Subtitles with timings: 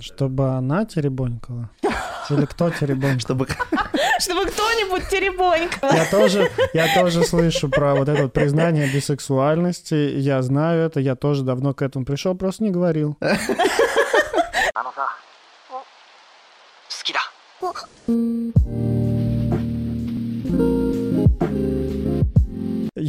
[0.00, 1.70] Чтобы она теребонькала?
[2.30, 3.20] Или кто теребонькал?
[3.20, 3.46] Чтобы...
[4.18, 5.92] Чтобы кто-нибудь теребонькал.
[5.92, 9.94] Я тоже, я тоже слышу про вот это вот признание бисексуальности.
[9.94, 13.16] Я знаю это, я тоже давно к этому пришел, просто не говорил.
[18.06, 18.54] あ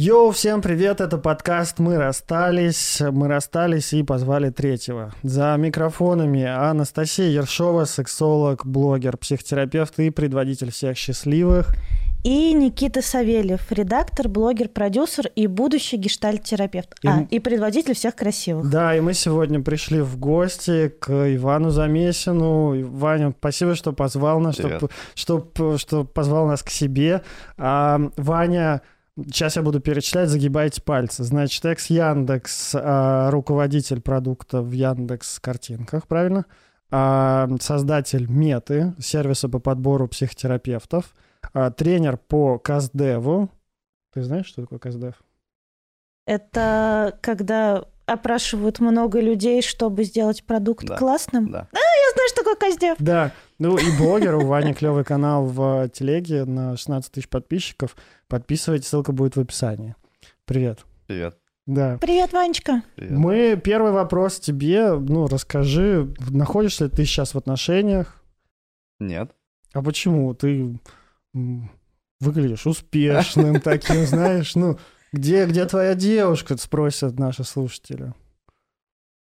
[0.06, 3.00] Йоу, всем привет, это подкаст «Мы расстались».
[3.00, 5.12] Мы расстались и позвали третьего.
[5.24, 11.74] За микрофонами Анастасия Ершова, сексолог, блогер, психотерапевт и предводитель всех счастливых.
[12.22, 16.94] И Никита Савельев, редактор, блогер, продюсер и будущий гештальт-терапевт.
[17.02, 18.70] И А, и предводитель всех красивых.
[18.70, 22.88] Да, и мы сегодня пришли в гости к Ивану Замесину.
[22.90, 27.22] Ваня, спасибо, что позвал нас, что, что, что позвал нас к себе.
[27.58, 28.82] А, Ваня,
[29.24, 31.24] сейчас я буду перечислять, загибайте пальцы.
[31.24, 36.44] Значит, экс Яндекс, а, руководитель продукта в Яндекс картинках, правильно?
[36.90, 41.14] А, создатель Меты, сервиса по подбору психотерапевтов,
[41.52, 43.50] а, тренер по Каздеву.
[44.12, 45.14] Ты знаешь, что такое Каздев?
[46.26, 50.96] Это когда опрашивают много людей, чтобы сделать продукт Да.
[50.96, 51.50] классным.
[51.50, 51.68] Да.
[51.72, 51.80] Я
[52.16, 52.96] знаю, что такое Коздев.
[52.98, 57.96] Да, ну и блогер, у Вани клевый канал в телеге на 16 тысяч подписчиков.
[58.28, 59.94] Подписывайтесь, ссылка будет в описании.
[60.44, 60.84] Привет.
[61.06, 61.38] Привет.
[61.66, 61.98] Да.
[62.00, 62.82] Привет, Ванечка.
[62.94, 63.12] Привет.
[63.12, 68.22] Мы, первый вопрос тебе, ну, расскажи, находишься ли ты сейчас в отношениях?
[69.00, 69.32] Нет.
[69.72, 70.32] А почему?
[70.34, 70.78] Ты
[72.20, 74.78] выглядишь успешным таким, знаешь, ну,
[75.12, 78.12] где, где твоя девушка, спросят наши слушатели.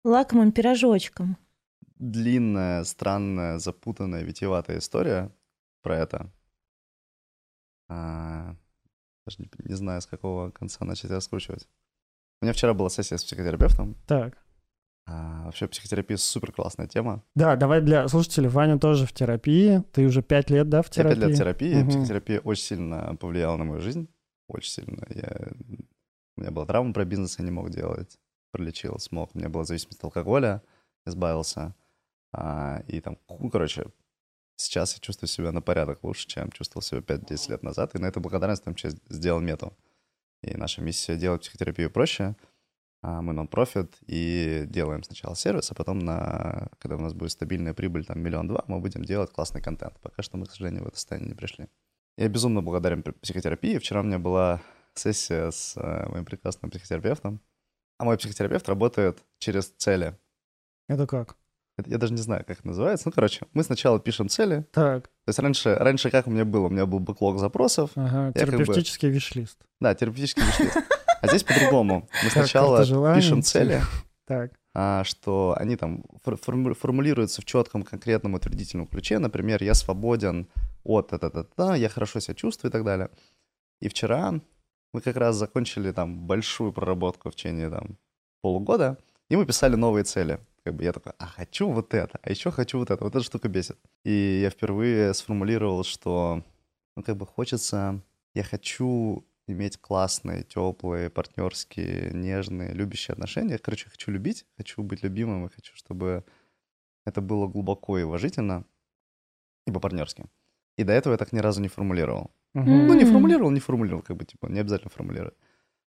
[0.04, 1.36] Лакомым пирожочком.
[2.02, 5.30] Длинная, странная, запутанная, витиеватая история
[5.82, 6.32] про это.
[7.88, 8.56] А,
[9.24, 11.68] Даже не, не знаю, с какого конца начать раскручивать.
[12.40, 13.94] У меня вчера была сессия с психотерапевтом.
[14.08, 14.36] Так.
[15.06, 17.22] А, Вообще психотерапия супер классная тема.
[17.36, 18.48] Да, давай для слушателей.
[18.48, 19.84] Ваня тоже в терапии.
[19.92, 21.14] Ты уже пять лет, да, в Я терапии?
[21.14, 21.74] пять лет в терапии.
[21.76, 21.88] Мгм.
[21.88, 24.08] Психотерапия очень сильно повлияла на мою жизнь.
[24.48, 25.06] Очень сильно.
[25.08, 25.52] Я...
[26.36, 28.18] У меня была травма про бизнес, я не мог делать.
[28.50, 29.30] Пролечил, смог.
[29.34, 30.64] У меня была зависимость от алкоголя,
[31.06, 31.76] избавился.
[32.32, 33.86] А, и там, ну, короче,
[34.56, 37.94] сейчас я чувствую себя на порядок лучше, чем чувствовал себя 5-10 лет назад.
[37.94, 39.76] И на это благодарность числе сделал мету.
[40.42, 42.36] И наша миссия делать психотерапию проще.
[43.04, 46.68] А Мы нон-профит и делаем сначала сервис, а потом, на...
[46.78, 49.98] когда у нас будет стабильная прибыль, там, миллион-два, мы будем делать классный контент.
[50.00, 51.68] Пока что мы, к сожалению, в это состояние не пришли.
[52.16, 53.78] Я безумно благодарен психотерапии.
[53.78, 54.62] Вчера у меня была
[54.94, 57.40] сессия с э, моим прекрасным психотерапевтом.
[57.98, 60.16] А мой психотерапевт работает через цели.
[60.88, 61.36] Это как?
[61.86, 63.08] Я даже не знаю, как это называется.
[63.08, 64.66] Ну, короче, мы сначала пишем цели.
[64.72, 66.66] Так, То есть раньше, раньше как у меня было?
[66.66, 67.90] У меня был бэклог запросов.
[67.94, 69.58] ага, Я как бы- терапевтический виш-лист.
[69.80, 70.76] Да, терапевтический виш-лист.
[71.22, 72.08] А здесь по-другому.
[72.24, 72.84] Мы сначала
[73.14, 73.80] пишем цели,
[74.26, 79.18] Так, а, что они там фор- форму- формулируются в четком, конкретном, утвердительном ключе.
[79.18, 80.48] Например, я свободен
[80.84, 83.08] от это-то-то, я хорошо себя чувствую и так далее.
[83.80, 84.34] И вчера
[84.92, 87.96] мы как раз закончили там большую проработку в течение там
[88.42, 88.98] полугода,
[89.30, 90.38] и мы писали новые цели.
[90.64, 93.24] Как бы я такой, а хочу вот это, а еще хочу вот это, вот эта
[93.24, 93.78] штука бесит.
[94.04, 96.44] И я впервые сформулировал, что,
[96.96, 98.00] ну, как бы хочется,
[98.34, 103.58] я хочу иметь классные, теплые, партнерские, нежные, любящие отношения.
[103.58, 106.24] Короче, хочу любить, хочу быть любимым, и хочу, чтобы
[107.04, 108.64] это было глубоко и уважительно,
[109.66, 110.26] и по-партнерски.
[110.78, 112.30] И до этого я так ни разу не формулировал.
[112.54, 112.86] Мгм.
[112.86, 115.34] Ну, не формулировал, не формулировал, как бы, типа, не обязательно формулировать.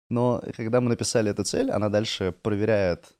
[0.09, 3.15] Но когда мы написали эту цель, она дальше проверяет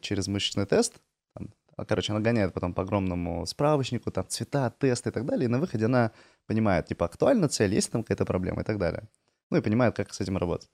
[0.00, 0.94] через мышечный тест.
[1.34, 5.46] Там, а, короче, она гоняет потом по огромному справочнику, там, цвета, тесты и так далее.
[5.46, 6.12] И на выходе она
[6.46, 9.08] понимает, типа, актуальна цель, есть там какая-то проблема и так далее.
[9.50, 10.70] Ну, и понимает, как с этим работать.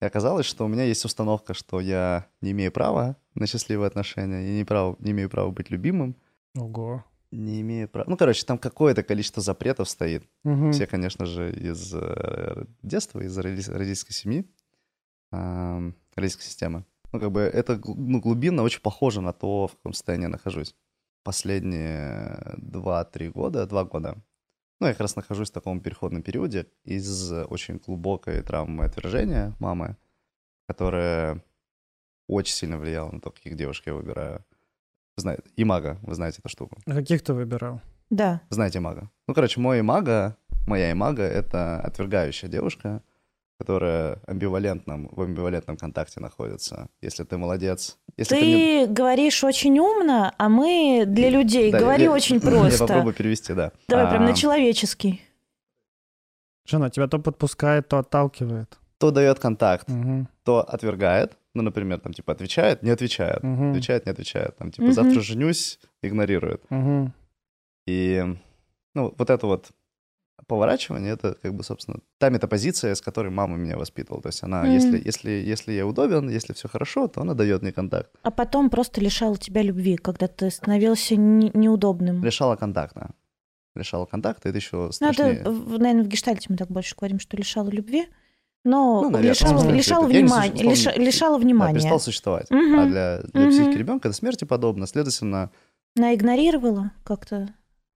[0.00, 4.48] И оказалось, что у меня есть установка, что я не имею права на счастливые отношения,
[4.48, 6.16] я не, прав, не имею права быть любимым,
[6.56, 7.04] Ого.
[7.30, 8.10] не имею права...
[8.10, 10.24] Ну, короче, там какое-то количество запретов стоит.
[10.42, 10.72] Мгм.
[10.72, 14.44] Все, конечно же, из э, детства, из роди- родительской семьи,
[15.30, 16.84] родительской системы.
[17.12, 20.74] Ну, как бы это ну, глубинно очень похоже на то, в каком состоянии я нахожусь.
[21.22, 24.16] Последние 2-3 года, 2 года,
[24.80, 29.96] ну, я как раз нахожусь в таком переходном периоде из очень глубокой травмы отвержения мамы,
[30.66, 31.44] которая
[32.26, 34.44] очень сильно влияла на то, каких девушек я выбираю.
[35.16, 36.78] Вы знаете, и мага, вы знаете эту штуку.
[36.86, 37.80] А Каких ты выбирал?
[38.10, 38.40] Да.
[38.50, 39.10] Вы знаете мага.
[39.28, 40.36] Ну, короче, мой имага,
[40.66, 43.02] моя имага— это отвергающая девушка,
[43.62, 46.88] которая амбивалентном, в амбивалентном контакте находится.
[47.00, 47.96] Если ты молодец.
[48.16, 52.40] Если Ты не- говоришь очень умно, а мы для людей Да, говори я- очень Я
[52.50, 52.78] просто.
[52.86, 53.70] попробую перевести, да.
[53.88, 55.20] Давай прям А, на человеческий.
[56.66, 58.78] Жена, тебя то подпускает, то отталкивает.
[58.98, 60.28] То дает контакт, Мгм.
[60.44, 61.36] то отвергает.
[61.54, 63.42] Ну, например, там, типа, отвечает, не отвечает.
[63.44, 63.70] Мгм.
[63.70, 64.56] Отвечает, не отвечает.
[64.56, 64.92] Там, типа, Мгм.
[64.92, 66.62] завтра женюсь, игнорирует.
[66.70, 67.12] Мгм.
[67.86, 68.24] И,
[68.94, 69.70] ну, вот это вот
[70.46, 74.22] поворачивание, это, как бы, собственно, та метапозиция, с которой мама меня воспитывала.
[74.22, 74.72] То есть она, Мгм.
[74.72, 78.10] если, если, если я удобен, если все хорошо, то она дает мне контакт.
[78.22, 82.24] А потом просто лишала тебя любви, когда ты становился не- неудобным.
[82.24, 83.10] Лишала контакта.
[83.74, 85.42] Лишала контакта, это еще Ну, это, страшнее.
[85.44, 88.06] наверное, в гештальте мы так больше говорим, что лишала любви,
[88.64, 91.74] но Ну, наверное, лишала, лишала не внимания, условно, лиша- лишала Да, внимания.
[91.74, 92.50] перестал существовать.
[92.50, 92.78] Мгм.
[92.78, 93.50] А для, для Мгм.
[93.50, 94.86] психики ребенка это смерти подобно.
[94.86, 95.50] Следовательно,
[95.96, 97.48] Она игнорировала как-то,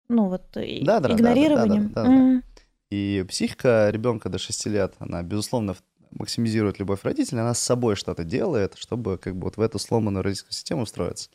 [0.07, 1.89] ну вот, и- Да, да, да, да, игнорированием.
[1.89, 2.09] да, да, да, да.
[2.09, 2.43] Мгм.
[2.91, 5.75] и психика ребенка до 6 лет, она, безусловно,
[6.11, 10.23] максимизирует любовь родителей, она с собой что-то делает, чтобы как бы вот в эту сломанную
[10.23, 11.29] родительскую систему встроиться.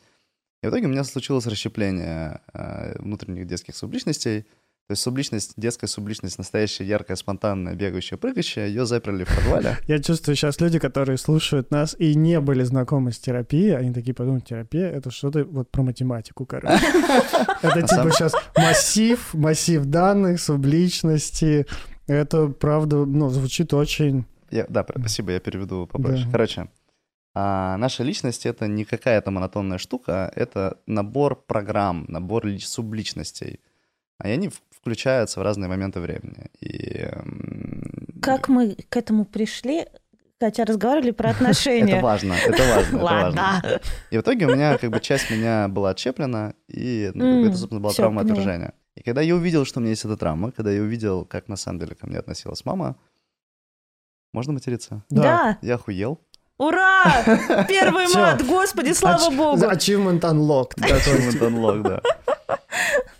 [0.63, 4.45] И в итоге у меня случилось расщепление э, внутренних детских субличностей.
[4.91, 9.77] То есть субличность, детская субличность, настоящая, яркая, спонтанная, бегающая, прыгающая, ее заперли в подвале.
[9.87, 14.13] Я чувствую сейчас люди, которые слушают нас и не были знакомы с терапией, они такие
[14.13, 16.77] подумают, терапия— это что-то вот про математику, короче.
[17.61, 21.65] Это типа сейчас массив, массив данных, субличности.
[22.07, 24.25] Это, правда, ну, звучит очень...
[24.51, 26.27] Да, спасибо, я переведу попроще.
[26.29, 26.67] Короче,
[27.33, 33.61] а, наша личность— это не какая-то монотонная штука, это набор программ, набор лич- субличностей.
[34.23, 36.47] И они в- включаются в разные моменты времени.
[36.59, 37.07] И,
[38.21, 39.85] Как мы к этому пришли,
[40.39, 41.93] хотя разговаривали про отношения.
[41.93, 43.79] Это важно, это важно, это важно.
[44.09, 47.79] И в итоге у меня как бы часть меня была отщеплена, и ну, это, собственно,
[47.81, 48.33] была травма поняла.
[48.33, 48.73] отвержения.
[48.95, 51.55] И когда я увидел, что у меня есть эта травма, когда я увидел, как на
[51.55, 52.97] самом деле ко мне относилась мама,
[54.33, 55.03] можно материться?
[55.09, 55.57] Да.
[55.61, 56.19] Я охуел.
[56.57, 57.23] Ура!
[57.67, 59.63] Первый мат, господи, слава богу.
[59.63, 60.77] Achievement unlocked.
[60.77, 62.01] Achievement unlock, да.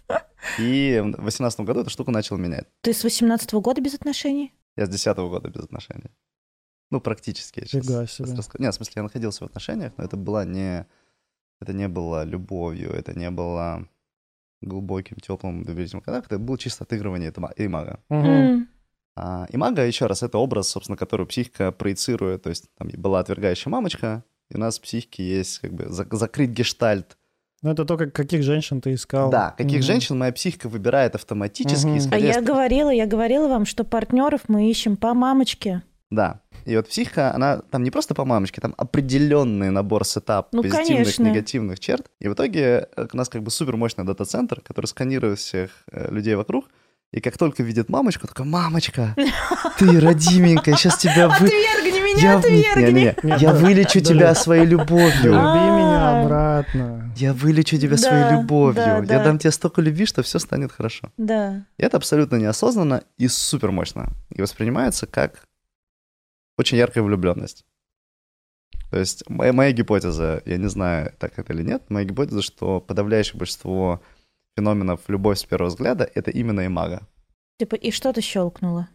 [0.60, 2.68] И в 2018 году эта штука начала менять.
[2.82, 4.54] Ты с 18 года без отношений?
[4.76, 6.12] Я с 10 года без отношений.
[6.92, 7.60] Ну, практически.
[7.62, 8.36] Я сейчас Фига себе.
[8.38, 8.64] расскажу.
[8.64, 10.86] Нет, в смысле, я находился в отношениях, но это была не...
[11.62, 13.88] Это не было любовью, это не было
[14.62, 16.38] глубоким, теплым, доверительным контактом.
[16.38, 18.00] Это было чисто отыгрывание има- имага.
[18.10, 18.26] Мгм.
[18.28, 18.70] М.
[19.16, 22.44] А, имага, еще раз, это образ, собственно, который психика проецирует.
[22.44, 26.16] То есть там была отвергающая мамочка, и у нас в психике есть как бы зак-
[26.16, 27.18] закрыть гештальт.
[27.64, 29.30] Ну, это то, как, каких женщин ты искал.
[29.30, 29.84] Да, каких Мгм.
[29.84, 32.10] женщин моя психика выбирает автоматически, Мгм.
[32.12, 35.84] А я говорила, я говорила вам, что партнеров мы ищем по мамочке.
[36.10, 36.42] Да.
[36.66, 40.88] И вот психика, она там не просто по мамочке, там определенный набор сетап Ну, позитивных,
[40.88, 41.24] конечно.
[41.24, 42.08] негативных черт.
[42.20, 46.12] И в итоге э, у нас как бы супер мощный дата-центр, который сканирует всех э,
[46.12, 46.66] людей вокруг.
[47.14, 49.16] И как только видит мамочку, такой, мамочка,
[49.78, 51.46] ты родименькая, сейчас тебя вы...
[51.46, 52.82] Отвергни меня, Я, отвергни!
[52.82, 55.24] Не-не-не, Нет, я да, вылечу тебя своей любовью.
[55.24, 55.78] Люби А.
[55.78, 57.14] меня обратно.
[57.18, 58.84] Я вылечу тебя своей любовью.
[58.84, 59.24] Я да.
[59.24, 61.12] дам тебе столько любви, что все станет хорошо.
[61.18, 61.66] Да.
[61.78, 64.10] И это абсолютно неосознанно и супер мощно.
[64.30, 65.46] И воспринимается как
[66.58, 67.66] очень яркая влюбленность.
[68.92, 72.82] То есть моя, моя гипотеза, я не знаю, так это или нет, моя гипотеза, что
[72.82, 74.02] подавляющее большинство
[74.58, 77.08] феноменов любовь с первого взгляда— это именно имага.
[77.58, 78.90] Типа, и что-то щелкнуло.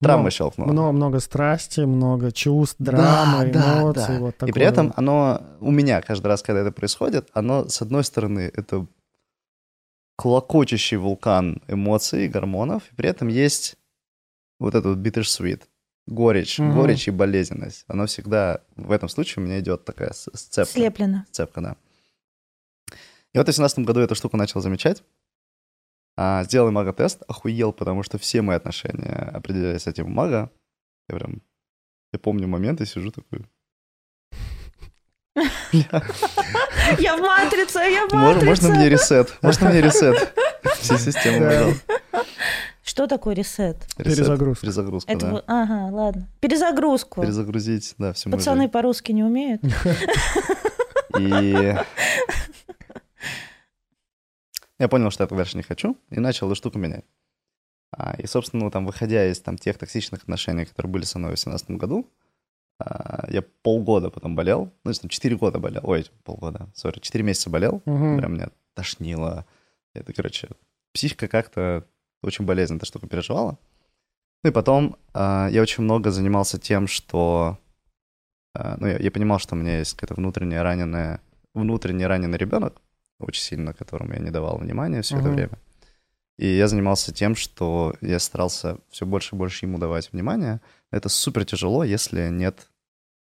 [0.00, 0.70] Травма щелкнула.
[0.72, 4.14] Много, много страсти, много чувств, Да, драмы, да, эмоций.
[4.14, 4.20] да.
[4.20, 4.98] Вот И такое при этом вот.
[4.98, 8.86] оно у меня каждый раз, когда это происходит, оно, с одной стороны, это
[10.16, 13.76] клокочущий вулкан эмоций, гормонов, и при этом есть
[14.60, 15.62] вот этот вот bittersweet,
[16.06, 16.74] горечь, Мгм.
[16.74, 17.84] горечь и болезненность.
[17.88, 20.72] Оно всегда, в этом случае у меня идет такая сцепка.
[20.72, 21.24] Слеплено.
[21.30, 21.76] Сцепка, да.
[23.34, 25.02] И вот в 2018 году эту штуку начал замечать.
[26.20, 30.50] А, сделал мага-тест, охуел, потому что все мои отношения определялись этим мага.
[31.08, 31.42] Я прям,
[32.12, 33.46] я помню момент, и сижу такой...
[36.98, 38.46] Я в матрице, я в Можно, матрице.
[38.46, 39.38] можно мне ресет?
[39.42, 40.34] Можно мне ресет?
[40.80, 42.00] Все системы, пожалуйста.
[42.82, 43.76] Что такое ресет?
[43.96, 44.62] Перезагрузка.
[44.62, 45.42] Перезагрузка, Это да.
[45.46, 46.28] Ага, ладно.
[46.40, 47.20] Перезагрузку.
[47.22, 49.62] Перезагрузить, да, всю мою Пацаны по-русски не умеют.
[51.18, 51.76] И
[54.78, 57.04] я понял, что я так дальше не хочу, и начал эту штуку менять.
[57.90, 61.34] А, И, собственно, там, выходя из там, тех токсичных отношений, которые были со мной в
[61.34, 62.06] 2018 году,
[62.78, 67.50] а, я полгода потом болел, ну, там, 4 года болел, ой, полгода, сори, 4 месяца
[67.50, 68.18] болел, Мгм.
[68.18, 69.46] прям меня тошнило.
[69.94, 70.48] Это, короче,
[70.92, 71.84] психика как-то
[72.22, 73.58] очень болезненно эта штука переживала.
[74.44, 77.58] Ну и потом а, я очень много занимался тем, что...
[78.54, 81.20] а, ну, я, я понимал, что у меня есть какая-то внутренняя раненая...
[81.54, 82.80] Внутренне раненый ребенок,
[83.18, 85.34] очень сильно, которому я не давал внимания все это Мгм.
[85.36, 85.58] время.
[86.38, 90.60] И я занимался тем, что я старался все больше и больше ему давать внимание.
[90.92, 92.68] Это супер тяжело, если нет,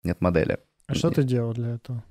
[0.04, 0.60] нет модели.
[0.88, 2.04] А что ты делал для этого?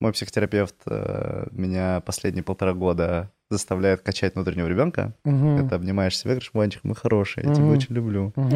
[0.00, 5.14] Мой психотерапевт э, меня последние полтора года заставляет качать внутреннего ребенка.
[5.24, 5.58] Мгм.
[5.64, 8.50] Это обнимаешь себя, говоришь, Ванечка, мы хорошие, я тебя очень люблю, Мгм.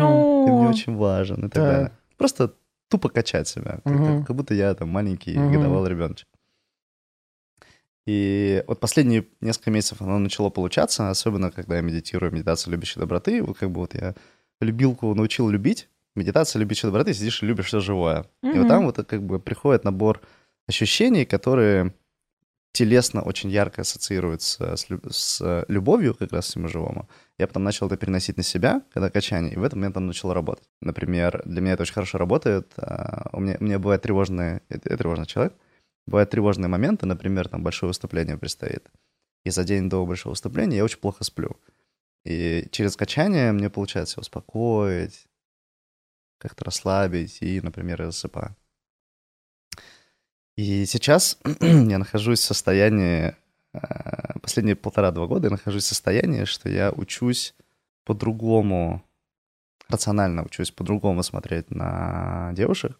[0.44, 1.64] ты мне очень важен и так Так.
[1.66, 1.92] далее.
[2.18, 2.54] Просто
[2.88, 4.18] тупо качать себя, как, Мгм.
[4.18, 5.52] как- как будто я там маленький Мгм.
[5.52, 6.28] годовалый ребеночек.
[8.06, 13.42] И вот последние несколько месяцев оно начало получаться, особенно когда я медитирую, медитация любящей доброты.
[13.42, 14.14] Вот как бы вот я
[14.60, 18.26] любилку научил любить, медитация любящей доброты, сидишь и любишь все живое.
[18.42, 20.20] И вот там вот как бы приходит набор
[20.66, 21.94] ощущений, которые
[22.72, 27.08] телесно очень ярко ассоциируются с, с любовью как раз всему живому.
[27.38, 30.32] Я потом начал это переносить на себя, когда качание, и в этом момент там начало
[30.34, 30.64] работать.
[30.80, 32.72] Например, для меня это очень хорошо работает.
[32.78, 34.62] а, У меня, у меня бывают тревожные...
[34.70, 35.54] Я я тревожный человек.
[36.06, 38.90] Бывают тревожные моменты, например, там большое выступление предстоит.
[39.44, 41.56] И за день до большого выступления я очень плохо сплю.
[42.24, 45.26] И через качание мне получается успокоить,
[46.38, 48.56] как-то расслабить, и, например, я засыпаю.
[50.56, 53.34] И сейчас я нахожусь в состоянии,
[53.72, 57.54] э, последние полтора-два года я нахожусь в состоянии, что я учусь
[58.04, 59.02] по-другому,
[59.88, 62.98] рационально учусь по-другому смотреть на девушек.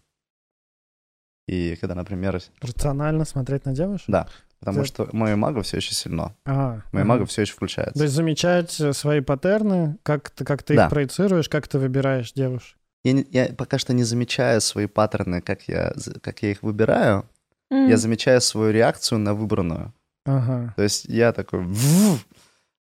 [1.52, 4.06] И когда, например, Рационально смотреть на девушек?
[4.08, 4.26] Да.
[4.60, 6.34] потому Ты- что мое маго все еще сильно.
[6.46, 7.04] А, Мое ага.
[7.04, 7.94] маго все еще включается.
[7.94, 10.84] То есть замечать э, свои паттерны, как ты, как ты Да.
[10.84, 12.78] их проецируешь, как ты выбираешь девушек.
[13.04, 15.92] Я, не- я пока что не замечаю свои паттерны, как я,
[16.22, 17.28] как я их выбираю.
[17.70, 17.88] М.
[17.88, 19.92] Я замечаю свою реакцию на выбранную.
[20.24, 20.72] Ага.
[20.76, 21.66] То есть я такой...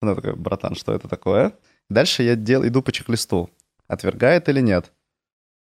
[0.01, 1.53] Она такая, братан, что это такое?
[1.89, 3.49] Дальше я дел, иду по чек-листу.
[3.87, 4.91] Отвергает или нет.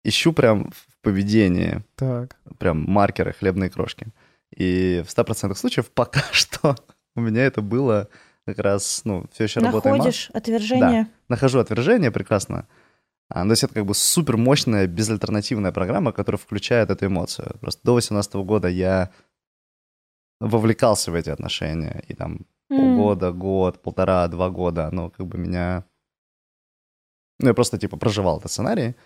[0.04, 2.36] Ищу прям в поведении, Так.
[2.58, 4.08] прям маркеры, хлебные крошки.
[4.56, 6.76] И в 100% случаев пока что
[7.14, 8.08] у меня это было
[8.46, 9.96] как раз, ну, все еще работает.
[9.96, 11.08] Находишь отвержение.
[11.28, 12.66] Нахожу отвержение, прекрасно.
[13.28, 17.56] А, ну, то есть это как бы супер мощная, безальтернативная программа, которая включает эту эмоцию.
[17.60, 19.10] Просто до 18 года я
[20.40, 25.84] вовлекался в эти отношения, и там полгода, год, полтора, два года, оно как бы меня...
[27.40, 28.96] Ну, я просто, типа, проживал этот сценарий,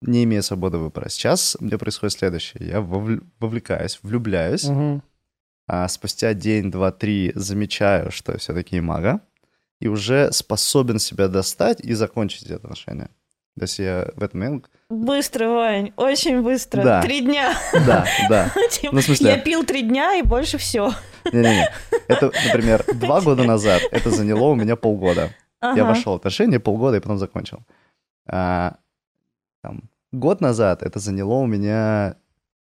[0.00, 1.08] не имея свободы выбора.
[1.08, 2.66] Сейчас у меня происходит следующее.
[2.68, 5.02] Я вовл- вовлекаюсь, влюбляюсь, Мгм.
[5.66, 9.20] а спустя день, два, три замечаю, что я все-таки мага,
[9.80, 13.08] и уже способен себя достать и закончить эти отношения.
[13.56, 14.68] То есть я в этот момент...
[14.90, 16.82] Быстро, Вань, очень быстро.
[16.82, 17.02] Да.
[17.02, 17.54] Три дня.
[17.86, 18.50] Да, да.
[18.70, 20.92] Типа, Ну, в смысле- Я пил три дня и больше все.
[21.32, 21.70] Не-не-не.
[22.08, 25.30] Это, например, два года назад это заняло у меня полгода.
[25.62, 27.60] Я вошел в отношения полгода и потом закончил.
[28.28, 28.76] А,
[29.64, 32.16] там, год назад это заняло у меня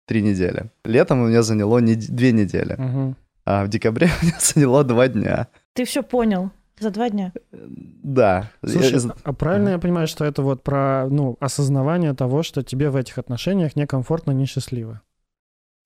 [0.06, 0.70] три недели.
[0.84, 2.74] Летом у меня заняло нед- две недели.
[2.78, 3.16] Мгм.
[3.44, 5.48] А в декабре у меня заняло два дня.
[5.74, 6.50] Ты все понял
[6.80, 7.32] за два дня.
[7.52, 8.50] Да.
[8.64, 12.88] Слушай, Я- а правильно я понимаю, что это вот про ну, осознавание того, что тебе
[12.88, 15.02] в этих отношениях некомфортно, несчастливо?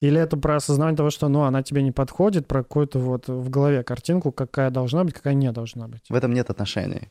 [0.01, 3.49] Или это про осознавание того, что ну, она тебе не подходит, про какую-то вот в
[3.49, 6.03] голове картинку, какая должна быть, какая не должна быть?
[6.09, 7.09] В этом нет отношений.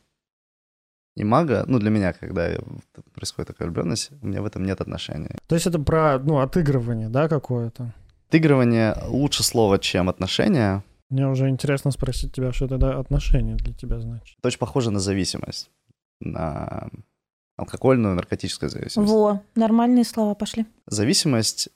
[1.21, 2.49] И мага, ну, для меня, когда
[3.13, 5.29] происходит такая влюбленность, у меня в этом нет отношений.
[5.45, 7.93] То есть это про ну, отыгрывание, да, какое-то?
[8.29, 10.83] Отыгрывание лучше слова, чем отношения.
[11.11, 14.35] Мне уже интересно спросить тебя, что тогда отношения для тебя значит.
[14.39, 15.69] Это очень похоже на зависимость.
[16.21, 16.89] На
[17.55, 19.13] алкогольную, наркотическую зависимость.
[19.13, 20.65] Во, нормальные слова пошли.
[20.87, 21.69] Зависимость,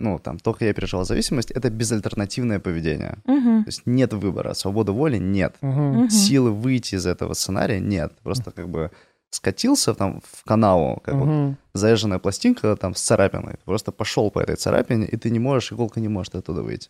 [0.00, 3.18] ну, там, только я переживал зависимость, это безальтернативное поведение.
[3.24, 3.64] Мгм.
[3.64, 5.56] То есть нет выбора, свободы воли нет.
[5.60, 6.08] Мгм.
[6.10, 8.12] Силы выйти из этого сценария нет.
[8.22, 8.90] Просто как бы
[9.30, 11.56] скатился там в канаву, как вот Мгм.
[11.74, 13.52] заезженная пластинка там с царапиной.
[13.52, 16.88] Ты просто пошел по этой царапине, и ты не можешь, иголка не может оттуда выйти.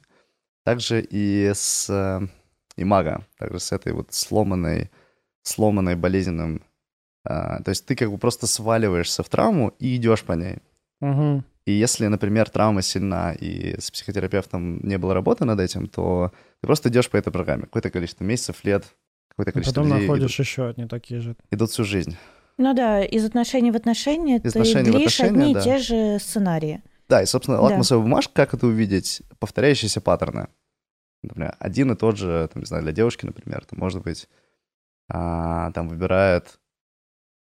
[0.65, 2.21] Также и с э,
[2.77, 4.91] и мага, также с этой вот сломанной,
[5.43, 6.63] сломанной болезненным.
[7.25, 10.59] а, то есть ты как бы просто сваливаешься в травму и идешь по ней.
[11.01, 11.45] Мгм.
[11.69, 16.33] И если, например, травма сильна, и с психотерапевтом не было работы над этим, то
[16.63, 17.65] ты просто идешь по этой программе.
[17.65, 18.87] Какое-то количество месяцев, лет,
[19.29, 21.37] какое-то А количество потом людей находишь идут, еще одни такие же.
[21.51, 22.17] идут всю жизнь.
[22.57, 25.61] Ну да, из отношений в отношения Из ты отношений в длишь отношения, одни да.
[25.61, 26.83] и те же сценарии.
[27.07, 27.65] Да, и, собственно, Да.
[27.65, 29.21] лакмусовая бумажка, как это увидеть?
[29.39, 30.49] Повторяющиеся паттерны.
[31.23, 34.27] Например, один и тот же, там, не знаю, для девушки, например, это может быть,
[35.11, 36.59] а, там, выбирает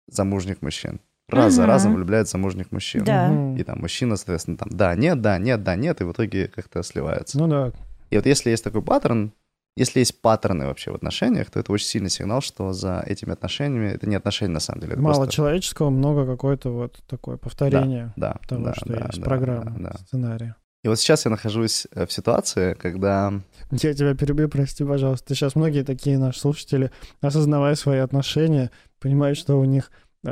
[0.08, 1.02] замужних мужчин.
[1.30, 3.04] Раз за разом влюбляет замужних мужчин.
[3.04, 3.54] Да.
[3.58, 6.82] И там мужчина, соответственно, там, да, нет, да, нет, да, нет, и в итоге как-то
[6.84, 7.38] сливается.
[7.38, 7.72] Ну да.
[8.10, 9.34] И вот если есть такой паттерн,
[9.76, 13.90] если есть паттерны вообще в отношениях, то это очень сильный сигнал, что за этими отношениями,
[13.92, 14.94] это не отношения на самом деле.
[14.94, 19.20] это Мало просто- человеческого, много какое-то вот такое повторение Да, того, да, что да, есть,
[19.20, 19.98] да, программа, да, да.
[20.00, 20.56] сценария.
[20.84, 23.34] И вот сейчас я нахожусь э, в ситуации, когда
[23.72, 25.36] Я тебя перебью, прости, пожалуйста.
[25.36, 29.92] Сейчас многие такие наши слушатели, осознавая свои отношения, понимают, что у них,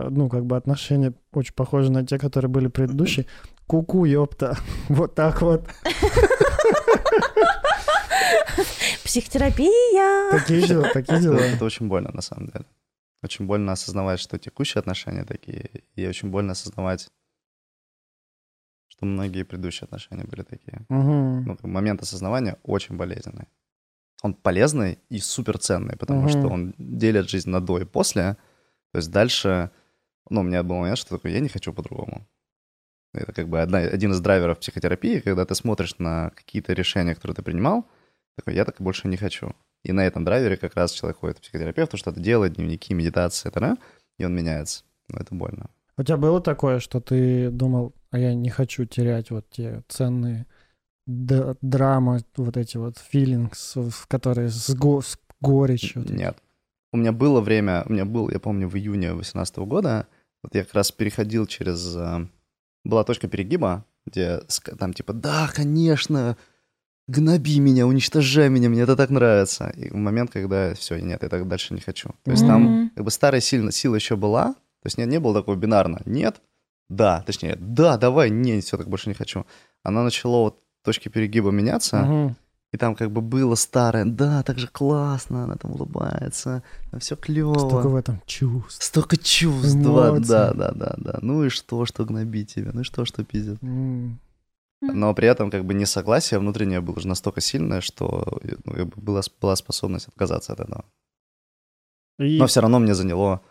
[0.10, 3.25] ну, как бы отношения очень похожи на те, которые были предыдущие.
[3.68, 4.58] Ку-ку, ёпта.
[4.90, 5.68] Вот так вот.
[9.04, 10.32] Психотерапия.
[10.32, 11.38] Такие дела, такие дела.
[11.38, 12.66] это очень больно на самом деле.
[13.24, 17.10] Очень больно осознавать, что текущие отношения такие, и очень больно осознавать
[18.96, 20.86] что многие предыдущие отношения были такие.
[20.90, 23.48] Ну, момент осознавания очень болезненный.
[24.24, 28.38] Он полезный и суперценный, потому что он делит жизнь на до и после.
[28.92, 29.72] То есть дальше,
[30.29, 32.27] ну, у меня был момент, что такое, я не хочу по-другому.
[33.13, 37.36] Это как бы одна, один из драйверов психотерапии, когда ты смотришь на какие-то решения, которые
[37.36, 37.86] ты принимал,
[38.36, 39.53] такой, я так больше не хочу.
[39.84, 43.75] И на этом драйвере как раз человек ходит к психотерапевту, что-то делает, дневники, медитации, т.д.,
[44.17, 44.84] и он меняется.
[45.08, 45.70] Но это больно.
[45.98, 50.46] У тебя было такое, что ты думал, а я не хочу терять вот те ценные
[51.05, 56.03] д- драмы, вот эти вот feelings, в которые с, го- с горечью.
[56.10, 56.38] Нет.
[56.91, 60.08] У меня было время, у меня был, я помню, в июне 2018 года,
[60.46, 61.96] вот я как раз переходил через...
[61.96, 62.28] э,
[62.84, 64.42] Была точка перегиба, где
[64.80, 66.38] там типа, да, конечно,
[67.08, 69.70] гноби меня, уничтожай меня, мне это так нравится.
[69.75, 72.10] И в момент, когда все, нет, я так дальше не хочу.
[72.24, 72.92] То есть там Мгм.
[72.96, 76.02] как бы старая сильно, сила еще была, то есть не, не было такого бинарно.
[76.06, 76.42] Нет,
[76.90, 79.46] да, точнее, да, давай, не, все, так больше не хочу.
[79.84, 82.36] Она начала вот точки перегиба меняться, Мгм.
[82.75, 87.15] И там как бы было старое, да, так же классно, она там улыбается, там все
[87.15, 87.58] клево.
[87.58, 88.84] Столько в этом чувств.
[88.84, 91.20] Столько чувств, да, да, да, да, да.
[91.22, 93.63] Ну и что, что гнобить тебя, ну и что, что пиздят.
[93.63, 94.20] М.
[94.82, 99.55] Но при этом как бы несогласие внутреннее было уже настолько сильное, что ну, была, была
[99.55, 100.84] способность отказаться от этого.
[102.20, 103.41] И Но все равно мне заняло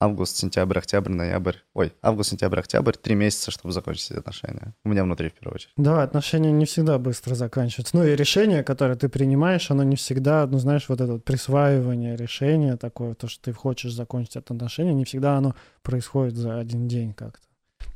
[0.00, 1.56] август, сентябрь, октябрь, ноябрь.
[1.72, 4.74] Ой, август, сентябрь, октябрь, три месяца, чтобы закончить эти отношения.
[4.84, 5.72] У меня внутри, в первую очередь.
[5.76, 7.96] Да, отношения не всегда быстро заканчиваются.
[7.96, 12.16] Ну и решение, которое ты принимаешь, оно не всегда, ну знаешь, вот это вот присваивание
[12.16, 16.86] решения такое, то, что ты хочешь закончить это отношение, не всегда оно происходит за один
[16.88, 17.46] день как-то,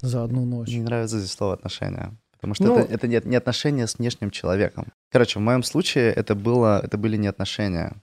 [0.00, 0.69] за одну ночь.
[0.69, 2.17] Мне не нравится здесь слово отношения.
[2.33, 4.87] Потому что Ну- это, это не, не отношения с внешним человеком.
[5.11, 8.00] Короче, в моем случае это, было, это были не отношения.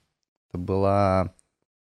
[0.50, 1.34] Это была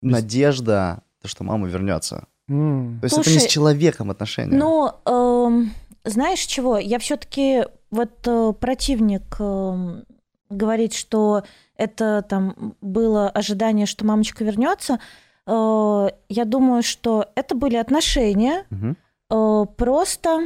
[0.03, 2.27] Без- надежда, то, что мама вернется.
[2.49, 2.99] М.
[3.01, 4.57] То есть это не Слушай, с человеком отношения.
[4.57, 5.73] Ну, эм,
[6.05, 6.79] знаешь чего?
[6.79, 10.05] Я все-таки вот э, противник эм,
[10.51, 11.45] говорит, что
[11.77, 14.99] это там было ожидание, что мамочка вернется.
[15.47, 18.97] Э, я думаю, что это были отношения, Мгм.
[19.31, 20.41] э, просто,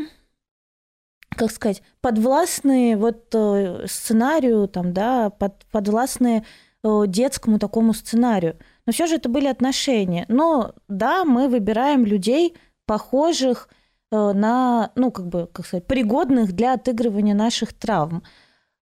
[1.30, 6.44] как сказать, подвластные вот э, сценарию, там, да, под, подвластные
[6.84, 8.56] э, детскому такому сценарию.
[8.86, 10.24] Но все же это были отношения.
[10.28, 13.68] Но да, мы выбираем людей, похожих
[14.12, 18.22] э, на, ну, как бы, как сказать, пригодных для отыгрывания наших травм.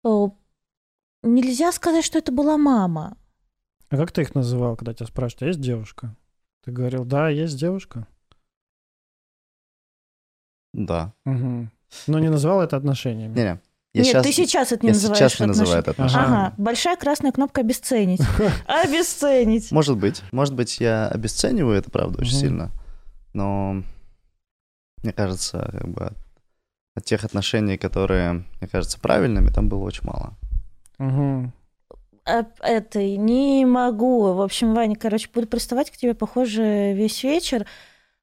[0.06, 0.28] Э,
[1.24, 3.18] Нельзя сказать, что это была мама.
[3.90, 6.16] А как ты их называл, когда тебя спрашивают, «А есть девушка?
[6.66, 8.08] Ты говорил, да, есть девушка.
[10.74, 11.14] Да.
[11.24, 11.72] Мгм.
[12.08, 13.36] Но не называл это отношениями.
[13.36, 13.62] Не-не.
[13.94, 16.24] Я Нет, щас- ты сейчас это не я называешь сейчас не называю это отношения.
[16.24, 18.22] Ага, большая красная кнопка обесценить.
[18.68, 19.72] Обесценить.
[19.72, 20.24] Может быть.
[20.32, 22.72] Может быть, я обесцениваю это, правда, очень сильно.
[23.34, 23.84] Но
[25.04, 26.18] мне кажется, как бы от,
[26.96, 30.34] от тех отношений, которые, мне кажется, правильными, там было очень мало.
[32.26, 34.34] А, Это не могу.
[34.34, 37.68] В общем, Ваня, короче, буду приставать к тебе, похоже, весь вечер.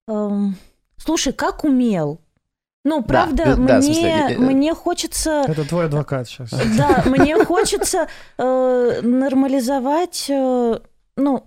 [0.08, 0.56] Эм,
[0.96, 2.20] Слушай, как умел?
[2.82, 5.44] Ну, правда, да, да, мне, смысле, я- мне хочется...
[5.46, 6.50] Это твой адвокат сейчас.
[6.78, 10.78] Да, мне хочется э, нормализовать, э,
[11.16, 11.44] ну,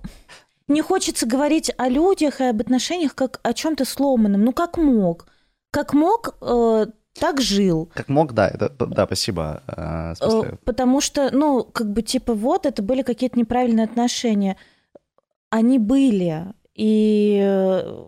[0.67, 4.43] не хочется говорить о людях и об отношениях как о чем-то сломанном.
[4.43, 5.25] Ну, как мог?
[5.71, 6.85] Как мог, э,
[7.19, 7.89] так жил.
[7.95, 9.63] Как мог, да, это, да, спасибо.
[9.67, 14.55] э, Э, Потому что, ну, как бы, типа, вот, это были какие-то неправильные отношения.
[15.49, 16.45] Они были.
[16.75, 18.03] И, э,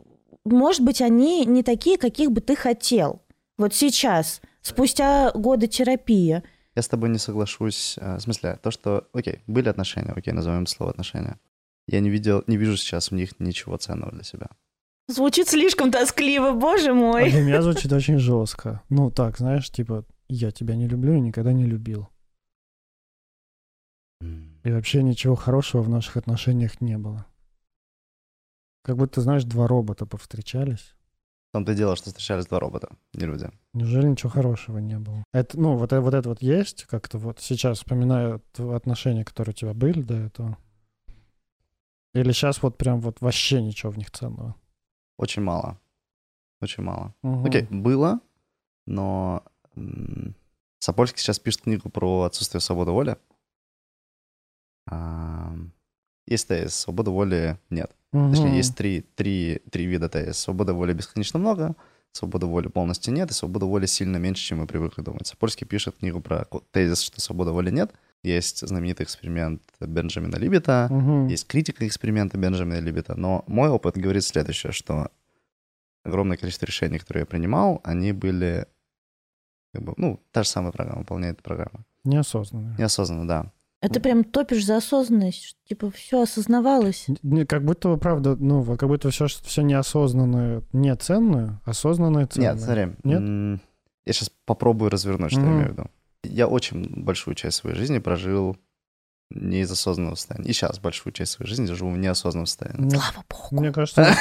[0.45, 3.21] может быть, они не такие, каких бы ты хотел.
[3.57, 6.43] Вот сейчас, спустя годы терапии.
[6.75, 7.97] Я с тобой не соглашусь.
[7.99, 11.39] э, В смысле, то, что, окей, были отношения, окей, назовем слово отношения.
[11.87, 14.47] Я не видел, не вижу сейчас в них ничего ценного для себя.
[15.07, 17.29] Звучит слишком тоскливо, боже А мой.
[17.31, 18.81] для меня звучит очень жестко.
[18.89, 22.09] Ну, так, знаешь, типа, я тебя не люблю и никогда не любил.
[24.63, 27.25] И вообще ничего хорошего в наших отношениях не было.
[28.85, 30.93] Как будто, знаешь, два робота повстречались.
[31.49, 33.49] В том-то и дело, что встречались два робота, не люди.
[33.73, 35.23] Неужели ничего хорошего не было?
[35.33, 38.43] Это, ну, вот, э- вот это вот есть как-то вот сейчас вспоминаю
[38.75, 40.59] отношения, которые у тебя были до этого?
[42.13, 44.53] Или сейчас вот прям вот вообще ничего в них ценного?
[45.17, 45.79] Очень мало.
[46.61, 47.15] Очень мало.
[47.23, 47.45] Мгм.
[47.45, 48.19] Окей, было,
[48.85, 49.43] но
[50.77, 53.17] Сапольский сейчас пишет книгу про отсутствие свободы воли.
[56.27, 57.91] Есть тезис, свободы воли нет.
[58.11, 58.55] Точнее, Мгм.
[58.57, 60.37] есть три, три, три вида тезис.
[60.37, 61.75] Свобода воли бесконечно много,
[62.13, 65.27] свободы воли полностью нет, и свобода воли сильно меньше, чем мы привыкли думать.
[65.27, 67.93] Сапольский пишет книгу про тезис, что свободы воли нет.
[68.23, 71.27] Есть знаменитый эксперимент Бенджамина Либета, Мгм.
[71.27, 75.09] есть критика эксперимента Бенджамина Либета, но мой опыт говорит следующее, что
[76.03, 78.65] огромное количество решений, которые я принимал, они были
[79.73, 81.83] Как бы, ну, та же самая программа, выполняет программа.
[82.05, 82.75] Неосознанно.
[82.79, 83.51] Неосознанно, да.
[83.85, 87.05] Это прям топишь за осознанность, что, типа все осознавалось.
[87.23, 92.53] Не, Как будто бы, правда, ну, как будто все, все неосознанное не ценное, осознанное ценное.
[92.53, 92.87] Нет, смотри.
[93.03, 93.59] Нет?
[94.05, 95.55] Я сейчас попробую развернуть, что я Мгм.
[95.55, 95.85] имею в виду.
[96.23, 98.57] Я очень большую часть своей жизни прожил
[99.31, 100.47] не из осознанного состояния.
[100.49, 102.79] И сейчас большую часть своей жизни живу в неосознанном состоянии.
[102.81, 103.61] Мне, Слава богу.
[103.61, 104.15] мне кажется,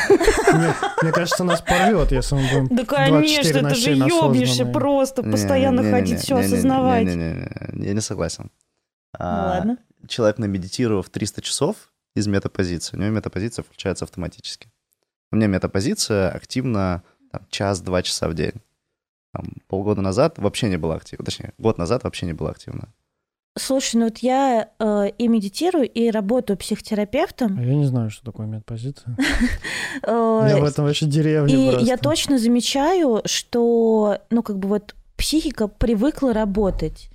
[1.03, 4.72] мне, кажется, нас порвет, если мы будем Да 24 конечно, это же 7 ёбнешься осознанные.
[4.72, 7.05] просто, постоянно ходить, все осознавать.
[7.07, 8.50] не, не, не, не, Я не согласен.
[9.18, 9.79] Ну А, Ладно.
[10.09, 14.68] Человек, намедитировав 300 часов из метапозиции, у него метапозиция включается автоматически.
[15.33, 18.55] У меня метапозиция активна там, час-два часа в день.
[19.33, 21.24] Там, полгода назад вообще не была активна.
[21.24, 22.88] Точнее, год назад вообще не была активна.
[23.57, 27.57] Слушай, ну вот я э, и медитирую, и работаю психотерапевтом.
[27.57, 29.16] А Я не знаю, что такое медпозиция.
[30.03, 34.96] Э, Я в этом вообще деревне И я точно замечаю, что, ну, как бы вот
[35.16, 37.11] психика привыкла работать.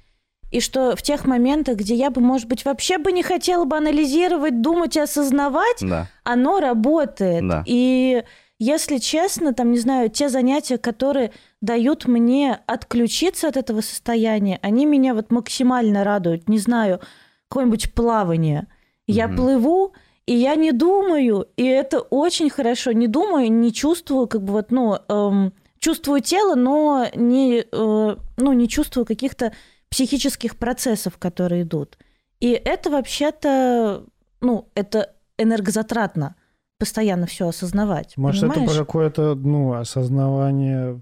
[0.52, 3.78] И что в тех моментах, где я бы, может быть, вообще бы не хотела бы
[3.78, 6.08] анализировать, думать и осознавать, Да.
[6.24, 7.48] оно работает.
[7.48, 7.64] Да.
[7.68, 8.24] И
[8.58, 11.32] если честно, там, не знаю, те занятия, которые
[11.62, 16.50] дают мне отключиться от этого состояния, они меня вот максимально радуют.
[16.50, 17.00] Не знаю,
[17.48, 18.68] какое-нибудь плавание.
[19.08, 19.38] Я Мгм.
[19.38, 19.94] плыву,
[20.26, 22.92] и я не думаю, и это очень хорошо.
[22.92, 28.54] Не думаю, не чувствую, как бы вот, ну, эм, чувствую тело, но не, э, ну,
[28.54, 29.54] не чувствую каких-то
[29.90, 31.98] психических процессов, которые идут.
[32.40, 34.06] И это вообще-то,
[34.42, 36.36] ну, это энергозатратно
[36.78, 38.16] постоянно все осознавать.
[38.18, 38.72] Может, это понимаешь?
[38.72, 41.02] про какое-то, ну, осознавание,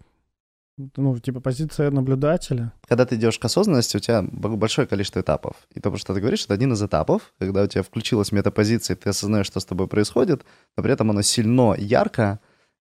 [0.95, 2.73] ну, типа позиция наблюдателя.
[2.87, 5.55] Когда ты идешь к осознанности, у тебя большое количество этапов.
[5.73, 8.99] И то, что ты говоришь, это один из этапов, когда у тебя включилась метапозиция, и
[8.99, 10.43] ты осознаешь, что с тобой происходит,
[10.75, 12.39] но при этом оно сильно ярко,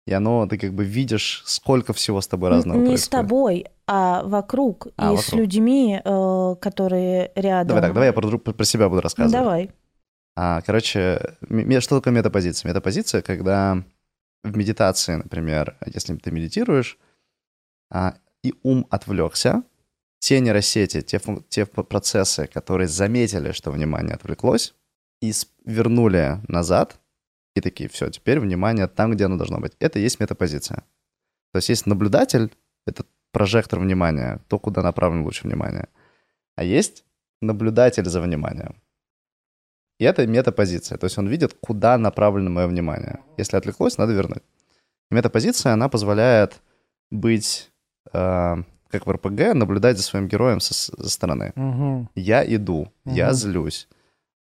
[0.06, 3.04] и оно, ты как бы видишь, сколько всего с тобой разного Не происходит.
[3.04, 4.88] с тобой, а вокруг.
[4.96, 5.40] А, и с вокруг.
[5.40, 7.68] людьми, э, которые рядом.
[7.68, 9.32] Давай так, давай я про, про себя буду рассказывать.
[9.44, 9.70] давай.
[10.36, 11.36] А, короче,
[11.80, 12.68] что такое метапозиция?
[12.68, 13.82] Метапозиция, когда
[14.42, 16.98] в медитации, например, если ты медитируешь,
[17.90, 19.62] а, и ум отвлекся,
[20.18, 24.74] те нейросети, те, те процессы, которые заметили, что внимание отвлеклось,
[25.22, 26.96] и с- вернули назад,
[27.54, 29.72] и такие, все, теперь внимание там, где оно должно быть.
[29.78, 30.82] Это и есть метапозиция.
[31.52, 32.50] То есть есть наблюдатель,
[32.86, 35.88] это прожектор внимания, то, куда направлено лучше внимание.
[36.56, 37.04] А есть
[37.40, 38.76] наблюдатель за вниманием.
[40.00, 40.98] И это метапозиция.
[40.98, 43.20] То есть он видит, куда направлено мое внимание.
[43.38, 44.42] Если отвлеклось, надо вернуть.
[45.10, 46.60] Метапозиция, она позволяет
[47.10, 47.70] быть,
[48.12, 48.56] э,
[48.88, 51.52] как в РПГ, наблюдать за своим героем со, со стороны.
[51.54, 52.08] Мгм.
[52.16, 53.34] Я иду, я Мгм.
[53.34, 53.88] злюсь,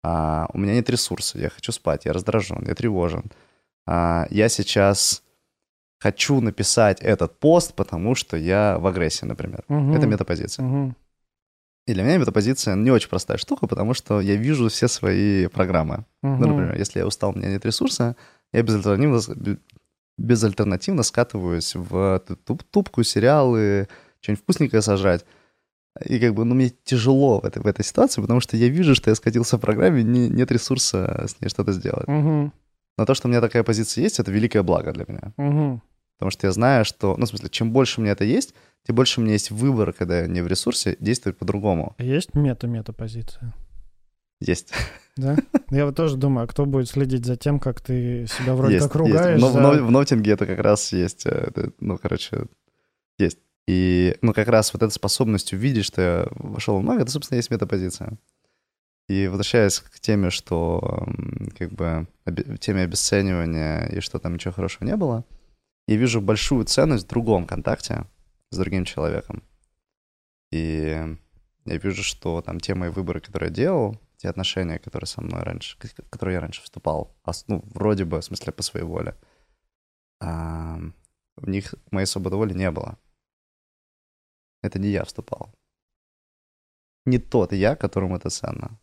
[0.10, 3.24] а, у меня нет ресурсов, я хочу спать, я раздражен, я тревожен.
[3.86, 5.24] А, я сейчас
[6.00, 9.64] хочу написать этот пост, потому что я в агрессии, например.
[9.68, 9.94] Мгм.
[9.96, 10.66] Это метапозиция.
[10.66, 10.96] Мгм.
[11.88, 16.06] И для меня метапозиция не очень простая штука, потому что я вижу все свои программы.
[16.24, 16.48] Ну, Мгм.
[16.48, 18.16] например, если я устал, у меня нет ресурса,
[18.54, 19.58] я безальтернативно,
[20.18, 23.88] безальтернативно скатываюсь в ту- ту- тупку, сериалы,
[24.22, 25.26] что-нибудь вкусненькое сажать.
[26.06, 28.96] И как бы, ну, мне тяжело в этой, в этой ситуации, потому что я вижу,
[28.96, 32.08] что я скатился в программе, не- нет ресурса с ней что-то сделать.
[32.08, 32.52] Мгм.
[32.98, 35.34] Но то, что у меня такая позиция есть, это великое благо для меня.
[35.38, 35.82] Мгм.
[36.18, 38.54] Потому что я знаю, что, ну, в смысле, чем больше у меня это есть,
[38.86, 41.96] тем больше у меня есть выбор, когда я не в ресурсе, действовать по-другому.
[42.00, 43.54] Есть мета-мета-позиция?
[44.40, 44.72] Есть.
[45.16, 45.36] Да?
[45.72, 48.86] Я вот тоже думаю, а кто будет следить за тем, как ты себя вроде есть,
[48.88, 49.32] как ругаешь?
[49.32, 49.42] есть.
[49.42, 51.26] Но в, за- но- в ноутинге это как раз есть.
[51.26, 52.46] э, это, ну, короче,
[53.18, 53.40] есть.
[53.68, 57.38] И, ну, как раз вот эта способность увидеть, что я вошел в много, это, собственно,
[57.38, 58.18] есть метапозиция.
[59.10, 61.08] И возвращаясь к теме, что
[61.58, 62.08] как бы
[62.60, 65.26] теме обесценивания и что там ничего хорошего не было,
[65.88, 68.06] я вижу большую ценность в другом контакте
[68.52, 69.44] с другим человеком.
[70.52, 71.18] И
[71.66, 75.44] я вижу, что там те мои выборы, которые я делал, те отношения, которые со мной
[75.44, 79.16] раньше, в которые я раньше вступал, ос- ну, вроде бы, в смысле, по своей воле,
[80.20, 80.80] а,
[81.36, 82.98] в них моей свободы воли не было.
[84.68, 85.50] Это не я вступал.
[87.06, 88.78] Не тот я, которому это ценно.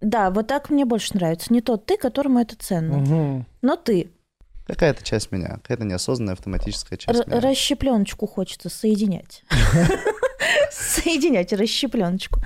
[0.00, 1.52] Да, вот так мне больше нравится.
[1.52, 3.46] Не тот ты, которому это ценно, Мгм.
[3.62, 4.10] но ты.
[4.66, 7.40] Какая-то часть меня, какая-то неосознанная автоматическая часть Р- меня.
[7.40, 9.44] расщепленочку хочется соединять.
[10.70, 12.40] Соединять расщепленочку.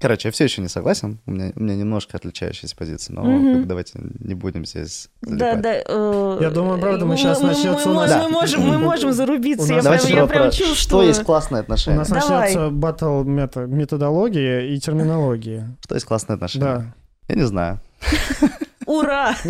[0.00, 1.18] Короче, я все еще не согласен.
[1.26, 3.52] У меня, у меня немножко отличающиеся позиции, но Мгм.
[3.52, 5.60] как бы давайте не будем здесь Да, залипать.
[5.62, 5.74] да.
[5.86, 8.78] э, Я думаю, правда, мы щас начнется у мы нас- можем- Мы можем, мы Да.
[8.84, 9.64] можем зарубиться.
[9.64, 10.76] У Я нас прям, Давайте я прям про чувствую.
[10.76, 11.96] что есть классные У отношения.
[11.98, 12.28] нас Давай.
[12.54, 15.76] начнется батл мета, методология и терминология.
[15.82, 16.64] Что есть классные отношения?
[16.64, 16.94] Да.
[17.28, 17.80] Я не знаю.
[18.86, 19.34] Ура!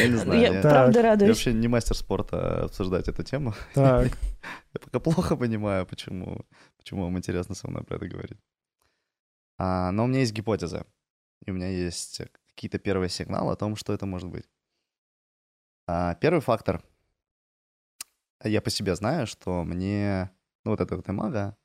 [0.00, 0.40] Я не знаю.
[0.40, 1.30] Я я- правда Я радуюсь.
[1.30, 3.54] вообще не мастер спорта обсуждать эту тему.
[3.74, 4.06] Так,
[4.72, 6.40] Я пока плохо понимаю, почему,
[6.78, 8.38] почему вам интересно со мной про это говорить.
[9.58, 10.86] А, но у меня есть гипотеза.
[11.46, 12.20] И у меня есть
[12.54, 14.48] какие-то первые сигналы о том, что это может быть.
[15.86, 16.82] А, первый фактор.
[18.42, 20.30] Я по себе знаю, что мне...
[20.64, 21.56] Ну, вот эта вот имага,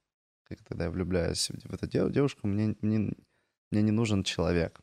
[0.44, 3.14] как когда я влюбляюсь в эту дев- девушку, мне, мне,
[3.72, 4.82] мне не нужен человек.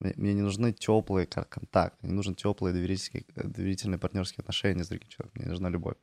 [0.00, 4.88] Мне, мне не нужны теплые контакты, мне не нужен теплые доверительские, доверительные партнерские отношения с
[4.88, 5.40] другим человеком.
[5.40, 5.96] Мне нужна любовь.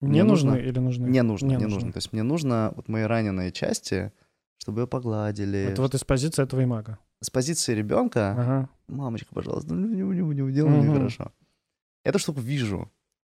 [0.00, 1.06] не Мне нужны нужно- или нужны?
[1.08, 1.92] Не нужно, не, нужно.
[1.92, 4.12] То есть мне нужно вот мои раненые части,
[4.60, 5.58] чтобы ее погладили.
[5.58, 6.98] Это вот из позиции этого имага.
[7.20, 8.68] С позиции ребенка, Ага.
[8.88, 11.32] мамочка, пожалуйста, ну не, не, не, делай мне хорошо.
[12.04, 12.90] Эту штуку вижу,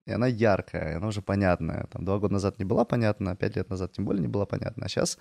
[0.06, 1.88] и она яркая, и она уже понятная.
[1.92, 4.86] Там два года назад не была понятна, пять лет назад тем более не была понятна.
[4.86, 5.18] А сейчас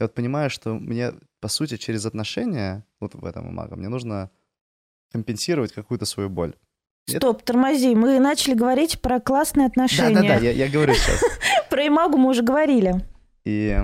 [0.00, 4.30] я вот понимаю, что мне, по сути, через отношения, вот в этом мага, мне нужно
[5.12, 6.54] компенсировать какую-то свою боль.
[7.08, 7.94] Это- Стоп, тормози.
[7.94, 10.14] Мы начали говорить про классные отношения.
[10.14, 11.20] Да-да-да, я, я говорю сейчас.
[11.70, 13.04] Про имагу мы уже говорили.
[13.44, 13.76] И,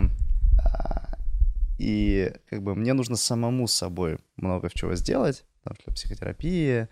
[1.78, 6.88] и как бы мне нужно самому с собой много чего сделать, там, для психотерапии,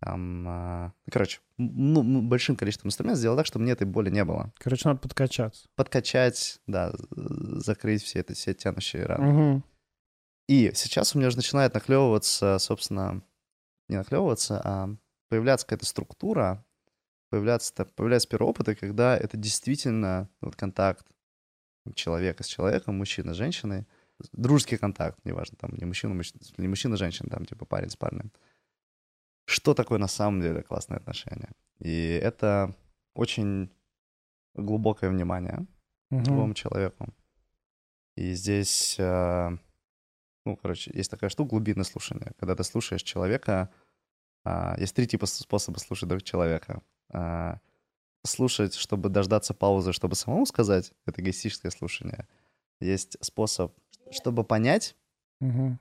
[0.00, 4.52] там, ну, короче, ну, большим количеством инструментов сделать так, чтобы мне этой боли не было.
[4.58, 5.66] Короче, надо подкачаться.
[5.74, 9.32] Подкачать, да, закрыть все это, все тянущие раны.
[9.32, 9.64] Мгм.
[10.48, 13.22] И сейчас у меня уже начинает наклевываться, собственно,
[13.88, 14.88] не наклевываться, а
[15.28, 16.64] появляться какая-то структура,
[17.30, 21.06] появляться, появляются первые опыты, когда это действительно вот контакт
[21.94, 23.86] человека с человеком, мужчина с женщиной,
[24.32, 28.32] дружеский контакт, неважно, там не мужчина, мужчина, не мужчина, женщина, там типа парень с парнем.
[29.46, 31.50] Что такое на самом деле классные отношения?
[31.78, 32.74] И это
[33.14, 33.70] очень
[34.54, 35.66] глубокое внимание
[36.10, 36.24] Мгм.
[36.24, 37.08] другому человеку.
[38.16, 39.50] И здесь, э,
[40.44, 42.32] ну, короче, есть такая штука глубинное слушание.
[42.38, 43.70] Когда ты слушаешь человека,
[44.44, 46.82] а, есть три типа способа слушать друг человека.
[47.10, 47.60] А,
[48.26, 52.26] Слушать, чтобы дождаться паузы, чтобы самому сказать, это эгоистическое слушание.
[52.80, 53.72] Есть способ,
[54.10, 54.96] чтобы понять,
[55.40, 55.78] Мгм.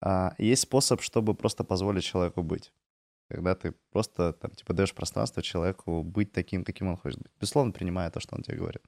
[0.00, 2.72] а, есть способ, чтобы просто позволить человеку быть.
[3.28, 7.32] Когда ты просто, там, типа, даешь пространство человеку быть таким, каким он хочет быть.
[7.40, 8.82] Безусловно, принимая то, что он тебе говорит.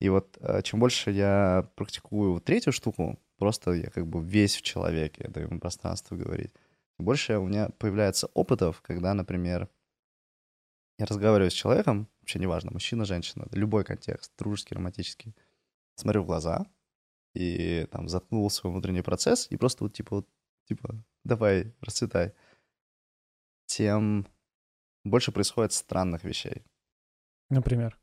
[0.00, 4.56] И вот э, чем больше я практикую вот третью штуку, просто я как бы весь
[4.56, 6.52] в человеке, я даю ему пространство говорить,
[6.96, 9.68] тем больше у меня появляется опытов, когда, например,
[10.98, 15.34] я разговариваю с человеком, вообще неважно, мужчина, женщина, любой контекст, дружеский, романтический,
[15.96, 16.66] смотрю в глаза
[17.34, 20.28] и там заткнул свой внутренний процесс и просто вот типа вот,
[20.68, 20.94] типа,
[21.24, 22.32] давай, расцветай,
[23.66, 24.26] тем
[25.04, 26.62] больше происходит странных вещей.
[27.50, 27.98] Например.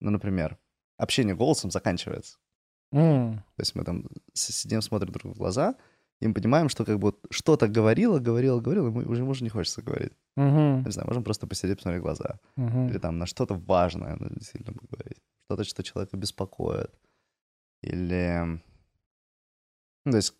[0.00, 0.58] Ну, например,
[0.96, 2.38] общение голосом заканчивается.
[2.92, 5.76] М, То есть мы там сидим, смотрим друг в глаза,
[6.20, 9.50] и мы понимаем, что как бы что-то говорила, говорила, говорила, и мы уже, уже не
[9.50, 10.12] хочется говорить.
[10.36, 12.38] мгм, Не знаю, можем просто посидеть, посмотреть в глаза.
[12.56, 12.88] мгм.
[12.88, 15.18] Или там на что-то важное ну, действительно поговорить.
[15.46, 16.90] Что-то, что человека беспокоит.
[17.82, 18.60] Или...
[20.04, 20.34] Ну, то есть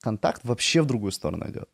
[0.00, 1.68] контакт вообще в другую сторону идет.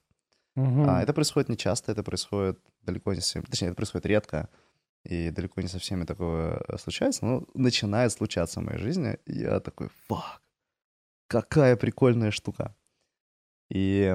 [0.55, 0.89] Мгм.
[0.89, 4.49] А, это происходит не часто, это происходит далеко не со всеми, точнее, это происходит редко,
[5.05, 9.41] и далеко не со всеми такое э, случается, но начинает случаться в моей жизни, и
[9.41, 10.43] я такой, фак,
[11.27, 12.77] какая прикольная штука.
[13.71, 14.15] И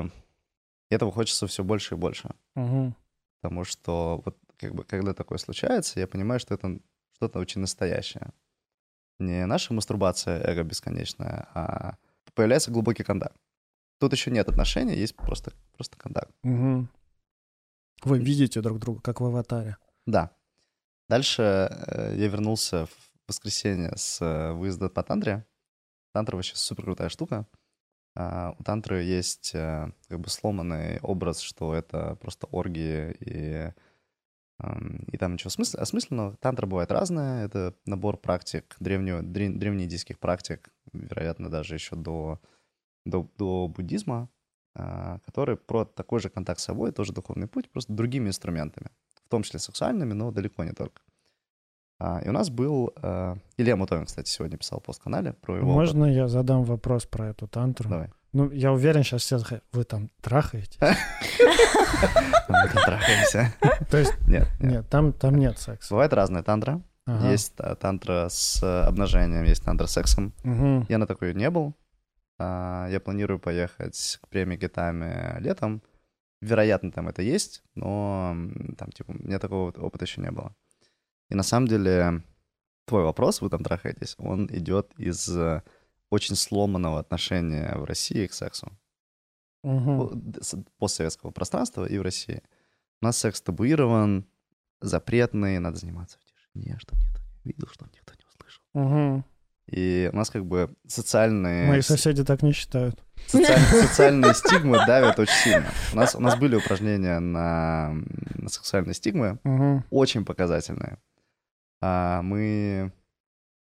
[0.90, 2.96] этого хочется все больше и больше, Мгм.
[3.42, 6.80] потому что вот как бы когда такое случается, я понимаю, что это
[7.14, 8.32] что-то очень настоящее.
[9.20, 11.96] Не наша мастурбация эго бесконечная, а
[12.34, 13.36] появляется глубокий контакт.
[14.00, 16.32] Тут еще нет отношений, есть просто, просто контакт.
[16.44, 16.90] Мгм.
[18.04, 19.78] Вы видите друг друга, как в аватаре.
[20.06, 20.32] Да.
[21.10, 22.92] Дальше э, я вернулся в
[23.28, 25.46] воскресенье с э, выезда по тантре.
[26.14, 27.48] Тантра вообще супер крутая штука.
[28.16, 33.74] А, у тантры есть э, как бы сломанный образ, что это просто оргии и,
[34.60, 36.36] и там ничего смысла, осмысленного.
[36.38, 37.46] Тантра бывает разная.
[37.46, 42.40] Это набор практик, древнего, древ- древнеиндийских практик, вероятно, даже еще до,
[43.06, 44.30] до, до буддизма,
[44.74, 48.90] а, который про такой же контакт с собой, тоже духовный путь, просто другими инструментами
[49.28, 51.02] в том числе сексуальными, но далеко не только.
[52.00, 52.94] А, и у нас был...
[53.02, 55.76] э, Илья Мутовин, кстати, сегодня писал пост в канале про его опыт.
[55.76, 57.90] Можно я задам вопрос про эту тантру?
[57.90, 58.10] Давай.
[58.34, 59.64] Ну, я уверен, сейчас все захотят.
[59.72, 60.78] Вы там трахаете?
[60.82, 63.54] Мы там трахаемся.
[63.90, 64.88] То есть, Нет, нет.
[64.90, 65.94] там, нет секса.
[65.94, 66.82] Бывает разная тантра.
[67.24, 70.34] Есть э, тантра с э, обнажением, есть тантра с сексом.
[70.90, 71.74] Я на такой не был.
[72.38, 75.82] А, Я планирую поехать к премии Гитами летом.
[76.42, 78.36] Вероятно, там это есть, но
[78.78, 80.54] там, типа, у меня такого опыта еще не было.
[81.30, 82.24] И на самом деле,
[82.86, 85.62] твой вопрос, вы там трахаетесь, он идет из э,
[86.10, 88.72] очень сломанного отношения в России к сексу.
[90.42, 92.42] С- постсоветского пространства и в России.
[93.02, 94.26] У нас секс табуирован,
[94.82, 98.64] запретный, надо заниматься в тишине, чтобы никто не видел, чтобы никто не услышал.
[98.74, 99.26] Мгм.
[99.68, 101.68] И у нас как бы социальные...
[101.68, 103.04] Мои соседи так не считают.
[103.28, 105.70] социаль- социальные стигмы давят очень сильно.
[105.92, 107.92] У нас, у нас были упражнения на,
[108.36, 109.84] на сексуальные стигмы, Мгм.
[109.90, 111.00] очень показательные.
[111.82, 112.92] А мы...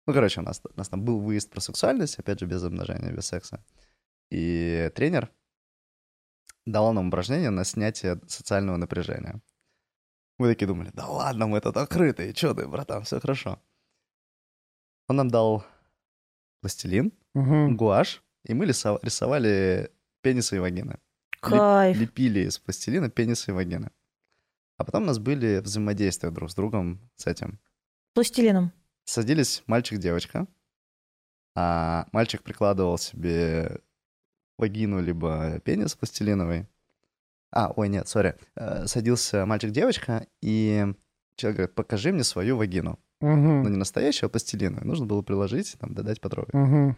[0.06, 3.12] Ну, короче, у нас, у нас там был выезд про сексуальность, опять же, без обнажения,
[3.12, 3.64] без секса.
[4.30, 5.30] И тренер
[6.66, 9.40] дал нам упражнение на снятие социального напряжения.
[10.38, 13.58] Мы такие думали, да ладно, мы тут открытые, чё ты, братан, все хорошо.
[15.08, 15.64] Он нам дал
[16.60, 17.76] пластилин, Мгм.
[17.76, 19.90] гуашь, и мы рисо- рисовали
[20.22, 20.98] пенисы и вагины.
[21.40, 21.96] Кайф.
[21.96, 23.90] Лепили из пластилина пенисы и вагины.
[24.76, 27.60] А потом у нас были взаимодействия друг с другом с этим.
[28.14, 28.72] Пластилином.
[29.04, 30.46] Садились мальчик-девочка,
[31.56, 33.80] а мальчик прикладывал себе
[34.56, 36.66] вагину либо пенис пластилиновый.
[37.50, 38.36] А, ой, нет, сори.
[38.56, 40.86] Э, Садился мальчик-девочка, и
[41.36, 42.98] человек говорит, покажи мне свою вагину.
[43.20, 43.28] Ну,
[43.62, 43.70] Мгм.
[43.70, 44.86] не настоящую, а пластилиновую.
[44.86, 46.52] Нужно было приложить, там, додать, потрогать.
[46.54, 46.96] Мгм.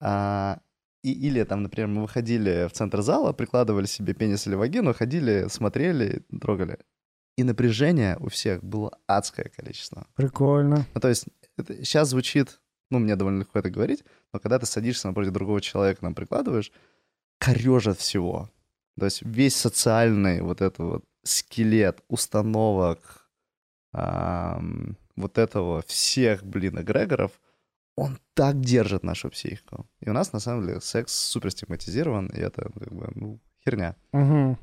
[0.00, 0.60] А,
[1.02, 5.46] и, или там, например, мы выходили в центр зала, прикладывали себе пенис или вагину, ходили,
[5.48, 6.78] смотрели, трогали.
[7.36, 10.06] И напряжение у всех было адское количество.
[10.14, 10.86] Прикольно.
[10.94, 14.66] Ну, то есть это сейчас звучит, ну, мне довольно легко это говорить, но когда ты
[14.66, 16.70] садишься напротив другого человека, нам прикладываешь,
[17.38, 18.50] корежит всего.
[18.98, 23.28] То есть весь социальный вот этот вот скелет установок,
[23.92, 27.32] ам, вот этого всех, блин, эгрегоров,
[27.96, 29.88] он так держит нашу психику.
[30.00, 33.40] И у нас, на самом деле, секс супер стигматизирован, и это, ну, как бы, ну,
[33.64, 33.96] херня.
[34.12, 34.58] Мгм.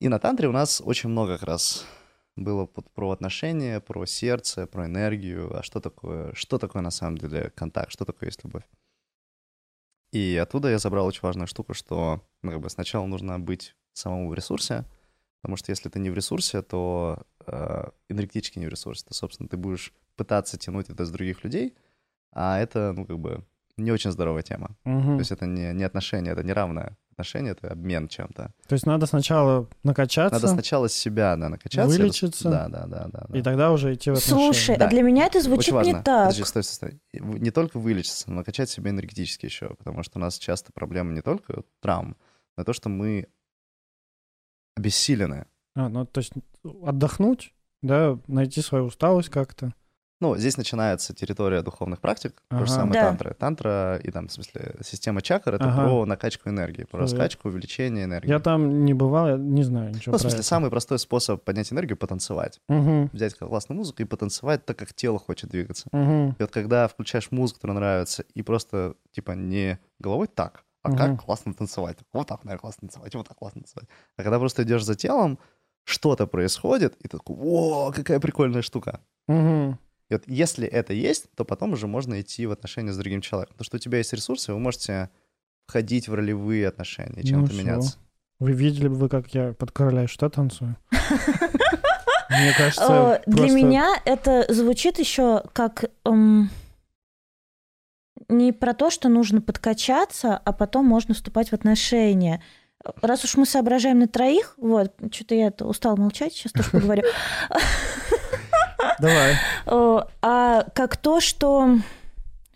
[0.00, 1.84] И на тантре у нас очень много как раз
[2.36, 7.50] было про отношения, про сердце, про энергию, а что такое, что такое на самом деле
[7.56, 8.62] контакт, что такое есть любовь.
[10.12, 14.28] И оттуда я забрал очень важную штуку, что ну, как бы сначала нужно быть самому
[14.28, 14.84] в ресурсе,
[15.42, 19.48] потому что если ты не в ресурсе, то э, энергетически не в ресурсе, то, собственно,
[19.48, 21.76] ты будешь пытаться тянуть это с других людей,
[22.32, 23.44] а это, ну, как бы,
[23.78, 24.76] не очень здоровая тема.
[24.84, 25.14] Мгм.
[25.16, 28.52] То есть это не, не отношения, это не равное отношение, это обмен чем-то.
[28.68, 31.98] То есть надо сначала накачаться, Надо сначала с себя, да, накачаться.
[31.98, 32.48] Вылечиться.
[32.48, 33.26] Да, да, да, да.
[33.28, 33.38] да.
[33.38, 34.52] и тогда уже идти в отношения.
[34.52, 34.86] Слушай, Да.
[34.86, 35.88] а для меня это Очень звучит важно.
[35.88, 36.28] не так.
[36.28, 37.20] Подожди, стой, стой, стой.
[37.40, 41.22] Не только вылечиться, но накачать себя энергетически еще, потому что у нас часто проблема не
[41.22, 42.16] только травм,
[42.56, 43.26] но и то, что мы
[44.76, 45.46] обессилены.
[45.74, 46.32] А, ну, то есть
[46.84, 49.72] отдохнуть, да, найти свою усталость как-то.
[50.20, 52.66] Ну, здесь начинается территория духовных практик, то Ага.
[52.66, 53.00] же самое Да.
[53.08, 53.34] тантра.
[53.34, 55.76] Тантра и там, в смысле, система чакр— это Ага.
[55.76, 58.28] про накачку энергии, про раскачку, увеличение энергии.
[58.28, 60.48] Я там не бывал, я не знаю ничего Ну, в смысле, это.
[60.48, 62.60] самый простой способ поднять энергию— потанцевать.
[62.68, 65.88] Мгм, Взять классную музыку и потанцевать так, как тело хочет двигаться.
[65.92, 66.30] мгм.
[66.30, 70.98] И вот когда включаешь музыку, которая нравится, и просто, типа, не головой так, а Мгм.
[70.98, 71.98] как классно танцевать.
[72.12, 73.88] Вот так, наверное, классно танцевать, вот так классно танцевать.
[74.16, 75.38] А когда просто идешь за телом,
[75.84, 79.00] что-то происходит, и ты такой, о, какая прикольная штука.
[79.28, 79.78] Мгм.
[80.08, 83.54] И вот если это есть, то потом уже можно идти в отношения с другим человеком.
[83.54, 85.10] Потому что у тебя есть ресурсы, вы можете
[85.66, 87.98] входить в ролевые отношения, чем-то Ну, меняться.
[88.38, 90.76] Вы видели бы вы, как я под короля и что танцую?
[92.30, 96.50] Мне кажется, Для меня это звучит еще как эм,
[98.28, 102.42] не про то, что нужно подкачаться, а потом можно вступать в отношения.
[103.02, 107.02] Раз уж мы соображаем на троих, вот, что-то я устал молчать, сейчас тоже поговорю.
[108.98, 109.36] Давай.
[110.22, 111.68] А как то, что,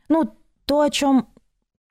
[0.08, 0.35] ну,
[0.66, 1.28] то, о чем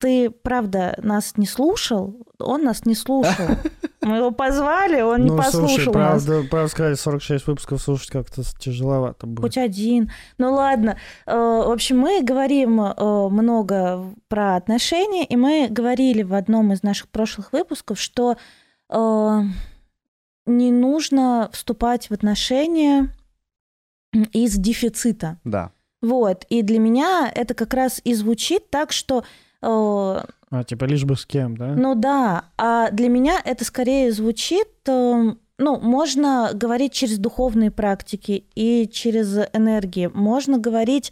[0.01, 3.45] ты, правда, нас не слушал, он нас не слушал.
[4.01, 6.23] Мы его позвали, он не ну, слушай, послушал нас.
[6.25, 9.41] правда, правда сказать, 46 выпусков слушать как-то тяжеловато будет.
[9.41, 10.11] Хоть один.
[10.39, 10.97] Ну ладно.
[11.27, 16.81] Э, В общем, мы говорим э, много про отношения, и мы говорили в одном из
[16.81, 18.37] наших прошлых выпусков, что
[18.89, 19.41] э,
[20.47, 23.13] не нужно вступать в отношения
[24.33, 25.39] из дефицита.
[25.43, 25.71] Да.
[26.01, 26.45] Вот.
[26.49, 29.19] И для меня это как раз и звучит так, что
[29.61, 31.67] э, А, типа лишь бы с кем, да?
[31.75, 38.45] ну да, а для меня это скорее звучит, э, ну, можно говорить через духовные практики
[38.55, 41.11] и через энергии, можно говорить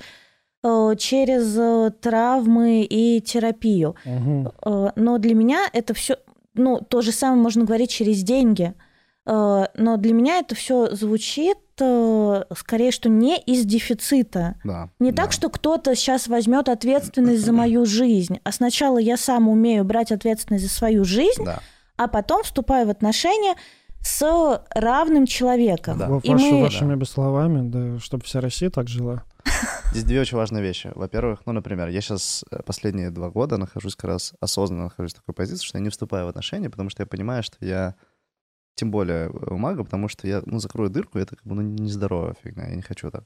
[0.64, 3.96] э, через э, травмы и терапию.
[4.06, 6.18] Э, Но для меня это все,
[6.56, 8.74] ну, то же самое можно говорить через деньги.
[9.26, 11.58] Но для меня это все звучит
[12.56, 14.56] скорее, что не из дефицита.
[14.64, 14.90] Да.
[15.00, 15.24] Не да.
[15.24, 20.12] так, что кто-то сейчас возьмет ответственность за мою жизнь, а сначала я сам умею брать
[20.12, 21.60] ответственность за свою жизнь, Да.
[21.98, 23.56] а потом вступаю в отношения
[24.02, 25.98] с равным человеком.
[25.98, 26.06] Да.
[26.24, 29.24] И ваши- мы- Вашими бы словами, да, чтобы вся Россия так жила.
[29.92, 30.92] Здесь две очень важные вещи.
[30.96, 35.34] Во-первых, ну, например, я сейчас последние два года нахожусь как раз осознанно нахожусь в такой
[35.34, 37.96] позиции, что я не вступаю в отношения, потому что я понимаю, что я
[38.80, 42.34] тем более у мага, потому что я, ну, закрою дырку, это как бы, ну, нездоровая
[42.42, 43.24] фигня, я не хочу так.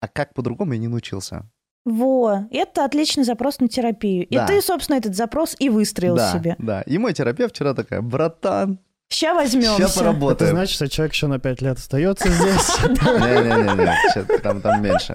[0.00, 1.48] А как по-другому я не научился.
[1.84, 4.26] Во, это отличный запрос на терапию.
[4.30, 4.44] Да.
[4.44, 6.56] И ты, собственно, этот запрос и выстроил да, себе.
[6.58, 6.82] да.
[6.82, 8.78] И мой терапевт вчера такая, братан,
[9.10, 9.76] Ща возьмемся.
[9.76, 10.50] сейчас Это поработаем.
[10.52, 12.78] значит, что человек еще на пять лет остается здесь.
[13.02, 15.14] Не-не-не, там, меньше.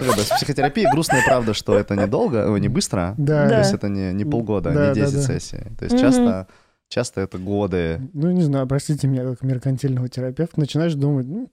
[0.00, 3.14] С психотерапией грустная правда, что это недолго, не быстро.
[3.18, 3.48] Да.
[3.48, 5.20] То есть это не, полгода, Да, не да, 10 да.
[5.22, 5.58] сессий.
[5.78, 6.46] То есть часто,
[6.88, 8.00] часто это годы.
[8.12, 11.50] Ну, не знаю, простите меня, как меркантильного терапевта, начинаешь думать, ну,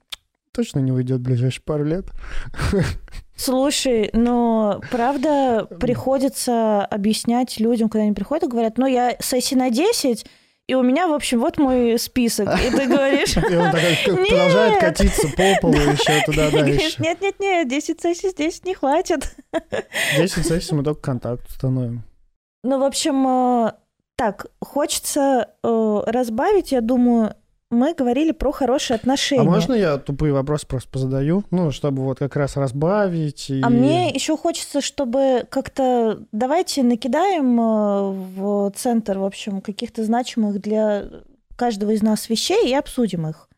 [0.52, 2.06] точно не уйдет в ближайшие пару лет.
[3.36, 9.70] Слушай, но правда приходится объяснять людям, когда они приходят и говорят, ну, я сессии на
[9.70, 10.26] 10,
[10.68, 12.48] и у меня, в общем, вот мой список.
[12.60, 13.38] И ты говоришь...
[13.38, 14.30] И он такой Нет.
[14.30, 16.96] продолжает катиться по полу еще туда дальше.
[17.00, 19.36] нет-нет-нет, 10 сессий здесь не хватит.
[20.18, 22.04] 10 сессий мы только контакт установим.
[22.64, 23.74] Ну, в общем, э,
[24.16, 27.36] так, хочется э, разбавить, я думаю,
[27.72, 29.42] мы говорили про хорошие отношения.
[29.42, 31.44] А можно я тупые вопросы просто позадаю?
[31.52, 33.50] Ну, чтобы вот как раз разбавить.
[33.50, 33.62] И...
[33.62, 40.62] А мне еще хочется, чтобы как-то давайте накидаем э, в центр, в общем, каких-то значимых
[40.62, 41.10] для
[41.56, 43.50] каждого из нас вещей и обсудим их.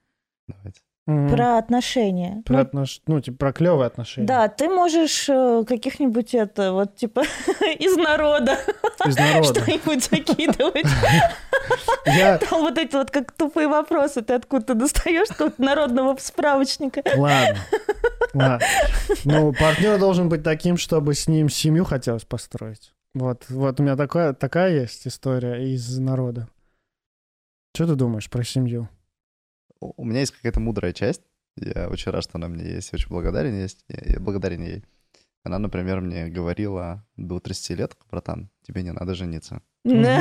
[0.47, 0.79] Давайте.
[1.07, 1.29] Мгм.
[1.33, 2.43] Про отношения.
[2.45, 4.27] Про Ну, отнош- Ну, типа, про клевые отношения.
[4.27, 7.21] Да, ты можешь э, каких-нибудь это вот типа
[7.79, 8.57] из народа
[9.05, 9.43] Из народа.
[9.61, 10.85] что-нибудь закидывать.
[12.05, 12.37] Я...
[12.39, 17.01] Там вот эти вот как тупые вопросы ты откуда-то достаешь тут народного справочника.
[17.15, 17.57] Ладно.
[18.33, 18.65] Ладно.
[19.23, 22.93] Ну, партнер должен быть таким, чтобы с ним семью хотелось построить.
[23.13, 26.47] Вот, вот у меня такая, такая есть история из народа.
[27.73, 28.89] Что ты думаешь про семью?
[29.79, 31.21] У меня есть какая-то мудрая часть.
[31.55, 33.83] Я очень рад, что она мне есть, очень благодарен есть.
[33.87, 34.83] Я, я благодарен ей.
[35.43, 39.61] Она, например, мне говорила до 30 лет, братан, тебе не надо жениться.
[39.83, 40.19] Не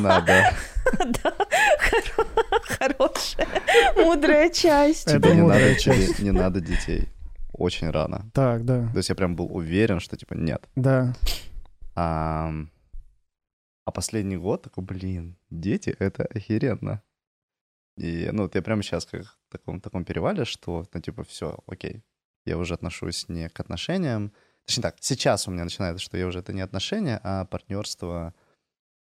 [0.00, 0.52] надо.
[1.22, 1.34] да,
[2.62, 3.48] хорошая,
[3.96, 5.08] мудрая часть.
[5.08, 7.08] Это Тебе не мудрая надо, тебе не надо детей.
[7.52, 8.30] Очень рано.
[8.32, 10.68] Так, да, То есть я прям был уверен, что типа нет.
[10.76, 11.14] да.
[11.96, 12.52] А,
[13.84, 17.02] а последний год такой, блин, дети— это охеренно.
[17.96, 21.58] И, ну, вот я прямо сейчас как в таком, таком перевале, что, ну, типа, все,
[21.66, 22.02] окей,
[22.44, 24.32] я уже отношусь не к отношениям.
[24.66, 28.34] Точнее так, сейчас у меня начинается, что я уже это не отношения, а партнерство,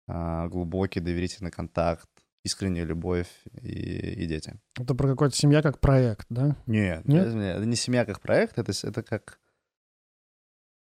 [0.09, 2.09] а, глубокий доверительный контакт,
[2.45, 3.29] искренняя любовь
[3.63, 4.61] и, и дети.
[4.79, 6.57] Это про какую-то семья как проект, да?
[6.67, 7.29] Нет, Нет?
[7.29, 9.41] это, это не семья как проект, это, это как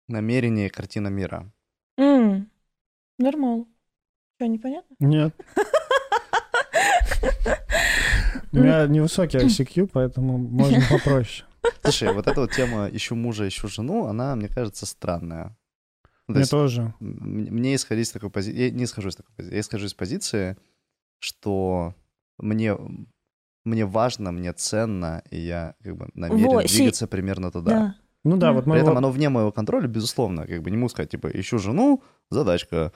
[0.08, 1.52] намерение, картина мира.
[1.98, 2.52] М,
[3.18, 3.68] Нормал.
[4.36, 4.96] Что, непонятно?
[5.00, 5.34] Нет.
[8.60, 11.46] У меня невысокий ICQ, поэтому можно попроще.
[11.84, 15.58] Слушай, вот эта вот тема «ищу мужа, ищу жену», она, мне кажется, странная.
[16.28, 16.94] То Мне есть тоже.
[17.00, 18.60] мне исходить из такой позиции...
[18.60, 19.54] Я не исхожу из такой позиции.
[19.56, 20.58] Я исхожу из позиции,
[21.20, 21.94] что
[22.38, 22.76] мне,
[23.64, 27.72] мне важно, мне ценно, и я как бы намерен Во, си- двигаться примерно туда.
[27.72, 27.96] Да.
[28.24, 28.56] Ну да, Мгм.
[28.58, 30.48] вот мы При этом вот- оно вне моего контроля, безусловно.
[30.48, 32.02] Как бы не могу сказать, типа, ищу жену,
[32.32, 32.92] задачка.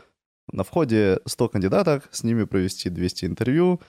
[0.52, 3.80] На входе 100 кандидаток, с ними провести 200 интервью.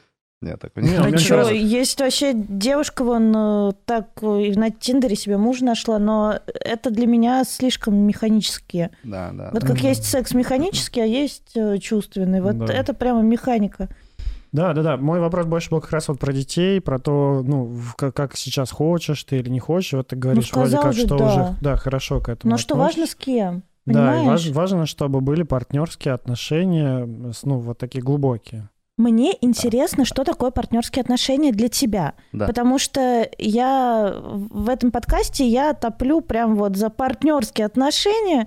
[0.42, 5.14] Нет, такого Не, А сразу- есть вообще девушка, вон э, так э, и на Тиндере
[5.14, 8.90] себе мужа нашла, но это для меня слишком механические.
[9.04, 9.50] Да, да.
[9.52, 9.68] Вот да.
[9.68, 12.40] как есть секс механический, а есть э, чувственный.
[12.40, 12.72] Вот Да.
[12.72, 13.90] это прямо механика.
[14.52, 14.96] Да, да, да.
[14.96, 18.70] Мой вопрос больше был как раз вот про детей, про то, ну, как, как сейчас
[18.70, 19.92] хочешь ты или не хочешь.
[19.92, 21.26] Вот ты говоришь вроде сказал как, же, что да.
[21.26, 24.46] уже, да, хорошо к этому Но что важно с кем, Да, и понимаешь?
[24.46, 27.06] важ- важно, чтобы были партнерские отношения,
[27.44, 28.70] ну, вот такие глубокие.
[29.00, 32.12] Мне интересно, что такое партнерские отношения для тебя.
[32.32, 32.46] Да.
[32.46, 38.46] Потому что я в этом подкасте я топлю прям вот за партнерские отношения.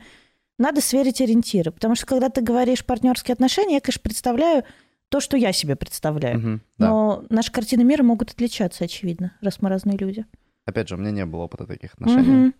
[0.59, 1.71] Надо сверить ориентиры.
[1.71, 4.63] Потому что когда ты говоришь партнерские отношения, я, конечно, представляю
[5.09, 6.37] то, что я себе представляю.
[6.37, 6.87] Мгм, да.
[6.87, 10.23] Но наши картины мира могут отличаться, очевидно, раз мы разные люди.
[10.65, 12.31] Опять же, у меня не было опыта таких отношений.
[12.31, 12.53] Мгм.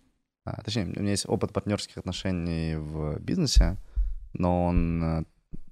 [0.46, 3.78] А, точнее, у меня есть опыт партнерских отношений в бизнесе,
[4.34, 5.24] но он э,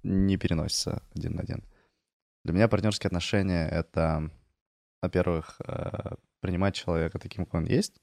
[0.03, 1.63] не переносится один на один.
[2.43, 4.31] Для меня партнерские отношения— это,
[5.01, 8.01] во-первых, э, принимать человека таким, какой он есть,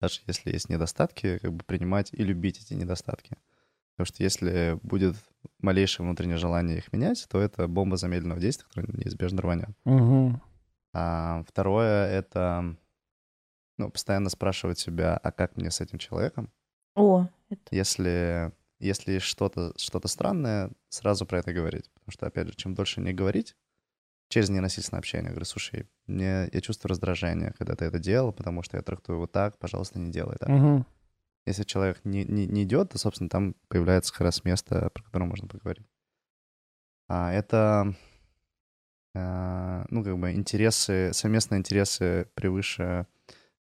[0.00, 3.36] даже если есть недостатки, как бы принимать и любить эти недостатки.
[3.96, 5.16] Потому что если будет
[5.58, 9.70] малейшее внутреннее желание их менять, то это бомба замедленного действия, которая неизбежно рванет.
[9.84, 10.40] Мгм.
[10.94, 12.76] А второе— это
[13.76, 16.52] ну, постоянно спрашивать себя, а как мне с этим человеком?
[16.94, 17.60] О, это...
[17.70, 21.90] Если, если есть что-то что странное, сразу про это говорить.
[22.08, 23.54] Потому что, опять же, чем дольше не говорить,
[24.30, 25.28] через ненасильственное общение.
[25.28, 29.30] Говорю, слушай, мне, я чувствую раздражение, когда ты это делал, потому что я трактую вот
[29.30, 30.48] так, пожалуйста, не делай так.
[30.48, 30.86] Мгм.
[31.44, 35.26] Если человек не, не, не идет, то, собственно, там появляется как раз место, про которое
[35.26, 35.86] можно поговорить.
[37.08, 37.94] А это,
[39.14, 43.06] а, ну, как бы интересы, совместные интересы превыше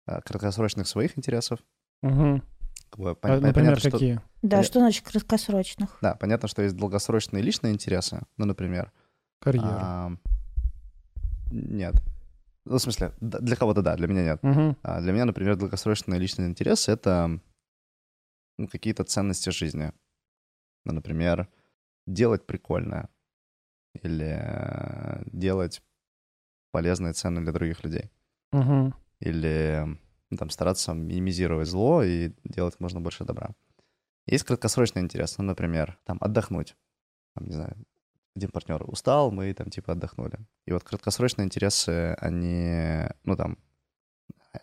[0.05, 1.59] а, краткосрочных своих интересов.
[2.01, 2.43] Мгм.
[2.91, 4.21] А, пон- Например, понятно, что- какие?
[4.41, 5.97] Да, Поня- что значит краткосрочных?
[6.01, 8.21] да, понятно, что есть долгосрочные личные интересы.
[8.37, 8.91] Ну, например,
[9.39, 9.67] Карьера.
[9.69, 10.11] а,
[11.51, 11.95] нет.
[12.65, 14.43] Ну, в смысле, для кого-то да, для меня нет.
[14.43, 14.77] Мгм.
[14.83, 17.39] А для меня, например, долгосрочные личные интересы— это
[18.57, 19.93] ну, какие-то ценности жизни.
[20.85, 21.47] Ну, например,
[22.07, 23.09] делать прикольное
[24.01, 25.81] или э, делать
[26.71, 28.11] полезное и ценное для других людей.
[28.51, 28.93] Мгм.
[29.19, 29.97] Или
[30.35, 33.51] там стараться минимизировать зло и делать можно больше добра.
[34.25, 36.75] Есть краткосрочный интерес, ну, например, там отдохнуть.
[37.33, 37.77] Там, не знаю,
[38.35, 40.39] один партнер устал, мы там типа отдохнули.
[40.65, 43.57] И вот краткосрочные интересы, они, ну там,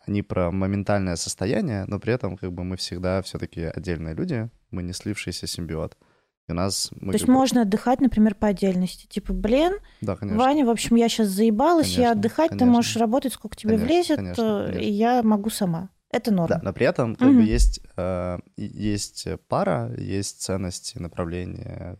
[0.06, 4.82] они про моментальное состояние, но при этом как бы мы всегда все-таки отдельные люди, мы
[4.82, 5.96] не слившийся симбиот.
[6.48, 6.90] И у нас...
[6.92, 9.06] Мы То есть как можно отдыхать, например, по отдельности.
[9.06, 10.38] Типа, блин, Да, конечно.
[10.42, 12.72] Ваня, в общем, я сейчас заебалась, я Конечно, отдыхать, ты конечно.
[12.76, 14.84] можешь работать, сколько тебе Конечно, влезет, конечно, э, конечно.
[14.84, 15.90] и я могу сама.
[16.10, 16.48] Это норм.
[16.48, 17.38] Да, но при этом как Мгм.
[17.38, 21.98] бы есть, э, есть пара, есть ценности, направления,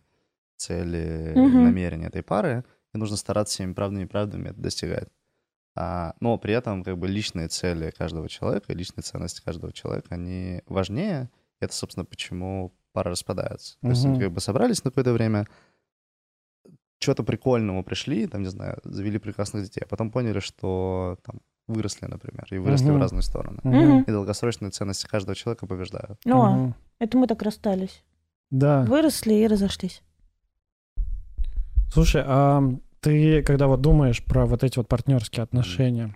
[0.57, 1.63] цели, Мгм.
[1.63, 5.09] намерения этой пары, и нужно стараться всеми правдами и правдами это достигать.
[5.75, 10.61] А, но при этом как бы личные цели каждого человека, личные ценности каждого человека, они
[10.67, 11.29] важнее.
[11.59, 13.77] Это, собственно, почему пара распадается.
[13.81, 15.45] То есть они как бы собрались на какое-то время,
[16.99, 22.05] что-то прикольному пришли, там, не знаю, завели прекрасных детей, а потом поняли, что там выросли,
[22.05, 23.59] например, и выросли в разные стороны.
[24.07, 26.19] И долгосрочные ценности каждого человека побеждают.
[26.25, 26.75] Ну, а, Мгм.
[26.99, 28.03] это мы так расстались.
[28.49, 28.83] Да.
[28.83, 30.01] Выросли и разошлись.
[31.91, 32.61] Слушай, а
[33.01, 36.15] ты, когда вот думаешь про вот эти вот партнерские отношения,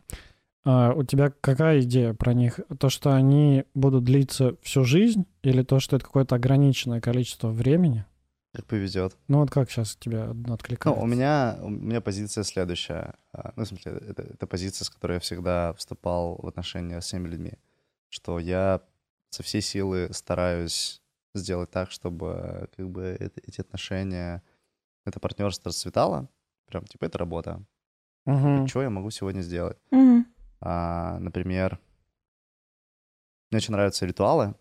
[0.66, 2.60] а у тебя какая идея про них?
[2.80, 8.05] То, что они будут длиться всю жизнь, или то, что это какое-то ограниченное количество времени?
[8.53, 9.16] Как повезет.
[9.28, 11.01] Ну вот как сейчас тебе Ну, откликается?
[11.01, 13.14] у меня, у меня позиция следующая.
[13.32, 17.05] А, Ну, в смысле, это, это позиция, с которой я всегда вступал в отношения с
[17.05, 17.53] всеми людьми.
[18.10, 18.82] Что я
[19.30, 20.99] со всей силы стараюсь
[21.36, 24.41] сделать так, чтобы как бы это- эти отношения,
[25.05, 26.28] это партнерство расцветало.
[26.66, 27.64] Прям, типа, это работа.
[28.26, 28.68] Мгм.
[28.68, 29.78] Что я могу сегодня сделать?
[29.91, 30.26] Мгм.
[30.62, 31.80] А, например,
[33.49, 34.55] мне очень нравятся ритуалы.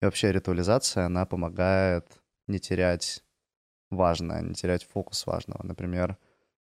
[0.00, 3.24] И вообще ритуализация, она помогает не терять
[3.90, 5.62] важное, не терять фокус важного.
[5.64, 6.16] Например,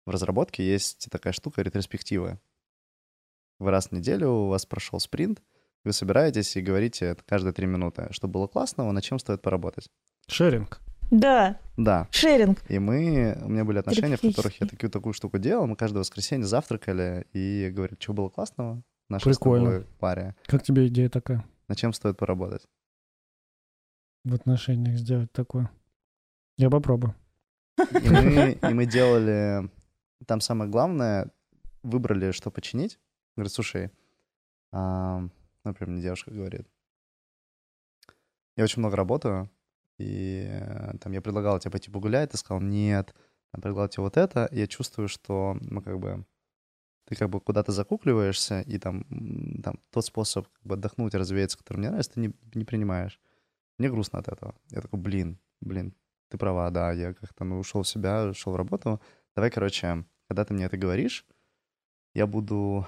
[0.05, 2.39] в разработке есть такая штука ретроспективы.
[3.59, 5.41] Вы раз в неделю, у вас прошел спринт,
[5.83, 9.89] вы собираетесь и говорите каждые три минуты, что было классного, над чем стоит поработать.
[10.27, 10.81] Шеринг.
[11.11, 12.59] Да, Да, шеринг.
[12.69, 15.65] и мы, у меня были отношения, в которых я такую, такую штуку делал.
[15.67, 19.65] Мы каждое воскресенье завтракали и говорили, что было классного в нашей с Прикольно.
[19.71, 21.45] тобой паре, Как тебе идея такая?
[21.67, 22.65] над чем стоит поработать.
[24.25, 25.69] В отношениях сделать такое?
[26.57, 27.15] Я попробую.
[27.77, 29.69] И мы, и мы делали...
[30.25, 31.31] Там самое главное,
[31.83, 32.99] выбрали, что починить.
[33.35, 33.91] Говорит, слушай,
[34.71, 35.21] а,
[35.63, 36.67] например, мне девушка говорит,
[38.55, 39.49] я очень много работаю,
[39.97, 43.13] и э, там я предлагал тебе пойти погулять, ты сказал нет,
[43.51, 46.25] там предлагал тебе вот это, я чувствую, что, ну, как бы,
[47.05, 49.05] ты как бы куда-то закукливаешься, и там,
[49.63, 53.19] там тот способ как бы отдохнуть и развеяться, который мне нравится, ты не, не принимаешь.
[53.77, 54.55] Мне грустно от этого.
[54.69, 55.95] Я такой, блин, блин,
[56.29, 59.01] ты права, да, я как-то, ну, ушел в себя, ушел в работу.
[59.35, 61.25] Давай, короче, когда ты мне это говоришь,
[62.13, 62.87] я буду,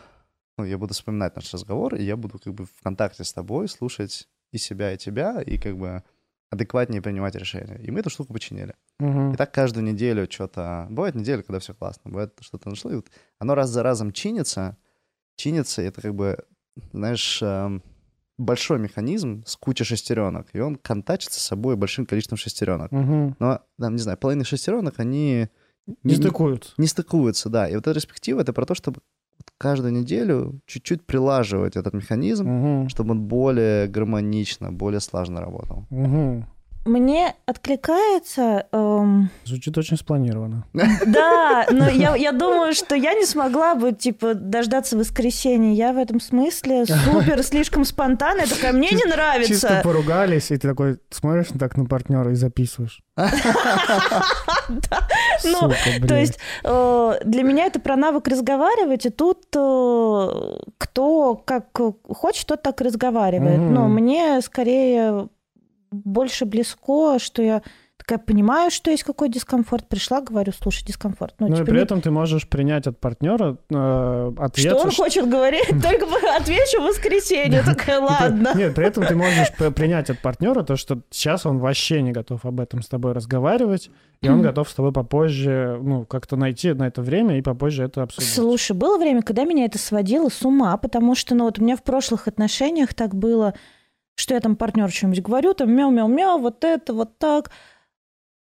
[0.58, 3.70] ну, я буду вспоминать наш разговор, и я буду как бы в контакте с тобой
[3.70, 6.04] слушать и себя, и тебя, и как бы
[6.50, 7.80] адекватнее принимать решения.
[7.84, 8.76] И мы эту штуку починили.
[9.00, 9.34] Мгм.
[9.34, 10.88] И так каждую неделю что-то...
[10.90, 14.78] Бывает неделя, когда все классно, бывает что-то нашло, и вот оно раз за разом чинится,
[15.36, 16.38] чинится, и это как бы,
[16.92, 17.84] знаешь, эм,
[18.38, 22.92] большой механизм с кучей шестеренок, и он контачится с собой большим количеством шестеренок.
[22.92, 23.36] Мгм.
[23.40, 25.50] Но, там, не знаю, половина шестеренок, они
[26.04, 26.74] Не стыкуются.
[26.78, 27.68] не стыкуются, да.
[27.70, 29.02] И вот эта перспектива— это про то, чтобы
[29.60, 32.90] каждую неделю чуть-чуть прилаживать этот механизм, Мгм.
[32.90, 35.86] чтобы он более гармонично, более слаженно работал.
[35.92, 36.46] Мгм.
[36.86, 38.66] Мне откликается...
[38.72, 40.66] эм, Звучит очень спланированно.
[41.06, 45.74] Да, но я, я думаю, что я не смогла бы, типа, дождаться воскресенья.
[45.74, 48.48] Я в этом смысле супер, слишком спонтанная.
[48.48, 49.82] Такая, мне не Чисто нравится.
[49.84, 53.02] поругались, и ты такой смотришь так на партнера и записываешь.
[54.70, 55.00] Да.
[55.44, 55.72] Ну,
[56.08, 61.66] То есть э, для меня это про навык разговаривать, и тут э, кто как
[62.08, 63.60] хочет, тот так разговаривает.
[63.60, 65.28] Но мне скорее
[65.92, 67.62] больше близко, что я
[68.10, 71.36] такая понимаю, что есть какой дискомфорт, пришла, говорю, слушай, дискомфорт.
[71.40, 74.92] Ну, и типа, при не- этом ты можешь принять от партнера э, ответ, Что он
[74.92, 75.68] хочет говорить?
[75.84, 77.62] Только отвечу в воскресенье.
[77.62, 78.54] Такая, ладно.
[78.56, 82.46] Нет, при этом ты можешь принять от партнера то, что сейчас он вообще не готов
[82.46, 86.88] об этом с тобой разговаривать, и он готов с тобой попозже, ну, как-то найти на
[86.88, 88.34] это время и попозже это обсудить.
[88.34, 91.76] Слушай, было время, когда меня это сводило с ума, потому что, ну, вот у меня
[91.76, 93.54] в прошлых отношениях так было,
[94.20, 97.52] что я там партнеру что-нибудь говорю, там мяу-мяу-мяу, вот это, вот так.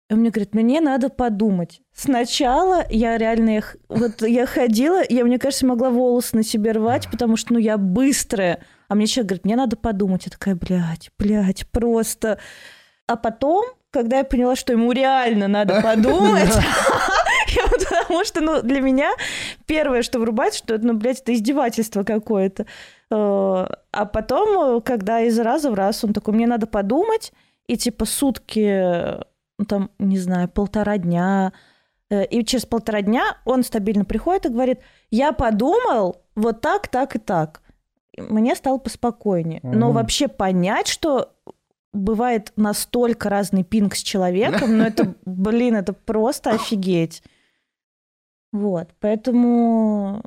[0.08, 1.80] И он мне говорит, мне надо подумать.
[1.94, 7.08] Сначала я реально, их- вот я ходила, я, мне кажется, могла волосы на себе рвать,
[7.10, 8.64] потому что, ну, я быстрая.
[8.88, 10.26] А мне человек говорит, мне надо подумать.
[10.26, 12.40] Я такая, блядь, блядь, просто.
[13.06, 16.50] А потом, когда я поняла, что ему реально надо подумать,
[17.54, 19.12] я потому что, ну, для меня
[19.66, 22.66] первое, что врубается, что, ну, блядь, это издевательство какое-то.
[23.10, 27.32] Э, А потом, э, когда из раза в раз он такой, мне надо подумать,
[27.66, 29.18] и типа сутки,
[29.58, 31.52] ну, там, не знаю, полтора дня,
[32.08, 34.78] э, и через полтора дня он стабильно приходит и говорит,
[35.10, 37.62] я подумал вот так, так и так.
[38.16, 39.60] Мне стало поспокойнее.
[39.62, 39.94] Но Мгм.
[39.94, 41.32] вообще понять, что
[41.92, 47.22] бывает настолько разный пинг с человеком, ну это, блин, это просто офигеть.
[48.52, 50.22] Вот, поэтому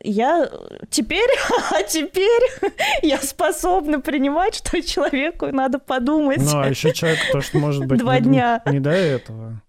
[0.00, 0.50] я
[0.90, 1.28] теперь,
[1.72, 2.42] а теперь
[3.02, 6.38] я способна принимать, что человеку надо подумать.
[6.40, 8.62] Ну, а еще человек, то, что может быть Два не, дня.
[8.66, 9.60] не до этого.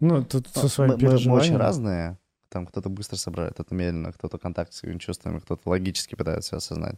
[0.00, 2.18] Ну, тут со Ну, своим мы, мы- мы очень разные.
[2.50, 6.96] Там кто-то быстро собирает, кто-то медленно, кто-то контакт с своими чувствами, кто-то логически пытается осознать.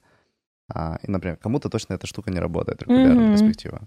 [0.72, 3.32] А, и, например, кому-то точно эта штука не работает, регулярная Мгм.
[3.32, 3.80] перспектива.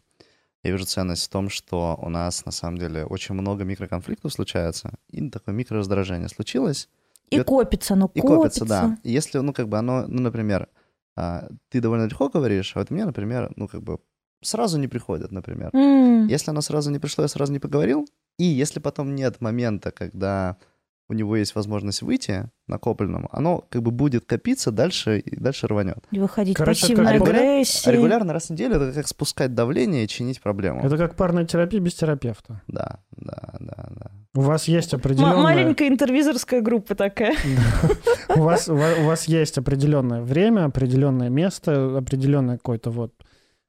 [0.64, 4.92] Я вижу ценность в том, что у нас, на самом деле, очень много микроконфликтов случается,
[5.10, 6.90] и такое микрораздражение случилось,
[7.30, 8.60] И это- копится, оно и копится.
[8.62, 8.98] копится, да.
[9.04, 10.68] Если, ну, как бы оно, ну, например,
[11.16, 14.00] а, ты довольно легко говоришь, а вот мне, например, ну, как бы
[14.42, 15.70] сразу не приходит, например.
[15.74, 18.06] М, Если оно сразу не пришло, я сразу не поговорил,
[18.38, 20.58] и если потом нет момента, когда
[21.10, 26.00] у него есть возможность выйти накопленному, оно как бы будет копиться дальше и дальше рванет.
[26.12, 27.90] И выходить Короче, пассивной как регуляр- агрессии.
[27.90, 30.82] Регулярно раз в неделю это как спускать давление и чинить проблему.
[30.82, 32.62] Это как парная терапия без терапевта.
[32.68, 34.12] Да, да, да, да.
[34.36, 35.38] У вас есть М- определенная...
[35.44, 37.36] маленькая интервизорская группа такая.
[38.36, 43.14] У вас, есть определенное время, определенное место, определенная какой-то вот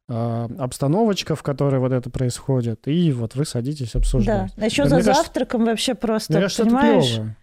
[0.09, 3.99] обстановочка, в которой вот это происходит, и вот вы садитесь Да.
[4.01, 4.53] обсуждать.
[4.57, 7.15] А еще Мне за кажется- завтраком вообще просто, Мне кажется, понимаешь?
[7.15, 7.37] клево.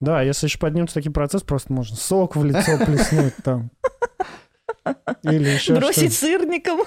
[0.00, 3.70] Да, если еще поднимется такой процесс, просто можно сок в лицо плеснуть там.
[5.22, 6.80] Или еще Бросить сырником.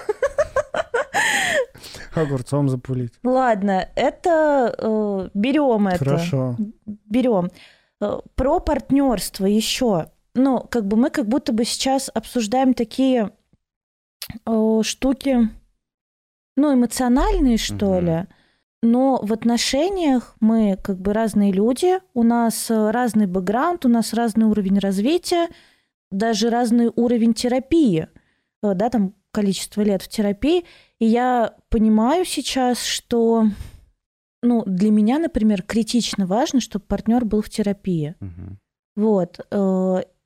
[2.14, 3.12] огурцом запулить.
[3.24, 5.98] Ладно, это берем это.
[6.04, 6.56] Хорошо.
[6.86, 7.50] берем.
[8.00, 10.06] Э, Про партнерство еще.
[10.34, 13.30] Ну, как бы мы как будто бы сейчас обсуждаем такие э,
[14.82, 15.48] штуки,
[16.56, 18.26] ну, эмоциональные, что ли.
[18.82, 24.14] Но в отношениях мы как бы разные люди, у нас э, разный бэкграунд, у нас
[24.14, 25.48] разный уровень развития,
[26.10, 28.08] даже разный уровень терапии,
[28.62, 30.64] э, да, там количество лет в терапии.
[30.98, 33.48] И я понимаю сейчас, что,
[34.42, 38.14] ну, для меня, например, критично важно, чтобы партнер был в терапии.
[38.20, 38.58] Мгм.
[38.96, 39.40] Вот.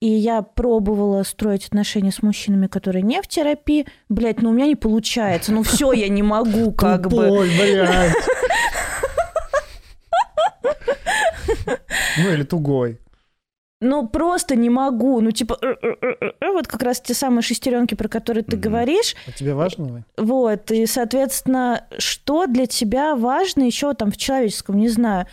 [0.04, 3.86] И я пробовала строить отношения с мужчинами, которые не в терапии.
[4.10, 5.50] Блять, ну у меня не получается.
[5.50, 7.26] Ну все, я не могу, как бы.
[7.26, 8.12] Тупой, блядь.
[12.18, 13.00] Ну или тугой.
[13.80, 15.22] Ну просто не могу.
[15.22, 15.58] Ну типа,
[16.42, 19.16] вот как раз те самые шестеренки, про которые ты говоришь.
[19.26, 20.04] А тебе важно?
[20.18, 20.70] Вот.
[20.70, 25.26] И, соответственно, что для тебя важно еще там в человеческом, не знаю,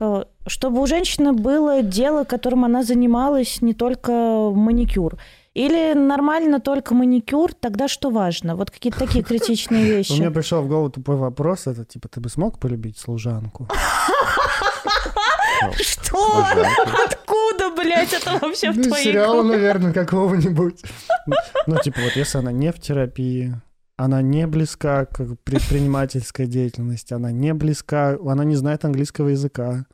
[0.00, 4.12] э, чтобы у женщины было дело, которым она занималась не только
[4.54, 5.18] маникюр.
[5.54, 8.54] Или нормально только маникюр, тогда что важно?
[8.54, 10.28] Вот какие-то такие критичные У меня вещи.
[10.30, 13.66] пришел в голову тупой вопрос, это типа, ты бы смог полюбить служанку?
[15.80, 16.44] Что?
[17.04, 19.56] Откуда, блядь, это вообще в Ну, твоей сериала, голове?
[19.56, 20.82] наверное, какого-нибудь.
[21.66, 23.54] Ну, типа, вот если она не в терапии,
[23.96, 29.86] она не близка к предпринимательской деятельности, она не близка, она не знает английского языка,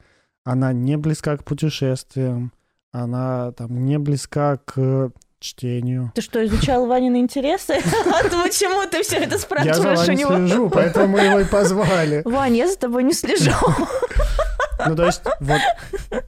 [0.45, 2.53] она не близка к путешествиям,
[2.92, 6.12] она там не близка к чтению.
[6.14, 7.74] Ты что, изучал Ванины интересы?
[8.07, 10.36] А ты почему ты все это Я за спрашиваешь у него?
[10.36, 12.22] слежу, поэтому мы его и позвали.
[12.24, 13.51] Вань, я за тобой не слежу.
[14.86, 15.61] Ну, то есть, вот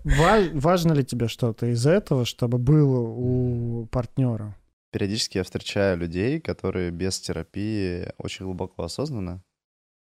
[0.05, 4.55] ва- важно ли тебе что-то из этого, чтобы было у партнера?
[4.93, 9.43] Периодически я встречаю людей, которые без терапии очень глубоко осознанно.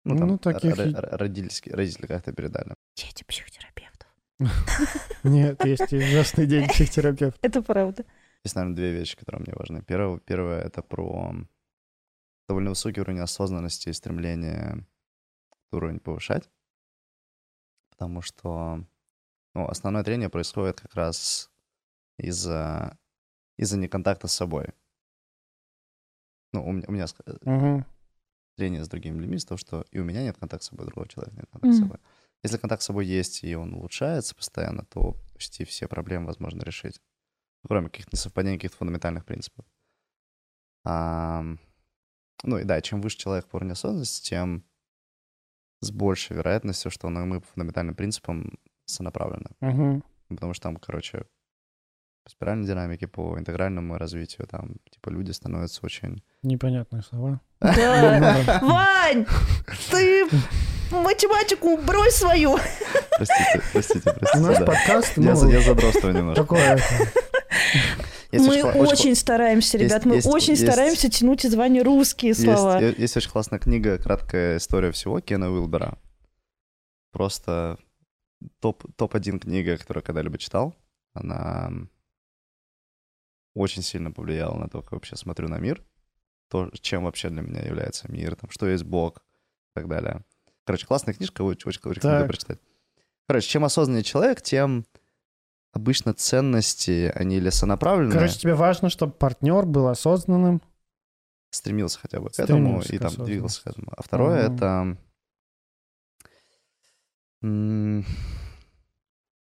[0.05, 2.75] Ну, Ну, там, таких р- родительские, родители как-то передали.
[2.97, 3.82] Дети психотерапевтов.
[5.25, 7.39] Нет, есть и ужасный день психотерапевта.
[7.43, 8.05] Это правда.
[8.45, 9.83] Есть, наверное, две вещи, которые мне важны.
[9.83, 11.33] Первое, первое— это про
[12.49, 14.85] довольно высокий уровень осознанности и стремления
[15.71, 16.51] уровень повышать,
[17.91, 18.85] потому что
[19.55, 21.51] ну, основное трение происходит как раз
[22.19, 22.99] из-за
[23.57, 24.67] из-за неконтакта с собой.
[26.53, 27.07] Ну, у меня, у меня
[27.43, 27.87] Мгм.
[28.57, 31.09] трение с другими людьми из-за того, что и у меня нет контакта с собой, другого
[31.09, 31.89] человека нет контакта с Мгм.
[31.89, 32.01] собой.
[32.43, 37.01] Если контакт с собой есть, и он улучшается постоянно, то почти все проблемы возможно решить.
[37.65, 39.65] Кроме каких-то несовпадений, каких-то фундаментальных принципов.
[40.85, 41.61] Ам,
[42.43, 44.65] ну и да, чем выше человек по уровню осознанности, тем
[45.81, 49.51] с большей вероятностью, что ну, мы по фундаментальным принципам сонаправлены.
[49.61, 50.05] Мгм.
[50.29, 51.27] Ну, Потому что там, короче,
[52.25, 56.23] по спиральной динамике, по интегральному развитию, там, типа, люди становятся очень...
[56.43, 57.41] Непонятные слова.
[57.61, 58.61] Да.
[58.63, 59.27] Вань,
[59.91, 60.29] ты
[61.01, 62.59] математику брось свою.
[63.17, 64.65] Простите, простите, У простите, нас да.
[64.67, 66.43] подкаст, Я, ну, за- я задротствую немножко.
[66.43, 66.79] такое...
[68.33, 71.83] Есть Мы очень, кла- стараемся, есть- ребят, мы есть- очень есть- стараемся тянуть из Вани
[71.83, 72.81] русские есть, слова.
[72.81, 75.99] е- есть очень классная книга «Краткая история всего» Кена Уилбера.
[77.13, 77.79] Просто
[78.61, 80.75] топ, топ-1 книга, которую я когда-либо читал.
[81.13, 81.71] Она
[83.55, 85.85] очень сильно повлияла на то, как я вообще смотрю на мир.
[86.49, 90.25] То, чем вообще для меня является мир, там, что есть Бог и так далее.
[90.65, 92.29] Короче, классная книжка, очень, очень рекомендую Так.
[92.29, 92.59] прочитать.
[93.29, 94.85] Короче, чем осознаннее человек, тем
[95.73, 100.61] обычно ценности, они или сонаправленные, Короче, тебе важно, чтобы партнер был осознанным.
[101.51, 103.93] стремился хотя бы к этому Стремился и там двигался к этому.
[103.97, 104.55] А второе Мгм.
[104.55, 104.97] это...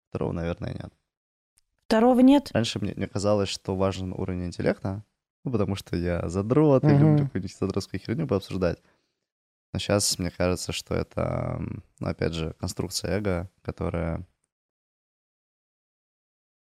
[0.09, 0.93] Второго, наверное, нет.
[1.85, 2.49] Второго нет.
[2.53, 5.03] Раньше мне, мне казалось, что важен уровень интеллекта,
[5.43, 6.97] ну, потому что я задрот, и Мгм.
[6.99, 8.81] люблю какую-нибудь задротскую херню пообсуждать.
[9.73, 11.61] Но сейчас мне кажется, что это,
[11.99, 14.27] ну, опять же, конструкция эго, которая...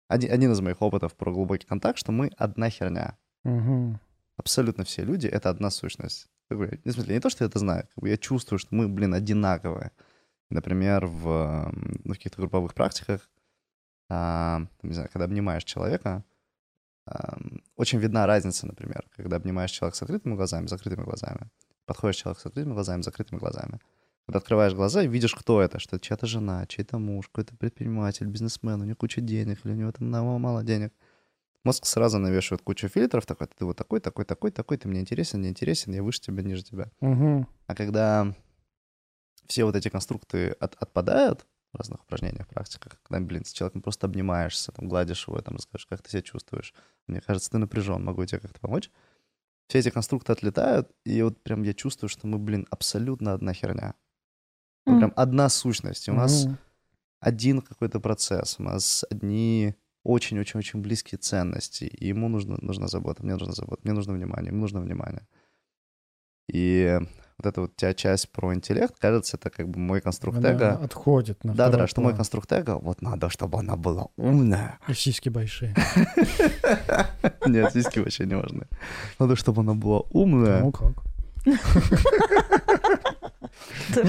[0.07, 3.17] Один, один из моих опытов про глубокий контакт, что мы одна херня.
[3.43, 3.99] Мгм.
[4.35, 6.27] абсолютно все люди— это одна сущность.
[6.49, 6.55] В
[6.91, 9.91] смысле, не то, что я это знаю, я чувствую, что мы, блин, одинаковые.
[10.49, 11.71] Например, в,
[12.03, 13.29] ну, в каких-то групповых практиках,
[14.09, 16.23] а, не знаю, когда обнимаешь человека,
[17.05, 21.49] ам, очень видна разница, например, когда обнимаешь человека с открытыми глазами, с закрытыми глазами.
[21.89, 23.79] Подходишь человек с открытыми глазами, с закрытыми глазами.
[24.27, 28.27] Когда открываешь глаза и видишь, кто это, что это чья-то жена, чей-то муж, какой-то предприниматель,
[28.27, 30.93] бизнесмен, у него куча денег, или у него там мало, мало денег.
[31.63, 35.41] Мозг сразу навешивает кучу фильтров, такой, ты вот такой, такой, такой, такой, ты мне интересен,
[35.41, 36.91] не интересен, я выше тебя, ниже тебя.
[37.01, 37.47] Мгм.
[37.65, 38.35] А когда
[39.47, 44.05] все вот эти конструкты от- отпадают в разных упражнениях, практиках, когда, блин, с человеком просто
[44.05, 46.75] обнимаешься, там, гладишь его, там, расскажешь, как ты себя чувствуешь.
[47.07, 48.91] Мне кажется, ты напряжен, могу тебе как-то помочь.
[49.69, 53.93] Все эти конструкты отлетают, и вот прям я чувствую, что мы, блин, абсолютно одна херня.
[54.87, 56.09] Мы прям одна сущность.
[56.09, 56.47] У нас
[57.19, 63.33] один какой-то процесс, у нас одни очень-очень-очень близкие ценности, и ему нужно, нужна забота, мне
[63.33, 65.27] нужна забота, мне нужно внимание, ему нужно внимание.
[66.51, 66.99] И
[67.41, 70.73] вот эта вот тебя часть про интеллект, кажется, это как бы мой конструкт Она эго.
[70.73, 74.77] отходит на Да, да, что мой конструкт эго, вот надо, чтобы она была умная.
[74.89, 75.73] И сиськи большие.
[77.45, 78.67] Нет, сиськи вообще не важны.
[79.19, 80.59] Надо, чтобы она была умная.
[80.61, 80.91] Ну как?
[81.45, 81.49] У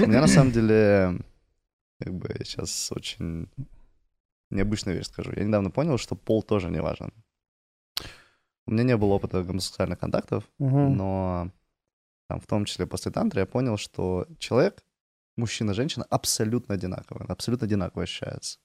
[0.07, 1.19] меня на самом деле,
[1.99, 3.47] как бы сейчас очень
[4.49, 5.31] необычную вещь скажу.
[5.35, 7.13] Я недавно понял, что пол тоже не важен.
[8.67, 11.49] У меня не было опыта гомосексуальных контактов, но
[12.31, 14.83] там, в том числе после тантры я понял, что человек,
[15.35, 18.59] мужчина, женщина абсолютно одинаковый, он абсолютно одинаково ощущается.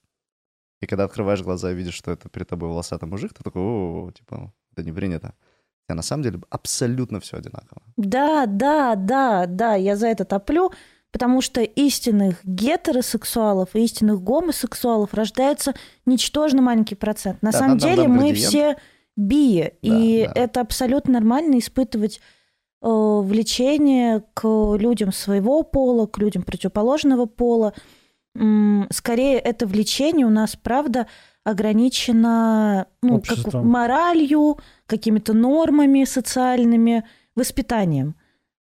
[0.81, 4.11] И когда открываешь глаза и видишь, что это перед тобой волосатый мужик, ты такой, о,
[4.11, 5.33] типа, это не принято.
[5.89, 7.81] А на самом деле абсолютно все одинаково.
[7.97, 10.71] Да, да, да, да, я за это топлю,
[11.11, 15.73] потому что истинных гетеросексуалов и истинных гомосексуалов рождается
[16.05, 17.41] ничтожно маленький процент.
[17.41, 18.77] На Да, самом там- деле там мы все
[19.17, 20.41] би, и Да, да.
[20.41, 22.21] это абсолютно нормально испытывать
[22.81, 24.45] влечение к
[24.77, 27.73] людям своего пола, к людям противоположного пола.
[28.91, 31.07] Скорее, это влечение у нас, правда,
[31.43, 37.03] ограничено ну, как моралью, какими-то нормами социальными,
[37.35, 38.15] воспитанием.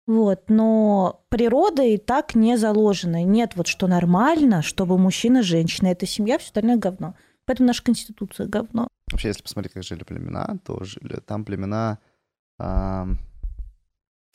[0.07, 3.23] Вот, но природа и так не заложена.
[3.23, 7.15] Нет вот что нормально, чтобы мужчина, женщина, это семья, все остальное говно.
[7.45, 8.87] Поэтому наша конституция говно.
[9.11, 11.97] Вообще, если посмотреть, как жили племена, то жили, там племена
[12.59, 13.17] ам,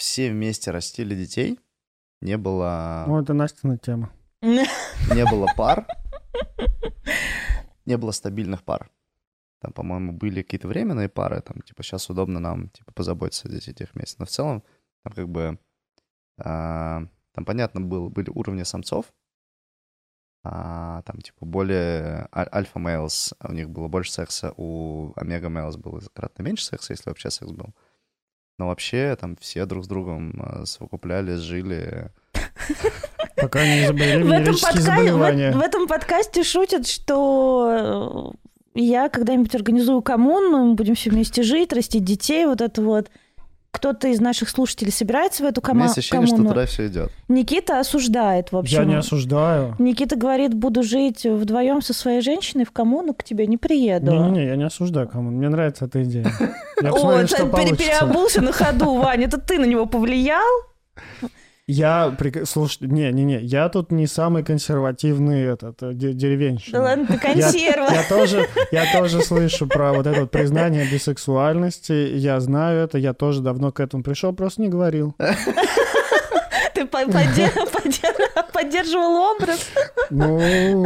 [0.01, 1.61] все вместе растили детей.
[2.23, 4.11] Не было, Ну, это Настина тема.
[4.43, 5.87] не было пар,
[7.85, 8.91] не было стабильных пар.
[9.61, 13.91] Там, по-моему, были какие-то временные пары, там, типа, сейчас удобно нам, типа, позаботиться о детях
[13.93, 14.17] вместе.
[14.19, 14.63] Но в целом,
[15.05, 15.59] там, как бы,
[16.43, 17.03] а,
[17.35, 19.13] там, понятно, был, были уровни самцов,
[20.43, 26.43] а, там, типа, более аль- альфа-мейлс, у них было больше секса, у омега-мейлс было кратно
[26.43, 27.75] меньше секса, если вообще секс был.
[28.61, 32.11] Но вообще там все друг с другом а, совокуплялись, жили.
[33.37, 35.51] Пока не изобрели В этом, венерические подка- заболевания.
[35.53, 38.35] в- в этом подкасте шутят, что
[38.75, 43.11] э, я когда-нибудь организую коммуну, мы будем все вместе жить, растить детей, вот это вот.
[43.73, 46.55] Кто-то из наших слушателей собирается в эту У кома- меня есть ощущение, что коммуну.
[46.55, 47.13] туда все идет.
[47.29, 48.79] Никита осуждает, в общем.
[48.81, 49.77] Я не осуждаю.
[49.79, 54.11] Никита говорит, буду жить вдвоем со своей женщиной, в коммуну к тебе не приеду.
[54.11, 55.31] Не-не-не, я не осуждаю кому.
[55.31, 56.27] Мне нравится эта идея.
[56.83, 57.47] Я О, получится.
[57.47, 59.27] переобулся на ходу, Ваня.
[59.27, 60.45] Это ты на него повлиял?
[61.71, 66.79] Я, прик- слушай, не-не-не, я тут не самый консервативный этот, э, де- деревенщина.
[66.79, 67.89] Да ладно, ты Я, консерва.
[67.93, 71.93] я тоже, я тоже слышу про вот это вот признание бисексуальности.
[72.17, 75.15] Я знаю это, я тоже давно к этому пришел, просто не говорил.
[76.75, 79.69] Ты по- подде- подде- поддерживал образ.
[80.11, 80.83] Ну,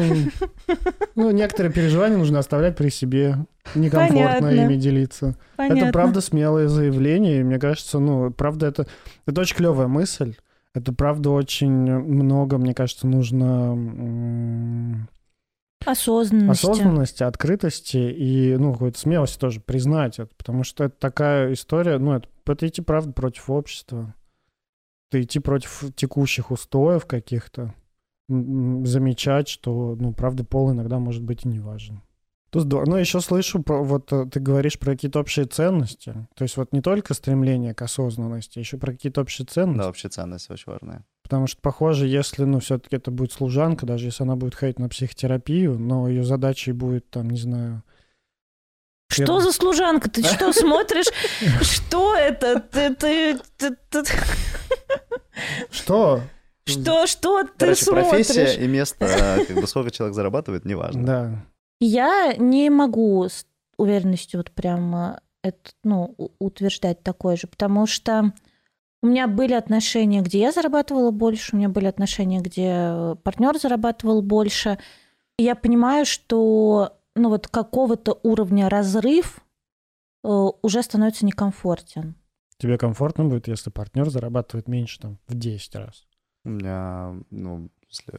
[1.14, 3.36] ну, некоторые переживания нужно оставлять при себе.
[3.74, 4.48] Некомфортно Понятно.
[4.64, 5.34] ими делиться.
[5.56, 5.78] Понятно.
[5.78, 8.86] Это правда смелое заявление, и мне кажется, ну, правда, это,
[9.26, 10.34] это очень клевая мысль.
[10.74, 15.08] Это правда очень много, мне кажется, нужно
[15.86, 16.66] Осознанности.
[16.66, 22.14] осознанности, открытости и, ну, какой-то смелости тоже признать это, потому что это такая история, ну,
[22.14, 24.14] это, это идти, правда, против общества.
[25.10, 27.74] Это идти против текущих устоев каких-то,
[28.28, 32.02] замечать, что, ну, правда, пол иногда может быть и не важен.
[32.58, 36.42] Есть, да, ну, еще слышу, про, вот э, ты говоришь про какие-то общие ценности, то
[36.42, 39.78] есть вот не только стремление к осознанности, еще про какие-то общие ценности.
[39.78, 41.04] Да, вообще ценность очень важная.
[41.22, 44.88] Потому что, похоже, если, ну, все-таки это будет служанка, даже если она будет ходить на
[44.88, 47.82] психотерапию, но ее задачей будет, там, не знаю...
[49.10, 50.10] Что за служанка?
[50.10, 51.06] Ты что смотришь?
[51.62, 52.60] Что это?
[52.60, 54.04] Ты, ты, ты- ты-
[55.70, 56.20] Что?
[56.66, 58.56] Что, что ты Короче, профессия смотришь?
[58.58, 61.04] и место, а, как бы сколько человек зарабатывает, неважно.
[61.04, 61.44] Да.
[61.86, 68.32] Я не могу с уверенностью вот прям это, ну, утверждать такое же, потому что
[69.02, 74.22] у меня были отношения, где я зарабатывала больше, у меня были отношения, где партнер зарабатывал
[74.22, 74.78] больше.
[75.38, 79.44] И я понимаю, что ну вот какого-то уровня разрыв
[80.24, 82.14] э, уже становится некомфортен.
[82.56, 86.06] Тебе комфортно будет, если партнер зарабатывает меньше, там, в 10 раз.
[86.44, 88.14] У меня, ну, если...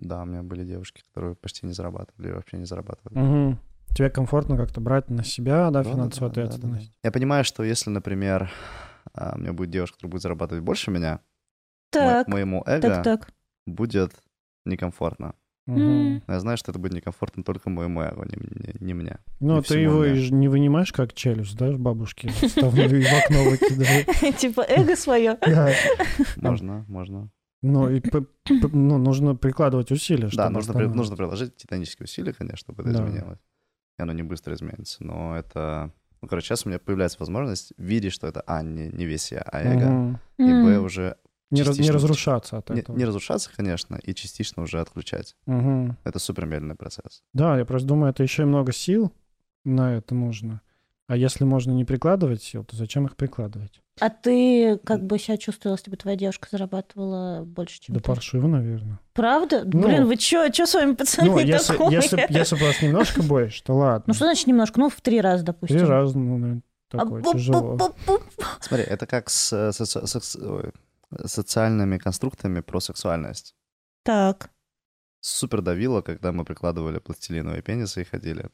[0.00, 3.18] Да, у меня были девушки, которые почти не зарабатывали, вообще не зарабатывали.
[3.18, 3.58] Мгм.
[3.94, 6.54] Тебе комфортно как-то брать на себя, да, Да, финансовую да, да, да, да.
[6.56, 6.98] ответственность?
[7.02, 8.50] Я понимаю, что если, например,
[9.14, 11.20] а, у меня будет девушка, которая будет зарабатывать больше меня, мо-
[11.90, 13.32] Так, моему эго так, так.
[13.66, 14.12] будет
[14.64, 15.34] некомфортно.
[15.66, 19.18] Но я знаю, что это будет некомфортно только моему эго, не, мне- не мне.
[19.38, 20.28] Ну, И ты его мне.
[20.30, 22.26] не вынимаешь как челюсть, да, бабушки
[22.56, 24.36] в окно выкидывают.
[24.38, 25.38] Типа эго свое.
[26.36, 27.30] Можно, можно.
[27.62, 28.00] Ну, и
[28.48, 32.92] ну, нужно прикладывать усилия, Да, чтобы нужно, при- нужно приложить титанические усилия, конечно, чтобы это
[32.92, 32.98] Да.
[33.08, 33.38] изменилось.
[33.98, 35.04] И оно не быстро изменится.
[35.04, 35.92] Но это...
[36.22, 39.40] Ну, короче, сейчас у меня появляется возможность видеть, что это, а, не, не весь я,
[39.42, 39.86] а эго.
[39.90, 40.20] Мгм.
[40.38, 41.16] И, б, уже
[41.50, 42.96] Не, раз- не разрушаться от не, этого.
[42.96, 45.36] не разрушаться, конечно, и частично уже отключать.
[45.46, 45.96] Мгм.
[46.04, 47.22] Это супер медленный процесс.
[47.34, 49.12] Да, я просто думаю, это еще и много сил
[49.64, 50.60] на это нужно.
[51.10, 53.80] А если можно не прикладывать сил, то зачем их прикладывать?
[53.98, 58.06] А ты как бы себя чувствовала, если бы твоя девушка зарабатывала больше, чем Да ты?
[58.06, 59.00] паршиво, наверное.
[59.12, 59.62] Правда?
[59.64, 61.90] Ну, Блин, вы чё, чё с вами, пацаны, Ну, если, такое?
[61.90, 64.04] если, если бы вас немножко больше, то ладно.
[64.06, 64.78] Ну, что значит немножко?
[64.78, 65.78] Ну, в три раза, допустим.
[65.78, 67.92] Три раза, ну, наверное, такое А, тяжело.
[68.60, 70.70] Смотри, это как с э, соци- соц- ой,
[71.26, 73.56] социальными конструктами про сексуальность.
[74.04, 74.50] Так.
[75.22, 78.48] Супер давило, когда мы прикладывали пластилиновые пенисы и ходили.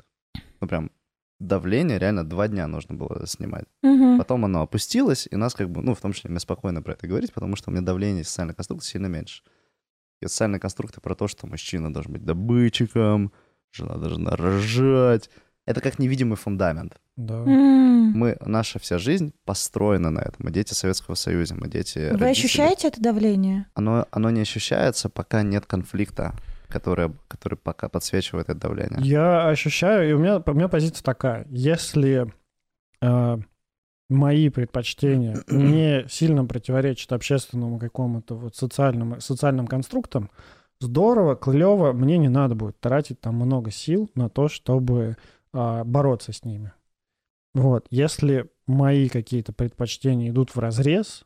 [0.63, 0.91] Ну, прям
[1.39, 3.65] давление реально два дня нужно было снимать.
[3.83, 4.19] Мгм.
[4.19, 7.07] Потом оно опустилось, и нас как бы, ну, в том числе, мне спокойно про это
[7.07, 9.43] говорить, потому что у меня давление социальной конструкции сильно меньше.
[10.23, 13.33] И социальные конструкты про то, что мужчина должен быть добытчиком,
[13.71, 15.29] жена должна рожать.
[15.67, 16.99] Это как невидимый фундамент.
[17.17, 17.43] Да.
[17.45, 20.37] Мы, наша вся жизнь построена на этом.
[20.39, 22.31] Мы дети Советского Союза, мы дети Вы родителей.
[22.31, 23.67] ощущаете это давление?
[23.75, 26.35] Оно, оно не ощущается, пока нет конфликта,
[26.69, 28.99] который, который пока подсвечивает это давление.
[29.01, 31.47] Я ощущаю, и у меня, у меня позиция такая.
[31.51, 32.33] Если
[33.01, 33.39] э,
[34.09, 40.31] мои предпочтения не сильно противоречат общественному какому-то вот социальному, социальным конструктам,
[40.81, 45.17] здорово, клево, мне не надо будет тратить там много сил на то, чтобы
[45.53, 46.73] а, бороться с ними.
[47.55, 51.25] Вот, если мои какие-то предпочтения идут в разрез,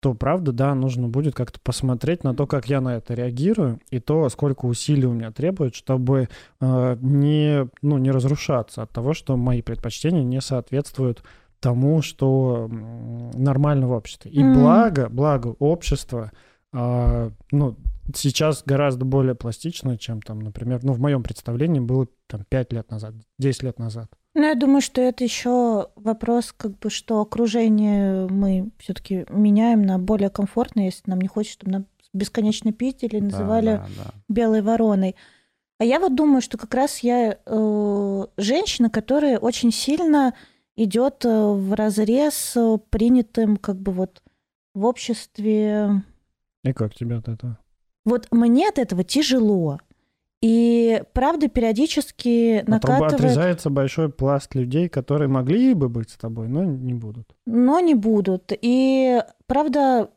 [0.00, 4.00] то правда, да, нужно будет как-то посмотреть на то, как я на это реагирую, и
[4.00, 6.28] то, сколько усилий у меня требует, чтобы
[6.60, 11.22] э, не, ну, не разрушаться от того, что мои предпочтения не соответствуют
[11.60, 14.30] тому, что нормально в обществе.
[14.30, 14.54] И М.
[14.54, 16.32] благо, благо общества,
[16.72, 17.76] а, ну,
[18.14, 22.90] сейчас гораздо более пластично, чем там, например, ну, в моем представлении было там 5 лет
[22.90, 24.10] назад, 10 лет назад.
[24.34, 29.98] Ну, я думаю, что это еще вопрос, как бы, что окружение мы все-таки меняем на
[29.98, 34.10] более комфортное, если нам не хочется, чтобы нам бесконечно пиздили, Да, называли да, да.
[34.28, 35.16] белой вороной.
[35.78, 40.34] А я вот думаю, что как раз я э, женщина, которая очень сильно
[40.76, 42.56] идет в разрез
[42.90, 44.22] принятым как бы вот
[44.74, 46.02] в обществе.
[46.62, 47.58] И как тебе от этого?
[48.04, 49.78] Вот мне от этого тяжело.
[50.42, 56.48] И правда периодически руба- накатывает, Отрезается большой пласт людей, которые могли бы быть с тобой,
[56.48, 57.34] но не будут.
[57.46, 58.52] но не будут.
[58.60, 60.10] И правда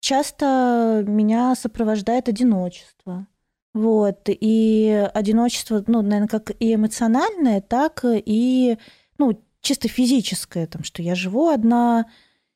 [0.00, 3.26] часто меня сопровождает одиночество.
[3.72, 4.22] Вот.
[4.26, 8.78] И одиночество, ну, наверное, как и эмоциональное, так и,
[9.18, 12.06] ну, чисто физическое, там, что я живу одна,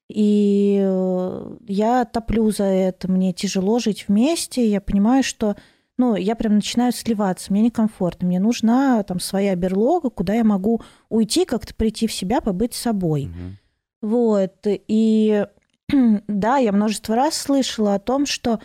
[0.09, 5.57] и э, я топлю за это, мне тяжело жить вместе, я понимаю, что,
[6.01, 10.81] ну, я прям начинаю сливаться, мне некомфортно, мне нужна там своя берлога, куда я могу
[11.11, 13.27] уйти, как-то прийти в себя, побыть собой.
[13.27, 13.59] Мгм.
[14.01, 14.55] Вот.
[14.65, 15.47] И
[16.27, 18.61] да, я множество раз слышала о том, что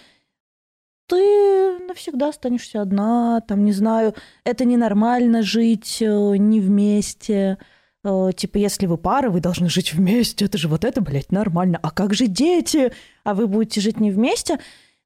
[1.08, 4.16] ты навсегда останешься одна, там, не знаю,
[4.46, 7.58] это ненормально жить э, не вместе.
[8.06, 10.46] Э, Типа, если вы пара, вы должны жить вместе.
[10.46, 11.80] Это же вот это, блядь, нормально.
[11.84, 12.94] А как же дети?
[13.26, 14.58] А вы будете жить не вместе?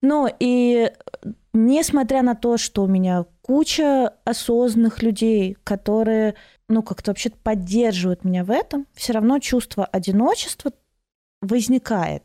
[0.02, 1.30] Ну, и э,
[1.66, 6.36] несмотря на то, что у меня куча осознанных людей, которые,
[6.68, 10.72] ну, как-то вообще поддерживают меня в этом, все равно чувство одиночества
[11.41, 12.24] возникает.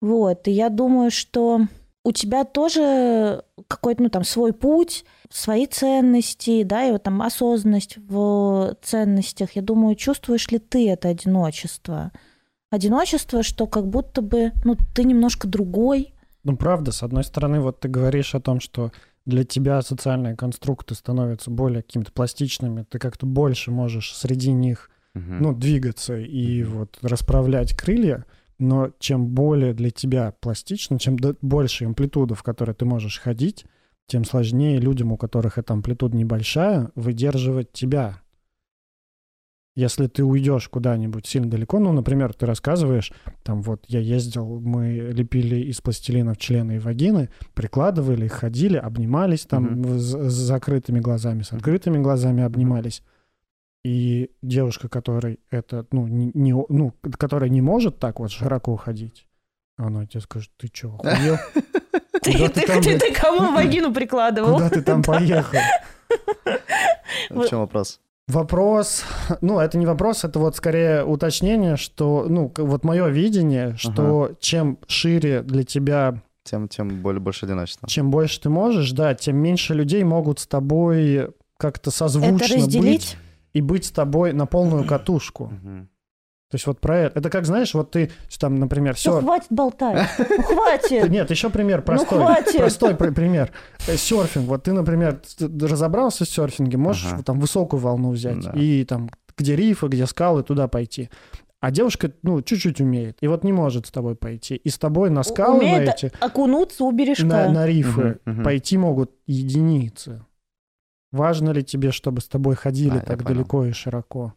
[0.00, 1.66] Вот, и я думаю, что
[2.04, 7.96] у тебя тоже какой-то, ну, там, свой путь, свои ценности, да, и вот там осознанность
[7.98, 9.52] в ценностях.
[9.52, 12.10] Я думаю, чувствуешь ли ты это одиночество?
[12.70, 16.11] Одиночество, что как будто бы, ну, ты немножко другой.
[16.44, 18.90] Ну, правда, с одной стороны, вот ты говоришь о том, что
[19.26, 25.42] для тебя социальные конструкты становятся более какими-то пластичными, ты как-то больше можешь среди них, Мгм.
[25.42, 28.24] ну, двигаться и вот расправлять крылья,
[28.58, 33.64] но чем более для тебя пластично, чем больше амплитуда, в которой ты можешь ходить,
[34.06, 38.21] тем сложнее людям, у которых эта амплитуда небольшая, выдерживать тебя.
[39.74, 43.10] Если ты уйдешь куда-нибудь сильно далеко, ну, например, ты рассказываешь,
[43.42, 49.46] там вот я ездил, мы лепили из пластилинов члены и вагины, прикладывали их, ходили, обнимались
[49.46, 49.98] там Мгм.
[49.98, 53.02] с, с закрытыми глазами, с открытыми глазами обнимались.
[53.82, 59.26] И девушка, которой это, ну, не, не- ну, которая не может так вот широко ходить,
[59.78, 61.36] она тебе скажет, ты что, охуел?
[62.22, 64.52] Ты, ты ты- там, ты- ты кому вагину прикладывал?
[64.52, 65.58] Куда ты там поехал?
[67.30, 67.98] В чем вопрос?
[68.32, 69.04] Вопрос,
[69.40, 74.78] ну, это не вопрос, это вот скорее уточнение, что, ну, вот мое видение, что чем
[74.86, 77.88] шире для тебя, Тем, тем более больше одиночества.
[77.88, 81.28] чем больше ты можешь, да, тем меньше людей могут с тобой
[81.58, 83.16] как-то созвучно быть
[83.52, 85.52] и быть с тобой на полную катушку.
[85.62, 85.88] Мгм.
[86.52, 87.18] То есть вот про это.
[87.18, 89.20] Это как, знаешь, вот ты там, например, Ну, все...
[89.20, 90.06] хватит болтать.
[90.18, 91.08] Ну, хватит.
[91.08, 92.18] Нет, еще пример простой.
[92.18, 92.58] Ну, хватит.
[92.58, 93.50] Простой при- пример.
[93.88, 94.46] Э, Серфинг.
[94.48, 97.22] Вот ты, например, разобрался в серфинге, можешь Ага.
[97.22, 98.52] там высокую волну взять Да.
[98.54, 101.08] и там где рифы, где скалы, туда пойти.
[101.60, 104.56] А девушка, ну, чуть-чуть умеет, и вот не может с тобой пойти.
[104.56, 107.24] И с тобой на скалы на Умеет эти, окунуться у бережка.
[107.24, 108.42] на, на рифы Мгм, мгм.
[108.44, 110.22] пойти могут единицы.
[111.12, 113.36] Важно ли тебе, чтобы с тобой ходили А, так понял.
[113.36, 114.34] далеко и широко?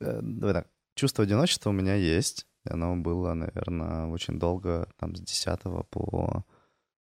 [0.00, 0.66] Э, Давай так.
[0.98, 2.44] Чувство одиночества у меня есть.
[2.64, 6.44] И оно было, наверное, очень долго, там, с 10 по,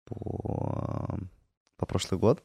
[0.06, 1.20] по,
[1.76, 2.42] по прошлый год,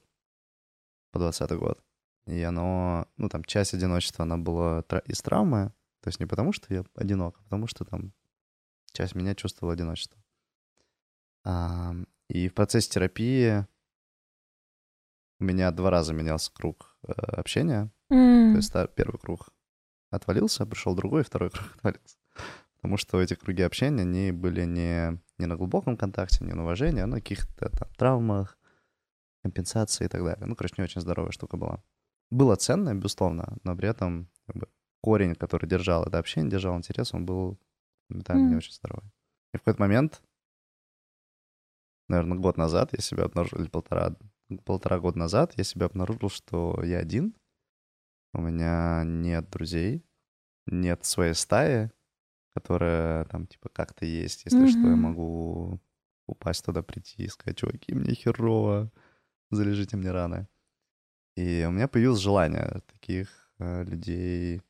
[1.14, 1.82] по 20 год.
[2.28, 5.72] И оно, ну, там, часть одиночества, она была из травмы.
[6.02, 8.12] То есть не потому, что я одинок, а потому что там
[8.92, 10.22] часть меня чувствовала одиночество.
[11.46, 11.96] А,
[12.28, 13.66] и в процессе терапии
[15.40, 17.90] у меня два раза менялся круг э, общения.
[18.10, 18.52] М.
[18.52, 19.54] То есть первый круг
[20.12, 22.18] отвалился, пришел другой, второй круг отвалился.
[22.78, 27.02] Потому что эти круги общения, они были не, не на глубоком контакте, не на уважении,
[27.02, 28.58] а на каких-то там травмах,
[29.44, 30.46] компенсации и так далее.
[30.46, 31.84] Ну, короче, не очень здоровая штука была.
[32.32, 34.68] Было ценно, безусловно, но при этом как бы,
[35.02, 37.60] корень, который держал это общение, держал интерес, он был
[38.10, 38.58] ментально не Мгм.
[38.58, 39.10] очень здоровый.
[39.54, 40.22] И в какой-то момент,
[42.08, 44.16] наверное, год назад я себя обнаружил, или полтора,
[44.66, 47.36] полтора года назад я себя обнаружил, что я один,
[48.34, 50.06] у меня нет друзей,
[50.66, 51.92] нет своей стаи,
[52.54, 54.46] которая там типа как-то есть.
[54.46, 55.80] Если что, я могу
[56.28, 58.92] упасть туда, прийти и сказать, чуваки, мне херово,
[59.50, 60.48] залежите мне раны.
[61.36, 64.62] И у меня появилось желание таких э, людей,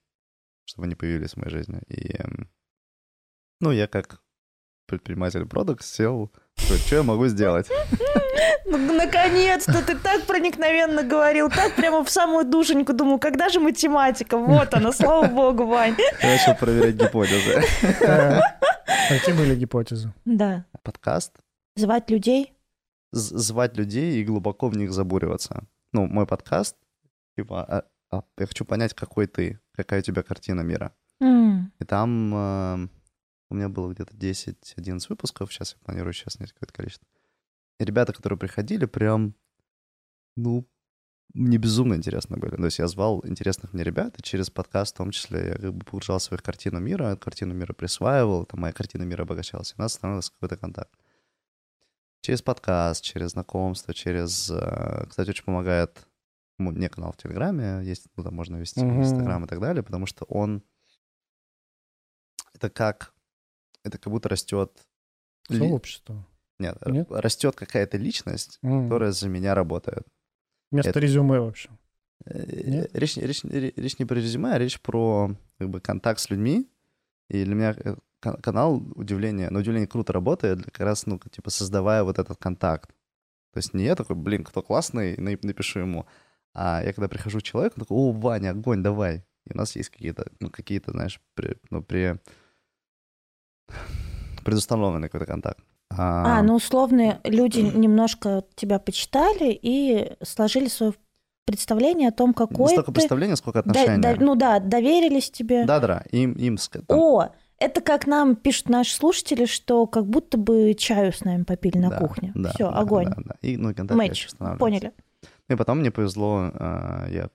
[0.65, 1.81] чтобы они появились в моей жизни.
[1.87, 2.49] И, эм,
[3.59, 4.21] ну, я как
[4.85, 7.69] предприниматель продукт сел, что я могу сделать?
[8.65, 12.93] Ну, наконец-то ты так проникновенно говорил, так прямо в самую душеньку.
[12.93, 14.37] Думаю, когда же математика?
[14.37, 15.95] Вот она, слава богу, Вань.
[16.23, 17.61] Начал проверять гипотезы.
[19.09, 20.13] Какие были гипотезы?
[20.25, 20.65] Да.
[20.83, 21.33] Подкаст
[21.75, 22.53] Звать людей?
[23.11, 25.63] звать людей и глубоко в них забуриваться.
[25.93, 26.75] Ну, мой подкаст,
[27.35, 30.93] типа, а- а, я хочу понять, какой ты, какая у тебя картина мира.
[31.79, 32.87] И там э,
[33.49, 37.07] у меня было где-то 10-11 выпусков, сейчас я планирую сейчас снять какое-то количество.
[37.79, 39.35] Ребята, которые приходили, прям,
[40.35, 40.67] ну,
[41.33, 42.55] мне безумно интересно были.
[42.55, 45.73] То есть я звал интересных мне ребят, и через подкаст в том числе я как
[45.73, 49.81] бы погружал свою картину мира, картину мира присваивал, там моя картина мира обогащалась, и у
[49.81, 50.93] нас становился какой-то контакт.
[52.21, 54.49] Через подкаст, через знакомство, через...
[54.49, 56.05] э, Кстати, очень помогает
[56.57, 59.01] ну, мне канал в Телеграме, есть, туда можно вести Мгм.
[59.01, 60.63] Инстаграм и так далее, потому что он...
[62.53, 63.13] Это как...
[63.83, 64.85] Это как будто растет...
[65.49, 66.27] Сообщество.
[66.59, 67.07] Нет, Нет?
[67.09, 68.83] растет какая-то личность, М.
[68.83, 70.05] которая за меня работает.
[70.71, 71.77] Вместо это- резюме, в общем.
[72.25, 72.89] Э, Нет?
[72.93, 76.69] Речь, речь, речь не про резюме, а речь про как бы, контакт с людьми.
[77.29, 81.49] И для меня э, ка- канал, удивление, на удивление круто работает, как раз, ну, типа,
[81.49, 82.89] создавая вот этот контакт.
[83.53, 86.05] То есть не я такой, блин, кто классный, на- напишу ему.
[86.53, 89.23] А я когда прихожу к человеку, такой, о, Ваня, огонь, давай.
[89.45, 92.19] И у нас есть какие-то, ну, какие-то, знаешь, при, ну, при...
[94.43, 95.63] предустановленный какой-то контакт.
[95.91, 100.93] А, ну условно люди немножко тебя почитали и сложили свое
[101.45, 102.93] представление о том, Не какой столько ты.
[102.93, 103.97] представления, сколько Да- отношения.
[104.01, 105.65] да- ну да, доверились тебе.
[105.65, 110.75] Да-да, им, им там, О, это как нам пишут наши слушатели, что как будто бы
[110.75, 112.31] чаю с нами попили на да, кухне.
[112.35, 113.05] да, Все, да, огонь.
[113.09, 113.35] да, да.
[113.41, 113.73] И, ну,
[114.27, 114.59] устанавливается.
[114.59, 114.93] Поняли.
[115.49, 117.29] И потом мне повезло, а, я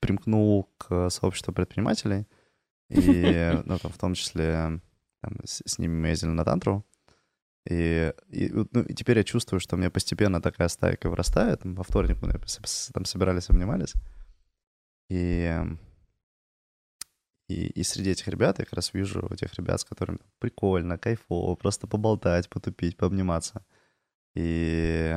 [0.00, 2.26] примкнул к сообществу предпринимателей,
[2.90, 3.00] и
[3.64, 4.80] ну, там, в том числе
[5.22, 6.84] там, с, с ними мы ездили на тантру.
[7.68, 11.60] И, и, ну, и теперь я чувствую, что у меня постепенно такая стайка вырастает.
[11.64, 13.92] Во вторник мы там собирались, обнимались.
[15.10, 15.52] И,
[17.48, 21.54] и, и среди этих ребят я как раз вижу тех ребят, с которыми прикольно, кайфово,
[21.56, 23.64] просто поболтать, потупить, пообниматься.
[24.34, 25.12] И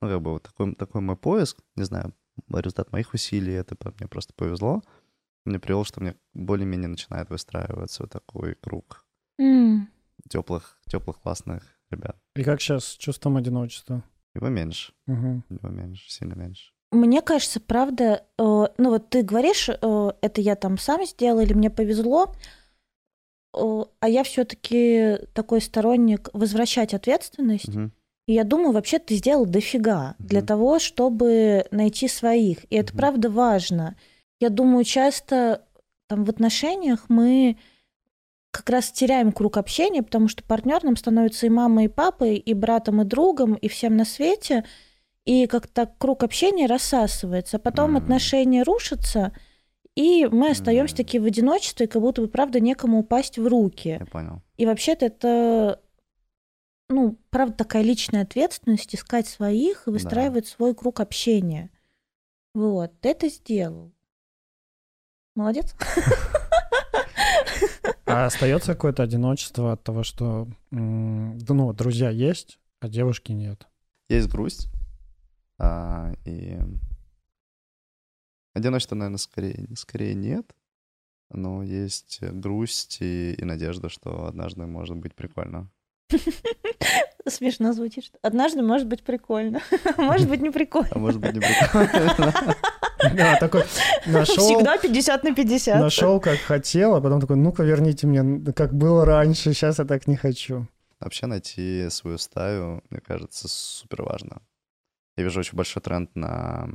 [0.00, 2.14] ну, как бы вот такой, такой мой поиск, не знаю,
[2.48, 4.82] результат моих усилий, это мне просто повезло.
[5.44, 9.04] Мне привел, что мне более-менее начинает выстраиваться вот такой круг
[9.38, 9.88] М.
[10.28, 12.16] теплых, теплых, классных ребят.
[12.34, 14.02] И как сейчас с чувством одиночества?
[14.34, 15.44] Его меньше, Мгм.
[15.50, 16.72] его меньше, сильно меньше.
[16.90, 18.42] Мне кажется, правда, э,
[18.78, 22.34] ну вот ты говоришь, э, это я там сам сделал или мне повезло,
[23.54, 27.68] э, а я все-таки такой сторонник возвращать ответственность.
[27.68, 27.92] Мгм.
[28.26, 30.46] И я думаю, вообще ты сделал дофига для Мгм.
[30.46, 32.64] того, чтобы найти своих.
[32.70, 32.98] И это Мгм.
[32.98, 33.96] правда важно.
[34.40, 35.62] Я думаю, часто
[36.08, 37.56] там в отношениях мы
[38.52, 42.54] как раз теряем круг общения, потому что партнер нам становится и мамой, и папой, и
[42.54, 44.64] братом, и другом, и всем на свете.
[45.24, 47.56] И как-то круг общения рассасывается.
[47.56, 47.96] А потом М.
[47.96, 49.34] отношения рушатся,
[49.94, 50.96] и мы остаемся М.
[50.98, 53.96] такие в одиночестве, как будто бы, правда, некому упасть в руки.
[54.00, 54.42] Я понял.
[54.58, 55.80] И вообще-то это,
[56.90, 59.92] ну, правда, такая личная ответственность искать своих и Да.
[59.92, 61.70] выстраивать свой круг общения.
[62.54, 63.92] Вот, ты это сделал.
[65.34, 65.74] Молодец.
[68.06, 73.66] А остается какое-то одиночество от того, что ну, друзья есть, а девушки нет.
[74.08, 74.68] Есть грусть,
[75.58, 76.58] а, и
[78.54, 80.54] одиночества, наверное, скорее, скорее нет,
[81.30, 85.70] но есть грусть и, и надежда, что однажды может быть прикольно.
[87.26, 88.12] Смешно звучит.
[88.22, 89.60] Однажды может быть прикольно.
[89.96, 90.88] Может быть не прикольно.
[90.94, 92.56] А может быть не прикольно.
[93.14, 93.64] Да, такой
[94.06, 95.80] нашел, Всегда 50 на 50.
[95.80, 100.06] нашел как хотел, а потом такой, ну-ка верните мне, как было раньше, сейчас я так
[100.06, 100.66] не хочу.
[101.00, 104.40] Вообще найти свою стаю, мне кажется, супер важно.
[105.16, 106.70] Я вижу очень большой тренд на,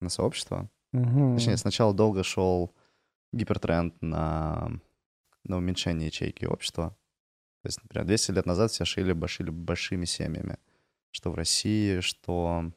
[0.00, 0.68] на сообщество.
[0.92, 1.36] Мгм.
[1.36, 2.74] Точнее, сначала долго шел
[3.32, 4.70] гипертренд на,
[5.44, 6.96] на уменьшение ячейки общества.
[7.62, 10.58] То есть, например, 200 лет назад все шили, башили большими семьями.
[11.10, 12.70] Что в России, что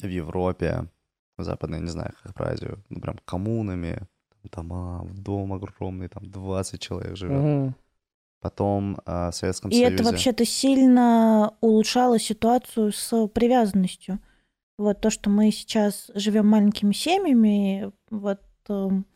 [0.00, 0.88] в Европе,
[1.44, 4.06] Западной, не знаю, как про Азию, ну, прям коммунами,
[4.50, 7.40] там дома, дом огромный, там 20 человек живет.
[7.40, 7.74] Мгм.
[8.40, 9.94] Потом а, в Советском И Союзе...
[9.94, 14.20] это вообще-то сильно улучшало ситуацию с привязанностью.
[14.78, 19.06] Вот то, что мы сейчас живем маленькими семьями, вот эм,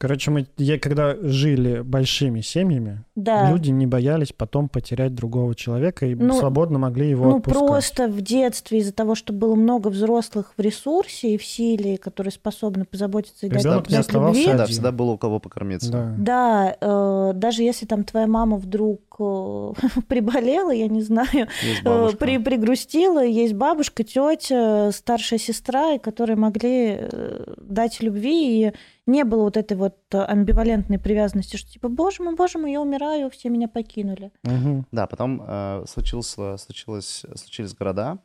[0.00, 3.50] Короче, мы, я, когда жили большими семьями, да.
[3.50, 7.66] люди не боялись потом потерять другого человека и Ну, свободно могли его Ну, отпускать.
[7.66, 12.30] просто в детстве из-за того, что было много взрослых в ресурсе и в силе, которые
[12.30, 14.52] способны позаботиться и дать, Ребенок не дать оставался любви.
[14.56, 14.72] Да, один.
[14.72, 15.90] всегда было у кого покормиться.
[15.90, 16.14] Да.
[16.16, 19.72] Да, э, даже если там твоя мама вдруг э,
[20.06, 21.48] приболела, я не знаю,
[21.84, 28.72] э, при, пригрустила, есть бабушка, тетя, старшая сестра, и которые могли э, дать любви и
[29.08, 32.80] не было вот этой вот э, амбивалентной привязанности, что типа, боже мой, боже мой, я
[32.80, 34.30] умираю, все меня покинули.
[34.44, 34.86] Мгм.
[34.92, 38.18] Да, потом э, случился, случилось, случились города,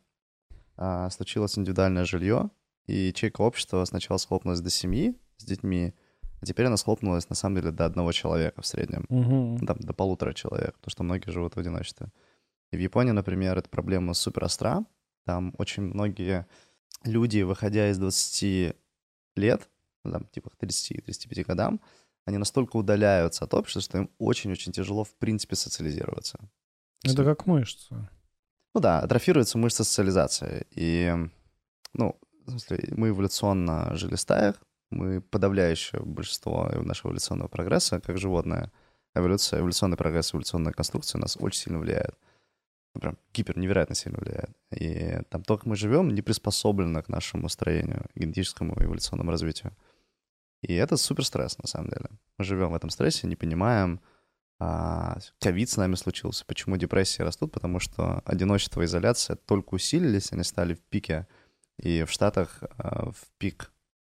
[0.76, 2.50] а, случилось индивидуальное жилье,
[2.86, 5.94] и ячейка общества сначала схлопнулась до семьи с детьми,
[6.42, 9.66] а теперь она схлопнулась на самом деле до одного человека в среднем, Мгм.
[9.66, 12.08] там, до полутора человек, потому что многие живут в одиночестве.
[12.72, 14.84] И в Японии, например, эта проблема супер остра.
[15.26, 16.46] Там очень многие
[17.06, 18.76] люди, выходя из 20
[19.36, 19.70] лет,
[20.12, 21.82] там, типа к 30-35 годам,
[22.26, 26.40] они настолько удаляются от общества, что им очень-очень тяжело, в принципе, социализироваться.
[27.04, 28.10] Это как мышца.
[28.74, 30.66] Ну да, атрофируется мышца социализации.
[30.72, 31.14] И,
[31.94, 34.56] ну, в смысле, мы эволюционно жили в стаях,
[34.90, 38.72] мы подавляющее большинство нашего эволюционного прогресса, как животное.
[39.16, 42.18] Эволюция, эволюционный прогресс, эволюционная конструкция нас очень сильно влияет.
[42.96, 44.52] Ну, Прям гипер невероятно сильно влияет.
[44.72, 49.76] И там то, как мы живем, не приспособлено к нашему строению, генетическому эволюционному развитию.
[50.64, 52.10] И это супер стресс, на самом деле.
[52.38, 54.00] Мы живем в этом стрессе, не понимаем,
[54.60, 56.46] а, ковид с нами случился.
[56.46, 57.52] Почему депрессии растут?
[57.52, 61.28] Потому что одиночество и изоляция только усилились, они стали в пике.
[61.78, 63.72] И в Штатах а, в пик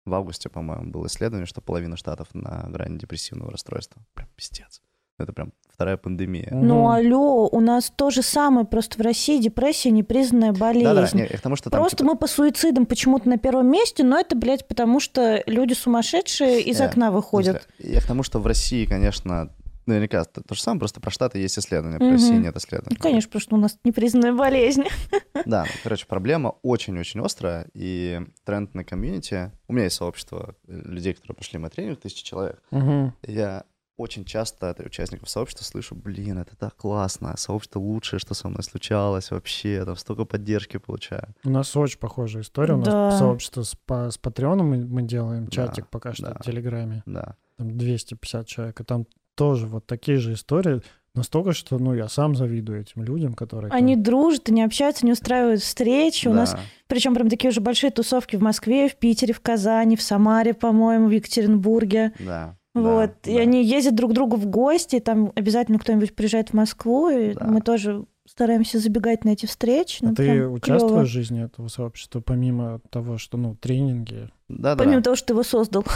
[0.06, 4.06] в августе, по-моему, было исследование, что половина штатов на грани депрессивного расстройства.
[4.14, 4.82] Прям пиздец.
[5.20, 6.50] Это прям вторая пандемия.
[6.52, 10.86] Ну, алло, у нас то же самое, просто в России депрессия непризнанная болезнь.
[10.86, 13.68] Да-да, не, я к тому, что там, Просто типа, мы по суицидам почему-то на первом
[13.68, 17.68] месте, но это, блядь, потому что люди сумасшедшие из Э, окна выходят.
[17.80, 19.50] Я к тому, что в России, конечно,
[19.86, 22.14] наверняка то, то же самое, просто про Штаты есть исследования, про Мгм.
[22.14, 22.96] Россию нет исследований.
[22.98, 24.84] Ну, конечно, потому что у нас непризнанная болезнь.
[25.46, 29.52] Да, ну, короче, проблема очень-очень острая, и тренд на комьюнити...
[29.68, 32.62] У меня есть сообщество людей, которые пошли мой тренинг, тысячи человек.
[32.72, 33.66] И Я
[33.98, 38.64] очень часто от участников сообщества слышу, блин, это так классно, сообщество лучшее, что со мной
[38.64, 41.28] случалось вообще, там столько поддержки получаю.
[41.44, 42.74] У нас очень похожая история.
[42.74, 43.12] У нас Да.
[43.18, 46.38] сообщество с, па- с Патреоном мы, мы делаем, Да, чатик пока что да.
[46.40, 47.04] в Телеграме.
[47.06, 48.80] Да, Там 250 человек.
[48.82, 49.06] И там
[49.36, 50.82] тоже вот такие же истории.
[51.16, 53.70] Настолько, что, ну, я сам завидую этим людям, которые...
[53.70, 56.28] там- Они дружат, они общаются, они устраивают встречи.
[56.28, 56.38] У да.
[56.38, 56.56] нас,
[56.88, 61.08] причем прям такие уже большие тусовки в Москве, в Питере, в Казани, в Самаре, по-моему,
[61.10, 62.14] в Екатеринбурге.
[62.20, 63.42] да, Вот, да, и да.
[63.42, 67.46] они ездят друг к другу в гости, там обязательно кто-нибудь приезжает в Москву, и Да.
[67.46, 70.04] мы тоже стараемся забегать на эти встречи.
[70.04, 71.04] А ну, ты участвуешь клёво.
[71.04, 74.30] в жизни этого сообщества, помимо того, что, ну, тренинги?
[74.48, 75.04] Да, да, Помимо да.
[75.04, 75.86] того, что ты его создал.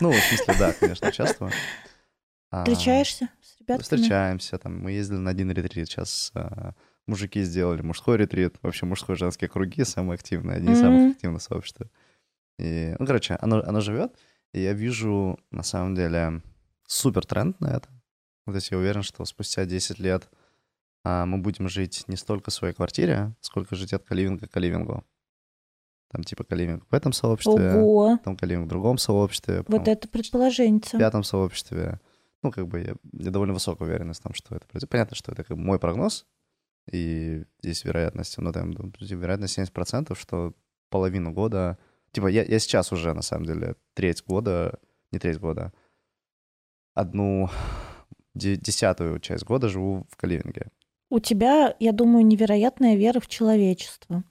[0.00, 1.52] Ну, в смысле, да, конечно, участвую.
[2.50, 3.82] А, Встречаешься с ребятами?
[3.82, 6.32] Встречаемся, там, мы ездили на один ретрит, сейчас
[7.06, 11.82] мужики сделали мужской ретрит, вообще мужской женские круги самые активные, одни из самых активных сообществ.
[12.58, 14.12] И, ну, короче, оно, оно живет,
[14.60, 16.42] я вижу, на самом деле,
[16.86, 17.88] супер тренд на это.
[18.46, 20.28] Вот если я уверен, что спустя 10 лет
[21.04, 25.04] а, мы будем жить не столько в своей квартире, сколько жить от каливинга к каливингу.
[26.10, 30.80] Там типа каливинг в этом сообществе, Ого, потом каливинг в другом сообществе, вот это предположение.
[30.82, 32.00] в пятом сообществе.
[32.42, 34.90] Ну, как бы я, я довольно высокая уверенность в том, что это произойдет.
[34.90, 36.26] Понятно, что это как бы мой прогноз,
[36.90, 40.52] и здесь вероятность, ну, там, вероятность 70%, что
[40.90, 41.78] половину года...
[42.12, 44.78] Типа, я, я сейчас уже, на самом деле, треть года,
[45.10, 45.72] не треть года,
[46.94, 47.48] одну
[48.34, 50.68] де- десятую часть года живу в Каливинге.
[51.10, 54.24] У тебя, я думаю, невероятная вера в человечество.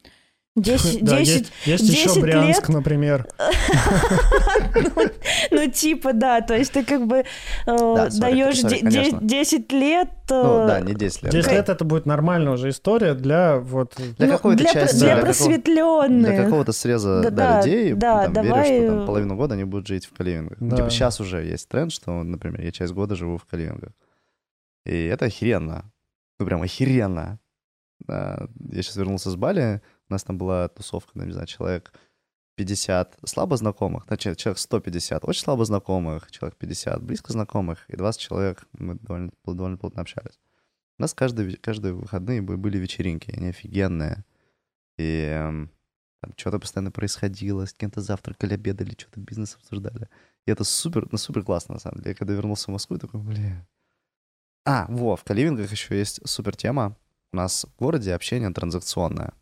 [0.58, 2.78] Десять, Да, десять, есть, есть еще 10 Брянск, лет.
[2.78, 3.26] например.
[4.76, 5.10] ну,
[5.52, 7.26] ну, типа, да, то есть ты как бы э,
[7.66, 9.20] даешь sorry, де- де- конечно.
[9.22, 10.10] 10 лет...
[10.30, 11.32] э, Ну, да, не 10 лет.
[11.32, 11.58] 10 Окей.
[11.58, 13.96] лет это будет нормальная уже история для вот...
[14.18, 16.34] Для ну, какой-то для, части, для просветленных.
[16.34, 19.88] Для какого-то среза людей, да, там, давай, верю, что э, там половину года они будут
[19.88, 20.58] жить в каливингах.
[20.60, 20.76] Ну.
[20.76, 23.92] Типа сейчас уже есть тренд, что, например, я часть года живу в каливингах.
[24.86, 25.92] И это охеренно.
[26.40, 27.40] Ну, прям охеренно.
[28.10, 29.82] Я сейчас вернулся с Бали,
[30.12, 31.94] у нас там была тусовка, ну, не знаю, человек
[32.56, 38.22] 50 слабо знакомых, значит, человек 150 очень слабо знакомых, человек 50 близко знакомых, и 20
[38.22, 40.40] человек мы довольно, довольно плотно общались.
[41.00, 44.24] У нас каждый, ве- каждые выходные бы- были вечеринки, они офигенные.
[44.98, 45.72] И эм,
[46.22, 50.10] там что-то постоянно происходило, с кем-то завтракали, обедали, что-то бизнес обсуждали.
[50.46, 52.12] И это супер, ну супер классно, на самом деле.
[52.12, 53.66] Я когда вернулся в Москву, такой, блин.
[54.66, 56.96] А, во, в Каливингах еще есть супер тема.
[57.34, 59.34] У нас в городе общение транзакционное.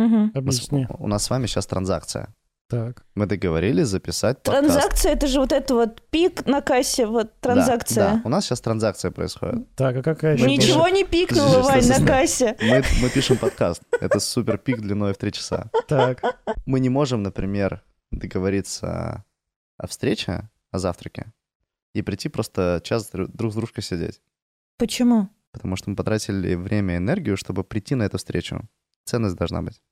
[0.00, 0.22] Мгм.
[0.22, 0.86] У нас- Объясни.
[0.98, 2.34] У нас с вами сейчас транзакция.
[2.68, 3.04] Так.
[3.16, 4.68] Мы договорились записать подкаст.
[4.68, 8.10] Транзакция, это же вот это вот пик на кассе, вот Да, транзакция.
[8.10, 9.74] Да, у нас сейчас транзакция происходит.
[9.74, 10.46] Так, а какая еще?
[10.46, 12.56] Ничего не пикнуло, Вань, на кассе.
[12.62, 13.82] Мы, мы пишем подкаст.
[14.00, 15.68] Это супер пик длиной в три часа.
[15.88, 16.22] Так.
[16.64, 17.82] Мы не можем, например,
[18.12, 19.24] договориться
[19.76, 21.32] о встрече, о завтраке,
[21.92, 24.20] и прийти просто час дру- друг с дружкой сидеть.
[24.78, 25.28] Почему?
[25.52, 28.60] Потому что мы потратили время и энергию, чтобы прийти на эту встречу.
[29.04, 29.82] Ценность должна быть.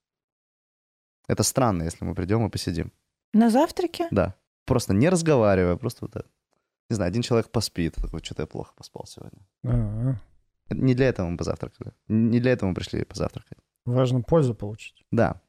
[1.29, 2.93] Это странно, если мы придем и посидим.
[3.33, 4.09] На завтраке?
[4.11, 4.35] Да.
[4.65, 6.27] просто не разговаривая, просто вот так.
[6.91, 9.41] Не знаю, один человек поспит, такой, что-то я плохо поспал сегодня.
[9.65, 10.17] А,
[10.71, 11.93] Не для этого мы позавтракали.
[12.09, 13.59] Не для этого мы пришли позавтракать.
[13.85, 15.05] Важно пользу получить.
[15.11, 15.41] Да.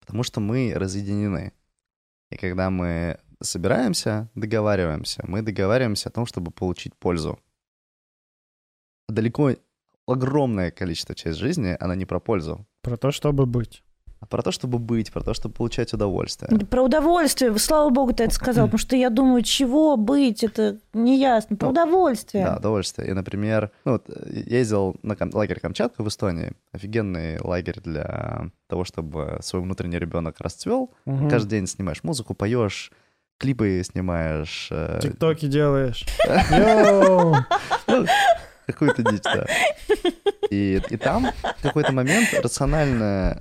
[0.00, 1.52] Потому что мы разъединены.
[2.30, 7.38] И когда мы собираемся, договариваемся, мы договариваемся о том, чтобы получить пользу.
[9.08, 9.52] Далеко
[10.06, 13.82] огромное количество часть жизни, она не про пользу, Про то, чтобы быть.
[14.22, 16.48] А про то, чтобы быть, про то, чтобы получать удовольствие.
[16.66, 21.56] Про удовольствие, слава богу, ты это сказал, потому что я думаю, чего быть, это неясно.
[21.56, 22.44] Про Ну, удовольствие.
[22.44, 23.08] Да, удовольствие.
[23.08, 26.52] И, например, ну, вот, э, я ездил на кам- лагерь Камчатка в Эстонии.
[26.72, 30.92] Офигенный лагерь для того, чтобы свой внутренний ребенок расцвел.
[31.04, 31.28] Мгм.
[31.28, 32.92] Каждый день снимаешь музыку, поешь,
[33.38, 34.68] клипы снимаешь.
[34.70, 36.04] э, Тиктоки делаешь.
[37.88, 38.06] Ну,
[38.66, 39.46] какую-то дичь, да.
[40.50, 41.26] И, и там
[41.58, 43.38] в какой-то момент рациональная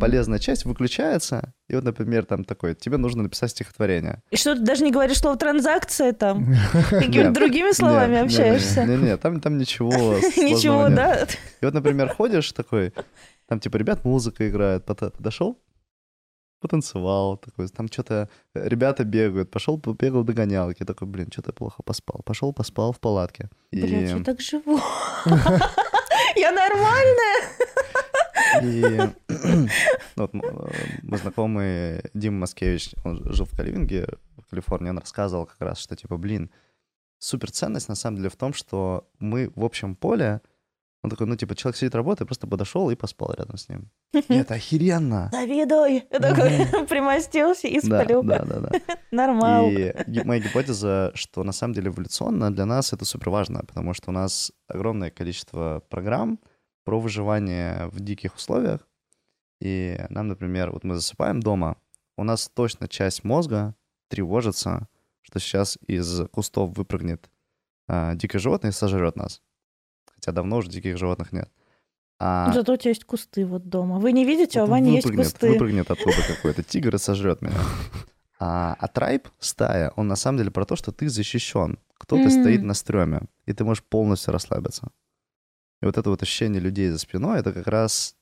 [0.00, 1.52] полезная часть выключается.
[1.68, 4.22] И вот, например, там такой, тебе нужно написать стихотворение.
[4.30, 6.46] И что ты даже не говоришь слово транзакция там?
[6.72, 8.84] Какими-то Нет, другими словами Нет, общаешься?
[8.84, 9.90] Не-не, там, там ничего
[10.36, 10.96] Ничего, нет.
[10.96, 11.26] да?
[11.60, 12.92] И вот, например, ходишь такой,
[13.46, 15.58] там типа ребят музыка играет, подошел,
[16.60, 22.52] потанцевал, такой, там что-то ребята бегают, пошел, побегал догонялки, такой, блин, что-то плохо поспал, пошел,
[22.52, 23.48] поспал в палатке.
[23.72, 24.78] Блядь, я так живу.
[26.36, 27.42] Я нормальная.
[28.62, 29.68] И ну
[30.16, 30.72] вот э,
[31.02, 34.06] мы знакомый Дима Маскевич, он жил в Каливинге,
[34.38, 36.50] в Калифорнии, он рассказывал как раз, что типа, блин,
[37.18, 40.40] супер ценность на самом деле в том, что мы в общем поле,
[41.02, 43.90] он такой, ну типа, человек сидит работает, просто подошел и поспал рядом с ним.
[44.12, 45.30] Это охеренно.
[45.32, 46.00] Завидуй.
[46.10, 48.22] Такой примостился и сплю.
[48.22, 48.70] да, да, да.
[49.10, 49.70] Нормал.
[49.70, 49.94] И
[50.24, 54.12] моя гипотеза, что на самом деле эволюционно для нас это супер важно, потому что у
[54.12, 56.38] нас огромное количество программ
[56.84, 58.86] про выживание в диких условиях.
[59.60, 61.76] И нам, например, вот мы засыпаем дома,
[62.16, 63.74] у нас точно часть мозга
[64.08, 64.88] тревожится,
[65.22, 67.30] что сейчас из кустов выпрыгнет
[67.88, 69.42] а, дикое животное и сожрет нас.
[70.14, 71.50] Хотя давно уже диких животных нет.
[72.18, 73.98] А Зато у тебя есть кусты вот дома.
[73.98, 75.48] Вы не видите, а у вот Вани есть кусты.
[75.50, 77.56] выпрыгнет оттуда какой-то тигр и сожрет меня.
[78.42, 81.78] А, а трайб, стая, он на самом деле про то, что ты защищен.
[81.98, 82.30] Кто-то М.
[82.30, 84.90] стоит на стреме, и ты можешь полностью расслабиться.
[85.82, 88.14] И вот это вот ощущение людей за спиной, это как раз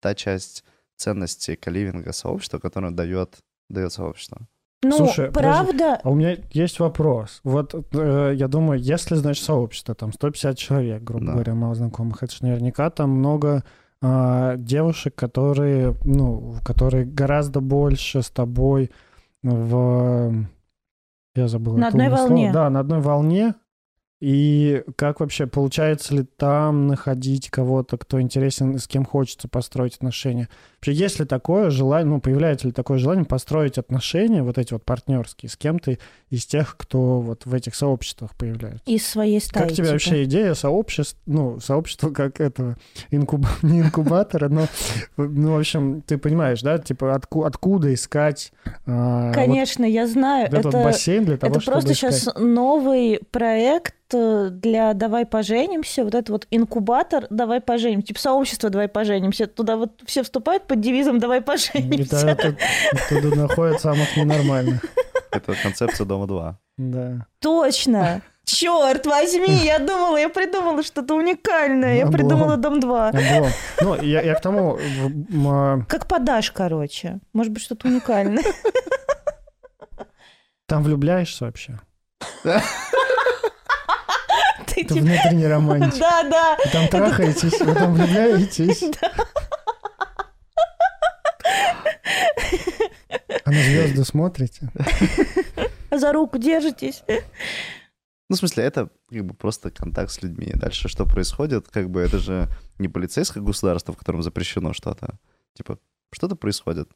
[0.00, 0.64] та часть
[0.96, 3.36] ценности каливинга сообщества, которую дает,
[3.68, 4.46] дает сообщество.
[4.82, 5.72] Ну, Слушай, подожди.
[5.72, 7.40] правда, А у меня есть вопрос.
[7.44, 11.32] Вот э, я думаю, если, значит, сообщество, там 150 человек, грубо Да.
[11.32, 13.64] говоря, малознакомых, это же наверняка там много
[14.02, 18.90] а, девушек, которые, ну, которые гораздо больше с тобой
[19.42, 20.44] в...
[21.34, 21.76] Я забыл.
[21.76, 22.28] На одной умное слово.
[22.30, 22.52] волне.
[22.52, 23.54] Да, на одной волне.
[24.20, 30.48] И как вообще, получается ли там находить кого-то, кто интересен, с кем хочется построить отношения?
[30.92, 35.50] Есть ли такое желание, ну, появляется ли такое желание построить отношения, вот эти вот партнерские,
[35.50, 35.98] с кем-то
[36.30, 38.82] из тех, кто вот в этих сообществах появляется?
[38.86, 39.62] из своей стаи.
[39.62, 39.92] Как тебе типа.
[39.92, 42.76] вообще идея сообществ, ну, сообщества как этого,
[43.10, 43.48] инкуба...
[43.62, 44.66] не инкубатора, но,
[45.16, 47.44] ну, в общем, ты понимаешь, да, типа, отку...
[47.44, 48.52] откуда искать
[48.86, 50.46] а, вот Конечно, я знаю.
[50.46, 52.14] этот это бассейн для того, это чтобы просто искать?
[52.14, 58.70] сейчас новый проект э, для «Давай поженимся», вот это вот инкубатор «Давай поженимся», типа сообщество
[58.70, 59.46] «Давай поженимся».
[59.46, 62.28] Туда вот все вступают под девизом «Давай Это, поженимся».
[62.28, 62.56] это,
[63.08, 64.84] туда находят самых ненормальных,
[65.30, 66.58] Это концепция Дома 2.
[66.78, 67.26] да.
[67.40, 68.20] Точно!
[68.44, 71.96] Черт возьми, я думала, я придумала что-то уникальное.
[71.96, 73.08] Я придумала дом 2.
[73.08, 73.50] Облом.
[73.80, 74.78] Ну, я, я к тому,
[75.48, 77.18] а, Как подашь, короче.
[77.32, 78.44] Может быть, что-то уникальное.
[80.66, 81.80] там влюбляешься вообще?
[82.44, 82.50] Ты
[84.82, 85.98] Это типа- внутренний романтик.
[86.00, 86.56] Да, да.
[86.72, 88.84] Там трахаетесь, вы там влюбляетесь.
[93.44, 94.70] А на звезды смотрите?
[95.90, 97.02] За руку держитесь.
[98.28, 100.50] Ну, в смысле, это как бы просто контакт с людьми.
[100.54, 101.68] Дальше что происходит?
[101.68, 102.48] Как бы это же
[102.78, 105.18] не полицейское государство, в котором запрещено что-то.
[105.54, 105.78] Типа,
[106.12, 106.90] что-то происходит.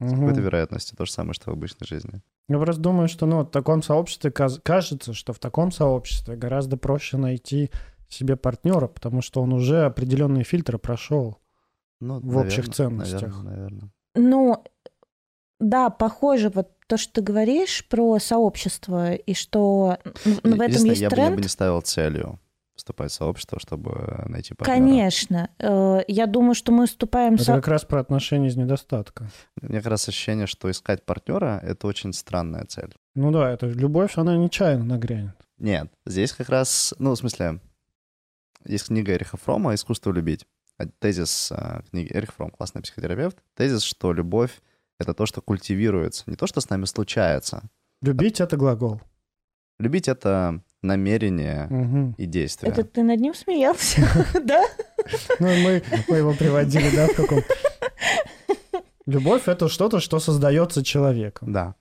[0.00, 0.16] С Мгм.
[0.22, 0.96] какой-то вероятностью.
[0.96, 2.20] То же самое, что в обычной жизни.
[2.48, 7.16] Я просто думаю, что ну, в таком сообществе кажется, что в таком сообществе гораздо проще
[7.16, 7.70] найти
[8.08, 11.38] себе партнера, потому что он уже определенные фильтры прошел.
[12.02, 13.22] Ну, В общих наверно, ценностях.
[13.22, 13.90] Наверное, наверное.
[14.16, 14.64] Ну,
[15.60, 21.00] да, похоже, вот то, что ты говоришь про сообщество, и что в в этом есть
[21.00, 21.36] я бы, я тренд.
[21.36, 22.38] бы не ставил целью
[22.74, 24.76] вступать в сообщество, чтобы найти партнера.
[24.78, 25.50] Конечно.
[25.58, 29.30] Э, Я думаю, что мы вступаем Это со- как раз про отношения из недостатка.
[29.60, 32.92] У меня как раз ощущение, что искать партнера— это очень странная цель.
[33.14, 35.36] Ну да, это любовь, она нечаянно нагрянет.
[35.58, 37.60] Нет, здесь как раз, ну, в смысле,
[38.64, 40.44] есть книга Эриха Фрома «Искусство любить».
[40.82, 43.38] А Тезис а, книги Эрих Фром, классный психотерапевт.
[43.54, 44.50] Тезис, что любовь—
[44.98, 47.62] это то, что культивируется, не то, что с нами случается.
[48.00, 49.00] Любить— это глагол.
[49.78, 52.14] Любить— это намерение Мгм.
[52.18, 52.72] и действие.
[52.72, 54.00] Это ты над ним смеялся,
[54.44, 54.64] да?
[55.38, 57.42] Ну, мы, мы его приводили, да, в каком...
[59.06, 61.52] Любовь— это что-то, что создается человеком.
[61.52, 61.76] Да.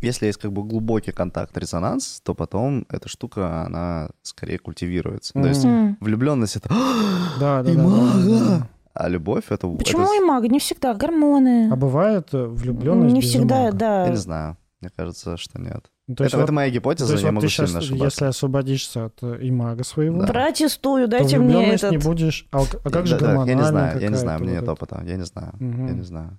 [0.00, 5.32] Если есть как бы глубокий контакт, резонанс, то потом эта штука, она скорее культивируется.
[5.34, 5.64] То есть
[6.00, 6.68] влюбленность— это
[7.40, 8.22] Да, да, И да, да, мага!
[8.24, 8.68] да, да.
[8.94, 9.68] А любовь— это...
[9.68, 10.48] Почему это- и мага?
[10.48, 10.92] Не всегда.
[10.94, 11.70] Гормоны.
[11.70, 13.76] А бывает влюбленность Не без всегда, имага?
[13.76, 14.02] да.
[14.04, 14.56] Я не знаю.
[14.80, 15.84] Мне кажется, что нет.
[16.06, 17.78] Ну, то есть это, вот- это моя то гипотеза, есть я вот могу ты сильно
[17.78, 18.04] ошибаться.
[18.04, 20.26] если освободишься от э, имага своего, Да.
[20.28, 21.90] Протестую, то дайте мне этот.
[21.90, 22.46] не будешь...
[22.50, 24.54] А, а как же Да, да, Я не гормональная знаю, я не знаю, у меня
[24.54, 25.02] вот нет опыта.
[25.04, 25.52] Я не знаю.
[25.58, 25.86] Мгм.
[25.86, 26.38] Я не знаю.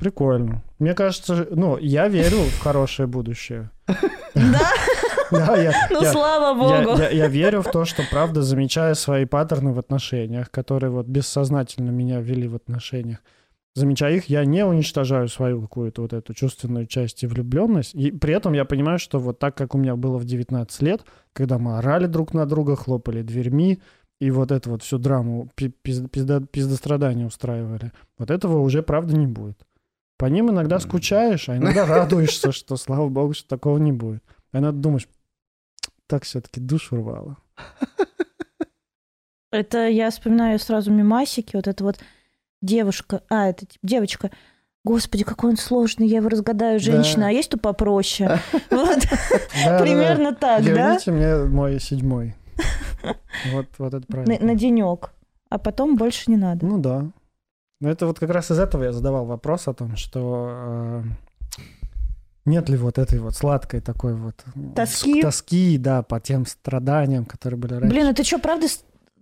[0.00, 0.62] Прикольно.
[0.78, 3.70] Мне кажется, ну, я верю в хорошее будущее.
[4.34, 4.60] Да,
[5.30, 6.98] Да, я, ну я- слава богу.
[7.00, 11.90] я- я верю в то, что, правда, замечая свои паттерны в отношениях, которые вот бессознательно
[11.90, 13.18] меня вели в отношениях,
[13.76, 17.94] замечая их, я не уничтожаю свою какую-то вот эту чувственную часть и влюбленность.
[17.94, 21.02] И при этом я понимаю, что вот так, как у меня было в 19 лет,
[21.32, 23.78] когда мы орали друг на друга, хлопали дверьми,
[24.20, 29.16] и вот эту вот всю драму, пи- пизд- пизда- пиздострадания устраивали, вот этого уже, правда,
[29.16, 29.58] не будет.
[30.20, 34.22] По ним иногда скучаешь, а иногда радуешься, что, слава богу, что такого не будет.
[34.52, 35.08] А иногда думаешь,
[36.06, 37.38] так все-таки душу рвало.
[39.50, 42.00] Это я вспоминаю сразу мимасики, вот это вот
[42.60, 44.30] девушка, а, это типа девочка,
[44.84, 47.28] Господи, какой он сложный, я его разгадаю, женщина, Да.
[47.28, 48.40] а есть то попроще?
[48.70, 49.02] Вот,
[49.80, 50.70] примерно так, да?
[50.70, 52.34] Верните мне мой седьмой.
[53.52, 54.38] Вот, вот это правильно.
[54.46, 55.12] на денек.
[55.48, 56.66] А потом больше не надо.
[56.66, 57.10] Ну да.
[57.80, 61.02] Но это вот как раз из этого я задавал вопрос о том, что э,
[62.44, 64.44] нет ли вот этой вот сладкой такой вот
[64.76, 65.22] Тоски?
[65.22, 67.88] тоски, да, по тем страданиям, которые были раньше.
[67.88, 68.66] Блин, а ты что, правда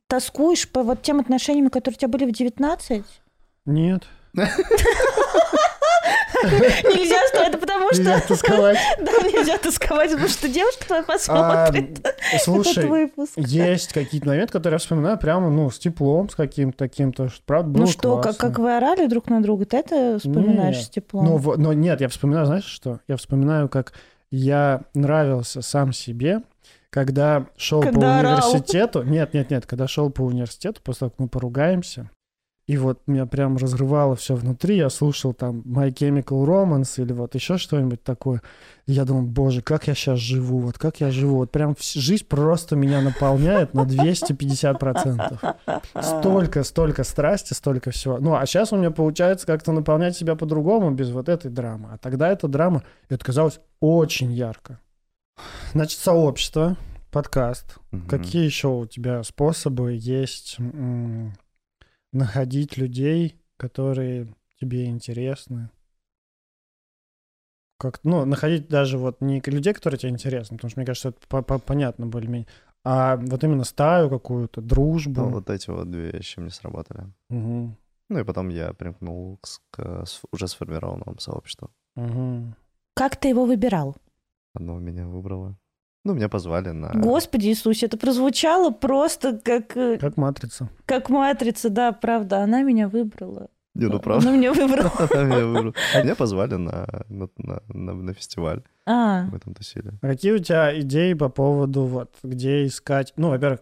[0.08, 3.04] тоскуешь по вот тем отношениям, которые у тебя были в 19?
[3.66, 4.06] Нет.
[6.44, 8.02] Нельзя, что это потому что...
[8.02, 8.78] Нельзя тосковать.
[8.98, 12.06] Да, нельзя тосковать, потому что девушка твоя А, посмотрит
[12.42, 17.70] Слушай, есть какие-то моменты, которые я вспоминаю прямо, ну, с теплом, с каким-то таким-то, правда,
[17.70, 21.24] было Ну что, как, вы орали друг на друга, ты это вспоминаешь с теплом?
[21.24, 23.00] Ну, но нет, я вспоминаю, знаешь что?
[23.08, 23.92] Я вспоминаю, как
[24.30, 26.42] я нравился сам себе,
[26.90, 29.02] когда шел по университету.
[29.02, 32.10] Нет, нет, нет, когда шел по университету, после того, как мы поругаемся.
[32.68, 34.76] И вот меня прям разрывало все внутри.
[34.76, 38.42] Я слушал там My Chemical Romance или вот еще что-нибудь такое.
[38.86, 41.36] И я думал, боже, как я сейчас живу, вот как я живу.
[41.36, 45.54] Вот прям жизнь просто меня наполняет на 250%.
[46.02, 48.18] Столько, столько страсти, столько всего.
[48.18, 51.88] Ну, а сейчас у меня получается как-то наполнять себя по-другому, без вот этой драмы.
[51.92, 54.78] А тогда эта драма, это казалось очень ярко.
[55.72, 56.76] Значит, сообщество,
[57.10, 57.78] подкаст.
[57.92, 58.08] Мгм.
[58.08, 60.58] Какие еще у тебя способы есть
[62.18, 65.70] находить людей, которые тебе интересны?
[67.78, 71.20] Как, ну, находить даже вот не людей, которые тебе интересны, потому что, мне кажется, это
[71.28, 72.48] по- по- понятно более-менее,
[72.84, 75.20] а вот именно стаю какую-то, дружбу.
[75.20, 77.12] Ну, вот эти вот две вещи мне сработали.
[77.28, 77.76] Мгм.
[78.10, 81.70] Ну и потом я примкнул к, к уже сформированному сообществу.
[81.94, 82.56] Мгм.
[82.94, 83.96] Как ты его выбирал?
[84.54, 85.56] Оно меня выбрало.
[86.08, 86.90] Ну, меня позвали на...
[86.94, 90.70] Господи Иисусе, это прозвучало просто как, э, Как матрица.
[90.86, 93.48] как матрица, да, правда, она меня выбрала.
[93.74, 94.26] Не, ну правда.
[94.28, 94.90] Она меня выбрала.
[95.10, 95.74] Она меня выбрала.
[96.02, 98.62] Меня позвали на, на, на, на- на фестиваль.
[98.86, 99.92] А, Мы там тусили.
[100.00, 103.12] А Какие у тебя идеи по поводу вот где искать?
[103.16, 103.60] Ну, во-первых,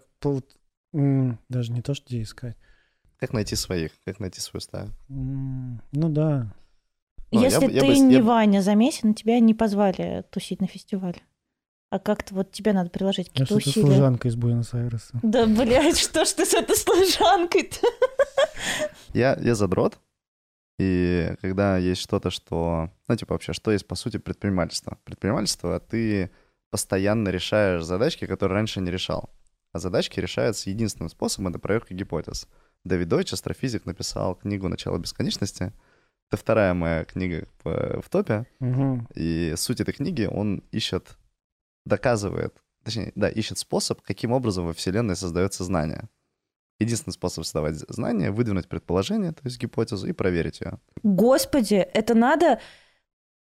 [0.93, 2.57] даже не то, что где искать.
[3.19, 4.93] Как найти своих, как найти свою стаю.
[5.09, 6.53] Ну да.
[7.33, 10.25] Я если бы- я ты бы с- не я бы- Ваня Замесин, тебя не позвали
[10.31, 11.17] тусить на фестивале.
[11.97, 13.87] А как-то вот тебе надо приложить Я какие-то что-то усилия.
[13.87, 15.19] служанка из Буэнос-Айреса.
[15.23, 17.87] Да, блядь, что ж ты с этой служанкой-то?
[19.15, 19.99] Я, я задрот,
[20.79, 22.91] и когда есть что-то, что...
[23.09, 24.99] Ну, типа вообще, что есть, по сути, предпринимательство?
[25.05, 26.31] Предпринимательство, ты
[26.71, 29.31] постоянно решаешь задачки, которые раньше не решал.
[29.73, 32.47] А задачки решаются единственным способом— это проверка гипотез.
[32.85, 35.73] Дэвид Дойч, астрофизик, написал книгу «Начало бесконечности».
[36.29, 38.47] Это вторая моя книга в, в топе.
[38.61, 39.09] Мгм.
[39.15, 41.17] И суть этой книги он ищет,
[41.87, 42.55] доказывает,
[42.85, 46.09] точнее, да, ищет способ, каким образом во Вселенной создается знание.
[46.79, 50.79] Единственный способ создавать знание— выдвинуть предположение, то есть гипотезу, и проверить ее.
[51.03, 52.61] Господи, это надо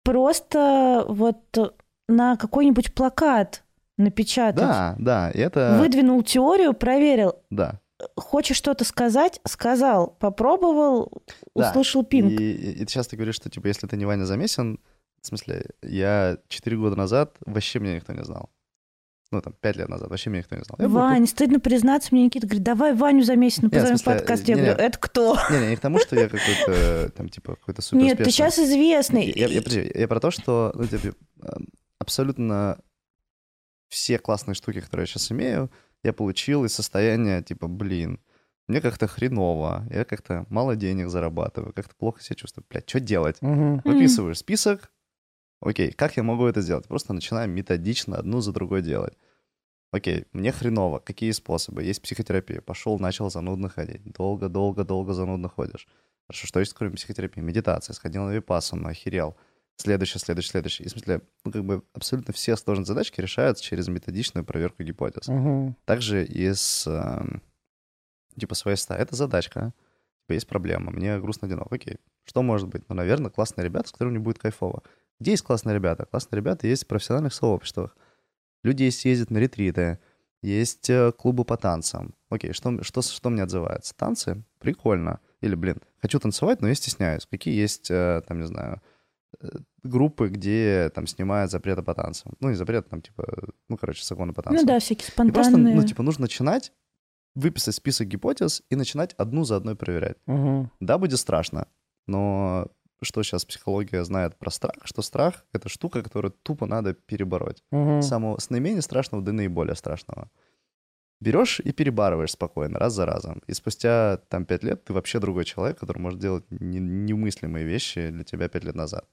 [0.04, 1.76] просто вот
[2.08, 3.64] на какой-нибудь плакат
[3.98, 4.56] напечатать.
[4.56, 5.78] Да, да, и это...
[5.80, 7.36] Выдвинул теорию, проверил.
[7.50, 7.80] Да.
[8.18, 9.40] Хочешь что-то сказать?
[9.48, 10.08] Сказал.
[10.20, 11.12] Попробовал,
[11.56, 11.70] Да.
[11.70, 12.32] услышал пинг.
[12.40, 14.80] И, и- и ты часто говоришь, что, типа, если ты не Ваня Замесин,
[15.26, 18.50] в смысле, я 4 года назад вообще меня никто не знал.
[19.32, 20.78] Ну, там, 5 лет назад вообще меня никто не знал.
[20.80, 24.48] Я был Вань, стыдно признаться, мне Никита говорит, давай Ваню Замесина позовем в смысле, подкаст.
[24.48, 24.68] Я не-не.
[24.68, 25.38] говорю, это кто?
[25.50, 28.60] Не, не, не к тому, что я какой-то, там, типа, какой-то супер Нет, ты сейчас
[28.60, 29.32] известный.
[29.36, 31.48] Я, я, подожди, я про то, что ну, типа, э,
[32.00, 32.78] абсолютно
[33.90, 35.72] все классные штуки, которые я сейчас имею,
[36.04, 38.20] я получил из состояния типа, блин,
[38.68, 42.66] мне как-то хреново, я как-то мало денег зарабатываю, как-то плохо себя чувствую.
[42.70, 43.38] Блядь, что делать?
[43.42, 43.82] Мгм.
[43.84, 44.92] Выписываешь список,
[45.70, 46.88] окей, как я могу это сделать?
[46.88, 49.18] Просто начинаем методично одну за другой делать.
[49.92, 51.84] Окей, мне хреново, какие способы?
[51.84, 52.62] Есть психотерапия.
[52.62, 54.04] Пошел, начал занудно ходить.
[54.04, 55.88] Долго, долго, долго занудно ходишь.
[56.28, 57.40] Хорошо, что есть кроме психотерапии?
[57.40, 57.94] Медитация.
[57.94, 59.38] Сходил на випассану, охерел.
[59.78, 60.86] Следующее, следующее, следующее.
[60.86, 65.28] И в смысле, ну, как бы абсолютно все сложные задачки решаются через методичную проверку гипотез.
[65.28, 65.76] Мгм.
[65.86, 67.42] Также и с, эм,
[68.40, 68.98] типа, своей ста.
[68.98, 69.74] Это задачка.
[70.24, 70.92] Типа, есть проблема.
[70.92, 71.76] Мне грустно одиноко.
[71.76, 71.98] Окей.
[72.26, 72.84] Что может быть?
[72.90, 74.82] Ну, наверное, классные ребята, с которыми мне будет кайфово.
[75.20, 76.06] Где есть классные ребята?
[76.06, 77.96] Классные ребята есть в профессиональных сообществах.
[78.64, 80.00] Люди есть ездят на ретриты.
[80.42, 82.14] Есть э, клубы по танцам.
[82.30, 83.96] Окей, что, что, что мне отзывается?
[83.96, 84.44] Танцы?
[84.60, 85.20] Прикольно.
[85.42, 87.26] Или, блин, хочу танцевать, но я стесняюсь.
[87.26, 88.82] Какие есть, э, там, не знаю,
[89.42, 89.48] э,
[89.84, 92.34] группы, где там снимают запреты по танцам.
[92.40, 93.26] Ну, не запрет, там, типа,
[93.70, 94.62] ну, короче, законы по танцам.
[94.66, 95.76] Ну да, всякие И просто, спонтанные.
[95.76, 96.74] ну, типа, нужно начинать,
[97.34, 100.18] выписать список гипотез и начинать одну за одной проверять.
[100.26, 100.72] Мгм.
[100.80, 101.68] Да, будет страшно,
[102.08, 102.68] но
[103.02, 107.64] что сейчас психология знает про страх, что страх— это штука, которую тупо надо перебороть.
[108.02, 110.30] С Самого, с наименее страшного до наиболее страшного.
[111.22, 113.42] Берешь и перебарываешь спокойно, раз за разом.
[113.48, 118.10] И спустя там пять лет ты вообще другой человек, который может делать не- немыслимые вещи
[118.10, 119.06] для тебя пять лет назад.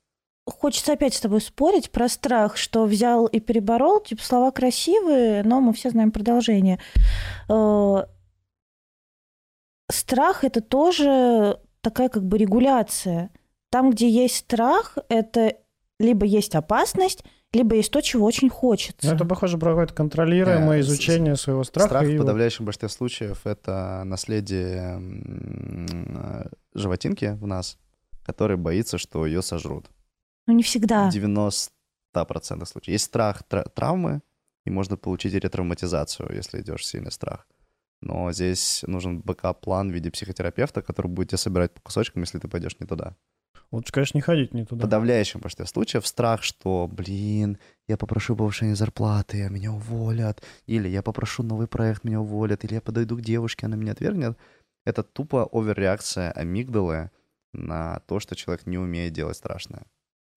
[0.44, 4.00] Хочется опять с тобой спорить про страх, что взял и переборол.
[4.02, 6.80] Типа слова красивые, но мы все знаем продолжение.
[7.48, 8.04] Э,
[9.90, 13.30] Страх это тоже такая как бы регуляция.
[13.73, 15.57] Там, где есть страх, это
[15.99, 17.24] либо есть опасность,
[17.55, 19.09] либо есть то, чего очень хочется.
[19.09, 21.89] Ну, это похоже про какое-то контролируемое Э, с- изучение своего страха.
[21.89, 27.78] Страх и в подавляющем большинстве случаев— это наследие э, животинки в нас,
[28.24, 29.90] который боится, что ее сожрут.
[30.47, 31.09] Ну, не всегда.
[31.11, 32.89] В 90% случаев.
[32.93, 34.20] Есть страх тра- травмы,
[34.65, 37.47] и можно получить ретравматизацию, если идешь в сильный страх.
[38.01, 42.49] Но здесь нужен backup-план в виде психотерапевта, который будет тебя собирать по кусочкам, если ты
[42.49, 43.15] пойдешь не туда.
[43.70, 44.83] Лучше, конечно, не ходить не В туда.
[44.83, 47.59] подавляющем большинстве случаев страх, что, блин,
[47.89, 52.74] я попрошу повышения зарплаты, а меня уволят, или я попрошу новый проект, меня уволят, или
[52.74, 54.37] я подойду к девушке, она меня отвергнет.
[54.85, 57.11] Это тупо оверреакция амигдалы
[57.55, 59.85] на то, что человек не умеет делать страшное.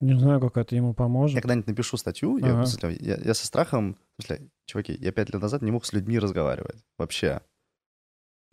[0.01, 1.41] Не знаю, как это ему Я поможет.
[1.41, 2.65] когда-нибудь напишу статью, я, Ага.
[2.65, 5.93] смысле, я, я со страхом, в смысле, чуваки, я пять лет назад не мог с
[5.93, 6.83] людьми разговаривать.
[6.97, 7.41] Вообще.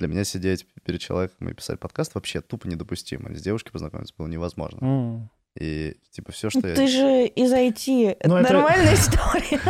[0.02, 3.32] Для меня сидеть перед человеком и писать подкаст вообще тупо недопустимо.
[3.36, 4.84] С девушкой познакомиться было невозможно.
[4.84, 5.30] М.
[5.56, 6.74] И типа все, что я...
[6.74, 8.16] Ты же из IT.
[8.18, 9.60] Это Ну, это- нормальная история.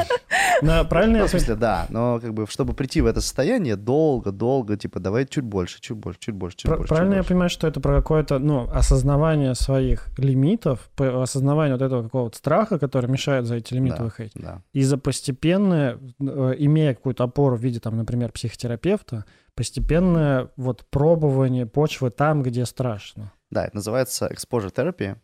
[0.63, 3.77] На- правильно Ну, я в смысле, да, но как бы, чтобы прийти в это состояние,
[3.77, 6.89] долго-долго, типа, давай чуть больше, чуть больше, чуть больше, чуть больше.
[6.89, 12.39] Правильно я понимаю, что это про какое-то, ну, осознавание своих лимитов, осознавание вот этого какого-то
[12.39, 14.33] страха, который мешает за эти лимиты выходить.
[14.73, 21.67] И за постепенное, э, имея какую-то опору в виде, там, например, психотерапевта, постепенное вот пробование
[21.67, 23.33] почвы там, где страшно.
[23.51, 25.17] Да, это называется exposure therapy.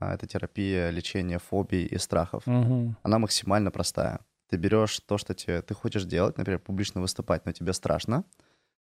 [0.00, 2.46] А, Это терапия лечения фобий и страхов.
[2.46, 2.96] Мгм.
[3.02, 4.20] Она максимально простая.
[4.50, 8.24] Ты берешь то, что тебе, ты хочешь делать, например, публично выступать, но тебе страшно.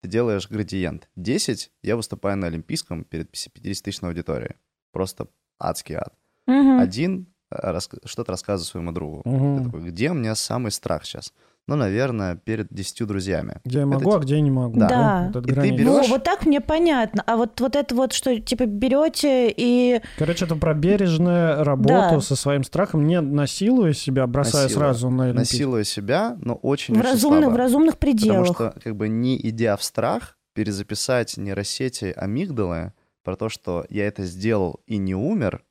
[0.02, 1.08] Ты делаешь градиент.
[1.16, 4.56] 10 я выступаю на Олимпийском перед 50-тысячной аудиторией.
[4.92, 5.28] Просто
[5.58, 6.12] адский ад.
[6.46, 6.80] Мгм.
[6.80, 9.22] Один э, рас- что-то рассказываю своему другу.
[9.24, 9.58] Мгм.
[9.58, 11.32] Ты такой, где у меня самый страх сейчас?
[11.68, 13.60] Ну, наверное, перед 10 друзьями.
[13.64, 14.80] Где я Это могу, ти- а где я не могу.
[14.80, 15.30] Да.
[15.32, 17.22] Вот эта И ты берешь- Ну, вот так мне понятно.
[17.24, 22.20] А вот, вот это вот, что типа берете и Короче, это про бережную работу Да.
[22.20, 24.86] со своим страхом, не насилуя себя, бросая Насилуя.
[24.88, 25.56] сразу на Олимпийский.
[25.58, 27.54] Насилуя себя, но очень в очень разумных, слабо.
[27.54, 28.46] в разумных Потому пределах.
[28.46, 32.92] что, как бы, не идя в страх, перезаписать нейросети амигдалы
[33.24, 35.62] про то, что я это сделал и не умер,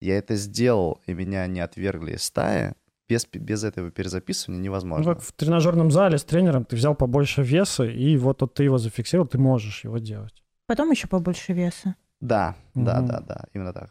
[0.00, 2.72] я это сделал, и меня не отвергли из стаи,
[3.08, 5.14] без, без этого перезаписывания Ну, невозможно.
[5.14, 8.78] как в тренажерном зале с тренером ты взял побольше веса, и вот, вот ты его
[8.78, 10.42] зафиксировал, ты можешь его делать.
[10.66, 11.94] Потом еще побольше веса.
[12.20, 13.06] Да, да, Мгм.
[13.08, 13.90] да, да, именно так.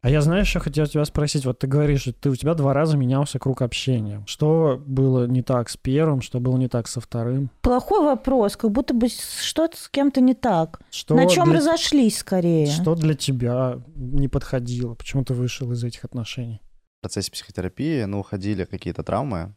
[0.00, 1.46] А я, знаешь, еще хотел тебя спросить.
[1.46, 4.24] Вот ты говоришь, что ты, у тебя два раза менялся круг общения.
[4.26, 7.50] Что было не так с первым, что было не так со вторым?
[7.60, 10.80] Плохой вопрос, как будто бы что-то с кем-то не так.
[10.90, 11.58] Что На чем для...
[11.58, 12.66] разошлись скорее?
[12.66, 14.94] Что для тебя не подходило?
[14.94, 16.60] Почему ты вышел из этих отношений?
[17.02, 19.54] Процессе психотерапии, ну, уходили какие-то травмы,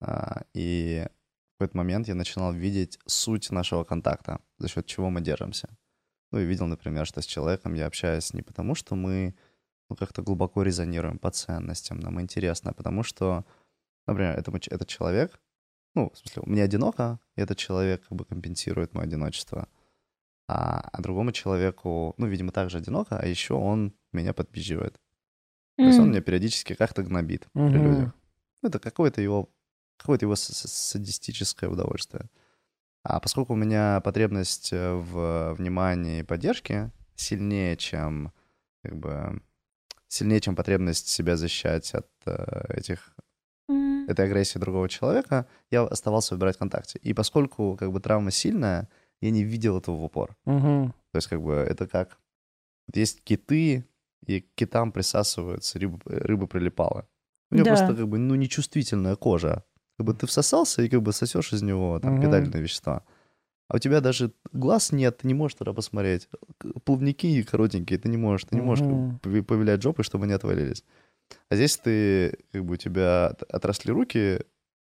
[0.00, 1.06] а, и
[1.54, 5.68] в какой-то момент я начинал видеть суть нашего контакта, за счет чего мы держимся.
[6.32, 9.36] Ну, и видел, например, что с человеком я общаюсь не потому, что мы
[9.88, 13.44] ну, как-то глубоко резонируем по ценностям, нам интересно, а потому что,
[14.06, 15.40] например, этому, этот человек,
[15.94, 19.68] ну, в смысле, мне одиноко, и этот человек как бы компенсирует мое одиночество.
[20.48, 25.00] А, а другому человеку, ну, видимо, также одиноко, а еще он меня подпизживает.
[25.80, 27.84] То есть он меня периодически как-то гнобит при Мгм.
[27.84, 28.14] людях.
[28.62, 29.48] ну, это какое-то его,
[29.96, 32.28] какое-то его садистическое удовольствие.
[33.02, 38.32] А поскольку у меня потребность э, в внимании и поддержке сильнее, чем
[38.82, 39.42] как бы
[40.08, 43.14] сильнее, чем потребность себя защищать от э, этих
[44.08, 46.98] этой агрессии другого человека, я оставался выбирать ВКонтакте.
[46.98, 48.88] И поскольку как бы травма сильная,
[49.20, 50.36] я не видел этого в упор.
[50.44, 50.92] Мгм.
[51.12, 52.18] То есть как бы это как...
[52.88, 53.86] вот Есть киты,
[54.26, 57.04] и к китам присасываются рыбы, рыбы прилипалы.
[57.50, 57.70] У него Да.
[57.70, 59.64] просто как бы, ну, нечувствительная кожа.
[59.98, 62.22] Как бы ты всосался и как бы сосешь из него там Мгм.
[62.22, 63.02] питательные вещества.
[63.68, 66.28] А у тебя даже глаз нет, ты не можешь туда посмотреть.
[66.84, 70.84] Плавники коротенькие, ты не можешь, ты не можешь как бы повилять жопой, чтобы они отвалились.
[71.48, 74.40] А здесь ты, как бы у тебя от- отросли руки,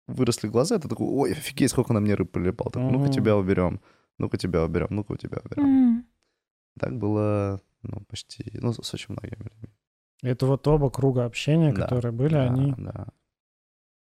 [0.08, 2.72] выросли глаза, ты такой, ой, офигеть, сколько на мне рыб прилипал.
[2.72, 3.82] Так, ну-ка тебя уберем,
[4.20, 5.66] ну-ка тебя уберем, ну-ка у тебя уберем.
[5.66, 6.06] М.
[6.80, 9.70] Так было, ну, почти, ну, с очень многими людьми.
[10.24, 12.74] Это вот оба круга общения, Да, которые были, да, они...
[12.78, 13.08] Да.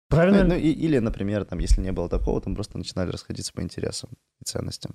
[0.08, 0.44] Правильно?
[0.44, 3.62] Ну, ну, и- или, например, там, если не было такого, там просто начинали расходиться по
[3.62, 4.92] интересам и ценностям.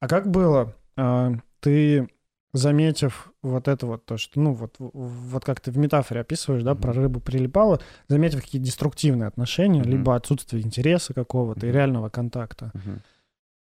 [0.00, 0.74] А как было?
[0.96, 2.08] А, Ты,
[2.52, 6.74] заметив вот это вот, то, что, ну, вот, вот как ты в метафоре описываешь, да,
[6.74, 7.00] про Мгм.
[7.02, 9.90] рыбу прилипала, заметив какие-то деструктивные отношения, Мгм.
[9.90, 11.74] либо отсутствие интереса какого-то и Мгм.
[11.76, 12.70] реального контакта.
[12.74, 13.02] Мгм.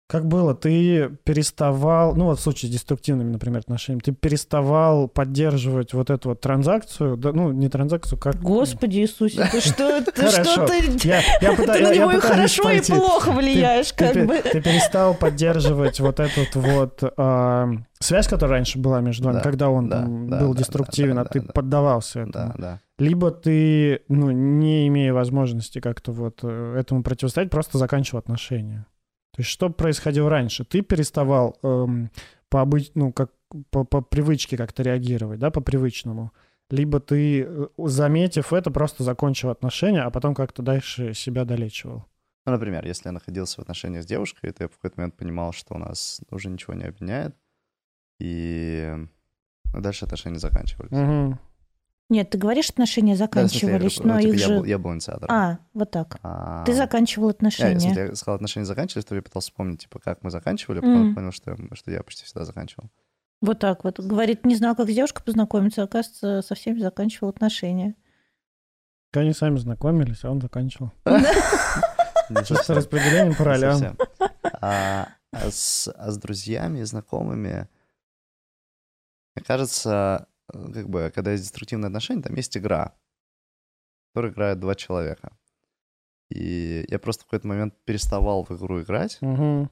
[0.07, 0.53] Как было?
[0.53, 6.29] Ты переставал, ну вот в случае с деструктивными, например, отношениями, ты переставал поддерживать вот эту
[6.29, 8.35] вот транзакцию, да, ну не транзакцию, как...
[8.41, 10.43] Господи Иисусе, ты что, ты Хорошо.
[10.43, 11.07] что ты...
[11.07, 14.25] Я, я пыта- Ты я- на него и пытаюсь хорошо, и плохо влияешь, Ты, как
[14.27, 14.37] бы.
[14.39, 17.69] ты перестал поддерживать вот эту вот а,
[17.99, 21.15] связь, которая раньше была между вами, Да, когда он да, там да, был да, деструктивен,
[21.15, 21.51] да, а да, ты да.
[21.53, 22.53] поддавался этому.
[22.53, 22.79] Да, да.
[22.99, 28.85] Либо ты, ну, не имея возможности как-то вот э, этому противостоять, просто заканчивал отношения.
[29.33, 30.63] То есть что происходило раньше?
[30.63, 32.11] Ты переставал эм,
[32.49, 32.91] по обыч...
[32.93, 33.31] ну, как
[33.71, 36.31] по, по привычке как-то реагировать, да, по привычному.
[36.69, 42.05] Либо ты, э, заметив это, просто закончил отношения, а потом как-то дальше себя долечивал.
[42.45, 45.53] Ну, например, если я находился в отношениях с девушкой, то я в какой-то момент понимал,
[45.53, 47.35] что у нас уже ничего не объединяет,
[48.19, 48.93] и
[49.73, 50.91] дальше отношения заканчивались.
[50.91, 51.39] Мгм.
[52.09, 54.57] Нет, ты говоришь, отношения Да, в смысле, я заканчивались, но ну, типа, их я, же...
[54.57, 55.33] был, я был инициатором.
[55.33, 56.19] А, вот так.
[56.21, 57.79] А, Ты заканчивал Я, отношения.
[57.79, 61.31] смысле, я сказал, отношения заканчивались, то я пытался вспомнить, типа, как мы заканчивали, потом понял,
[61.31, 62.89] что, что я почти всегда заканчивал.
[63.41, 63.99] Вот так вот.
[63.99, 67.95] Говорит, не знал, как с девушкой познакомиться, а, оказывается, со всеми заканчивал отношения.
[69.11, 70.91] Они сами знакомились, а он заканчивал.
[72.29, 72.77] Не Чисто совсем.
[72.77, 73.97] распределение по ролям.
[74.61, 77.67] А, а с, а с друзьями и знакомыми,
[79.35, 82.93] мне кажется, как бы, когда есть деструктивные отношения, там есть игра,
[84.11, 85.31] в которой играют два человека.
[86.29, 89.69] И я просто в какой-то момент переставал в игру играть, Мгм.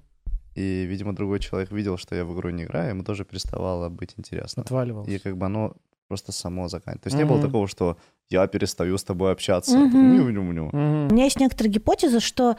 [0.56, 4.14] и, видимо, другой человек видел, что я в игру не играю, ему тоже переставало быть
[4.18, 4.64] интересно.
[4.64, 5.10] Отваливался.
[5.12, 5.76] И как бы оно
[6.08, 7.04] просто само заканчивается.
[7.04, 7.98] То есть не было такого, что
[8.30, 9.78] я перестаю с тобой общаться.
[9.78, 10.66] Ню-ню-ню.
[10.66, 11.08] Мгм.
[11.10, 12.58] У меня есть некоторая гипотеза, что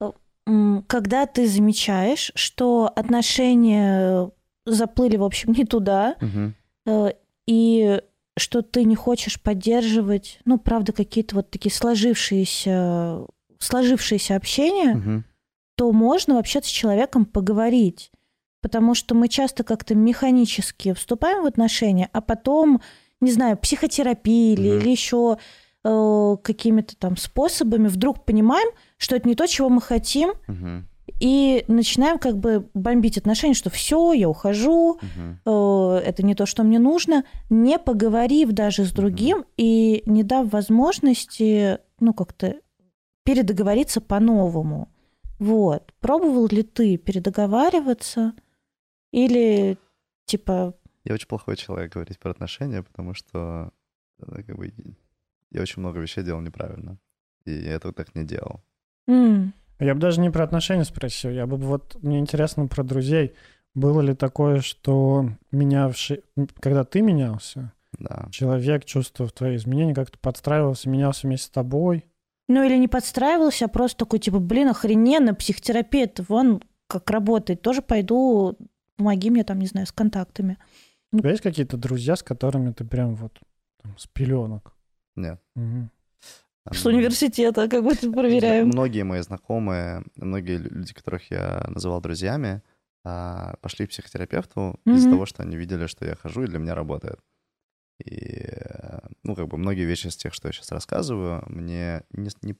[0.00, 0.10] э,
[0.86, 4.30] когда ты замечаешь, что отношения
[4.66, 6.54] заплыли, в общем, не туда, Мгм.
[7.50, 8.00] И
[8.38, 13.26] что ты не хочешь поддерживать, ну, правда, какие-то вот такие сложившиеся,
[13.58, 15.24] сложившиеся общения, Мгм.
[15.74, 18.12] то можно вообще с человеком поговорить.
[18.62, 22.80] Потому что мы часто как-то механически вступаем в отношения, а потом,
[23.20, 24.78] не знаю, психотерапией или, Мгм.
[24.78, 25.38] или еще
[25.82, 30.86] э, какими-то там способами вдруг понимаем, что это не то, чего мы хотим, Мгм.
[31.20, 34.98] И начинаем как бы бомбить отношения, что все, я ухожу,
[35.44, 40.50] э, это не то, что мне нужно, не поговорив даже с другим и не дав
[40.52, 42.56] возможности, ну, как-то
[43.24, 44.88] передоговориться по-новому.
[45.38, 45.92] Вот.
[46.00, 48.34] Пробовал ли ты передоговариваться?
[49.12, 49.78] Или,
[50.26, 50.74] типа,
[51.04, 53.72] Я очень плохой человек говорить про отношения, потому что
[54.20, 54.72] э, как бы,
[55.50, 56.98] я очень много вещей делал неправильно.
[57.46, 58.60] И я этого так не делал.
[59.08, 63.34] м, Я бы даже не про отношения спросил, я бы вот, мне интересно про друзей.
[63.74, 66.22] Было ли такое, что менявший,
[66.60, 68.28] когда ты менялся, Да.
[68.30, 72.06] человек, чувствовав твои изменения, как-то подстраивался, менялся вместе с тобой?
[72.48, 77.62] ну или не подстраивался, а просто такой, типа, блин, охрененно, психотерапия, это вон как работает,
[77.62, 78.58] тоже пойду,
[78.96, 80.58] помоги мне там, не знаю, с контактами.
[81.12, 83.38] У тебя есть какие-то друзья, с которыми ты прям вот
[83.80, 84.74] там, с пеленок?
[85.14, 85.40] Нет.
[85.54, 85.92] Мгм.
[86.70, 88.68] С университета, как тут проверяем.
[88.68, 92.62] Многие мои знакомые, многие лю- люди, которых я называл друзьями,
[93.04, 95.10] а, пошли к психотерапевту из-за Мгм.
[95.10, 97.18] того, что они видели, что я хожу и для меня работает.
[98.04, 102.30] И, э, ну, как бы многие вещи из тех, что я сейчас рассказываю, мне не,
[102.42, 102.56] не-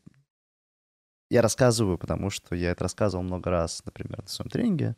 [1.31, 4.97] Я рассказываю, потому что я это рассказывал много раз, например, на своем тренинге,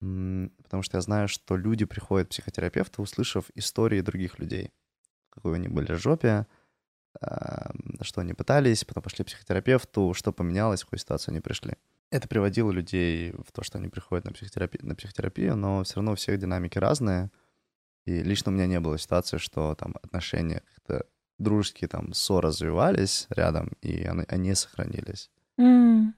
[0.00, 4.72] потому что я знаю, что люди приходят к психотерапевту, услышав истории других людей,
[5.30, 6.46] в какой они были жопе, а,
[7.20, 11.74] что они пытались, потом пошли к психотерапевту, что поменялось, в какую ситуацию они пришли.
[12.10, 16.12] Это приводило людей в то, что они приходят на психотерапию, на психотерапию но все равно
[16.12, 17.30] у всех динамики разные.
[18.04, 21.06] И лично у меня не было ситуации, что там отношения как-то
[21.38, 25.30] дружеские там ссор развивались рядом, и они, они сохранились.
[25.58, 26.14] М.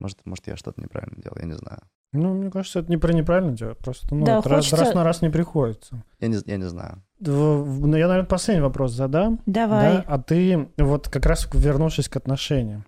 [0.00, 1.80] Может, может, я что-то неправильно делал, я не знаю.
[2.12, 4.94] Ну, мне кажется, это не про неправильно делать, просто ну, Да, это раз, хочется- раз
[4.94, 6.02] на раз не приходится.
[6.20, 7.02] Я не, я не знаю.
[7.20, 9.40] Ну, я, наверное, последний вопрос задам.
[9.44, 9.98] Давай.
[9.98, 10.04] Да?
[10.06, 12.84] А ты, вот как раз вернувшись к отношениям,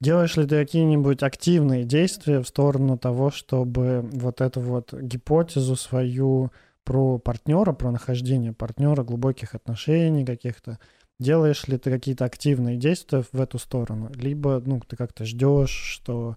[0.00, 6.50] делаешь ли ты какие-нибудь активные действия в сторону того, чтобы вот эту вот гипотезу свою
[6.84, 10.78] про партнера, про нахождение партнера, глубоких отношений каких-то,
[11.18, 14.10] делаешь ли ты какие-то активные действия в эту сторону?
[14.14, 16.36] Либо, ну, ты как-то ждешь, что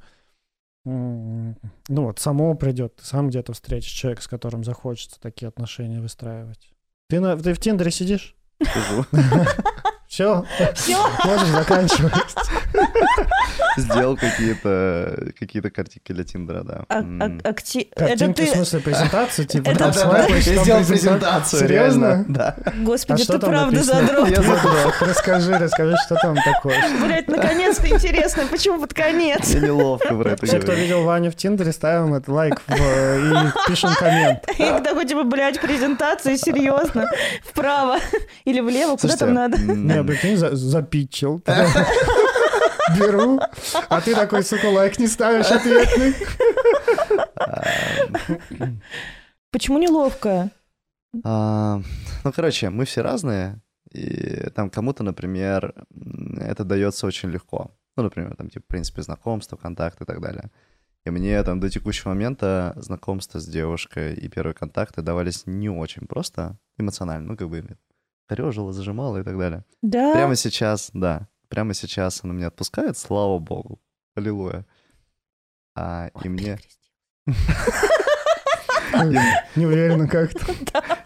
[0.83, 1.55] ну
[1.87, 6.71] вот само придет, ты сам где-то встретишь человека, с которым захочется такие отношения выстраивать.
[7.07, 8.35] Ты, на, ты в Тиндере сидишь?
[10.07, 10.45] Все.
[11.25, 12.13] можешь заканчивать.
[13.77, 16.83] сделал какие-то какие картинки для Тиндера, да.
[16.89, 17.53] А- а- Это
[17.95, 21.59] Картинки, в смысле, презентацию, типа, там там сделал презентацию.
[21.61, 22.05] Серьезно?
[22.05, 22.55] реально, Да.
[22.77, 24.29] господи, А ты правда задрот.
[24.29, 24.93] Я задрот.
[25.01, 26.75] Расскажи, расскажи, что там такое.
[27.03, 29.49] Блять, наконец-то интересно, почему под конец?
[29.53, 33.69] Мне неловко про это Все, кто видел Ваню в Тиндере, ставим это лайк в- и
[33.69, 34.39] пишем коммент.
[34.57, 37.05] И такой, типа, блядь, презентации, серьезно.
[37.43, 37.97] Вправо
[38.45, 39.57] или влево, куда там надо?
[39.57, 41.41] Не, прикинь, за- запитчил.
[42.97, 43.39] Беру,
[43.89, 46.15] а ты такой, сука, лайк не ставишь ответный.
[49.51, 50.49] Почему неловко?
[51.23, 51.81] а,
[52.23, 53.61] Ну, короче, мы все разные,
[53.91, 55.73] и там кому-то, например,
[56.39, 57.71] это дается очень легко.
[57.97, 60.49] Ну, например, там, типа, в принципе, знакомство, контакты и так далее.
[61.03, 66.05] И мне там до текущего момента знакомство с девушкой и первые контакты давались не очень
[66.07, 67.65] просто эмоционально, ну, как бы
[68.27, 69.65] корежила, зажимала и так далее.
[69.81, 70.13] Да.
[70.13, 73.79] Прямо сейчас, да, прямо сейчас она меня отпускает, слава богу,
[74.15, 74.65] аллилуйя.
[75.75, 76.57] А, и мне...
[79.55, 80.45] Не уверена как-то.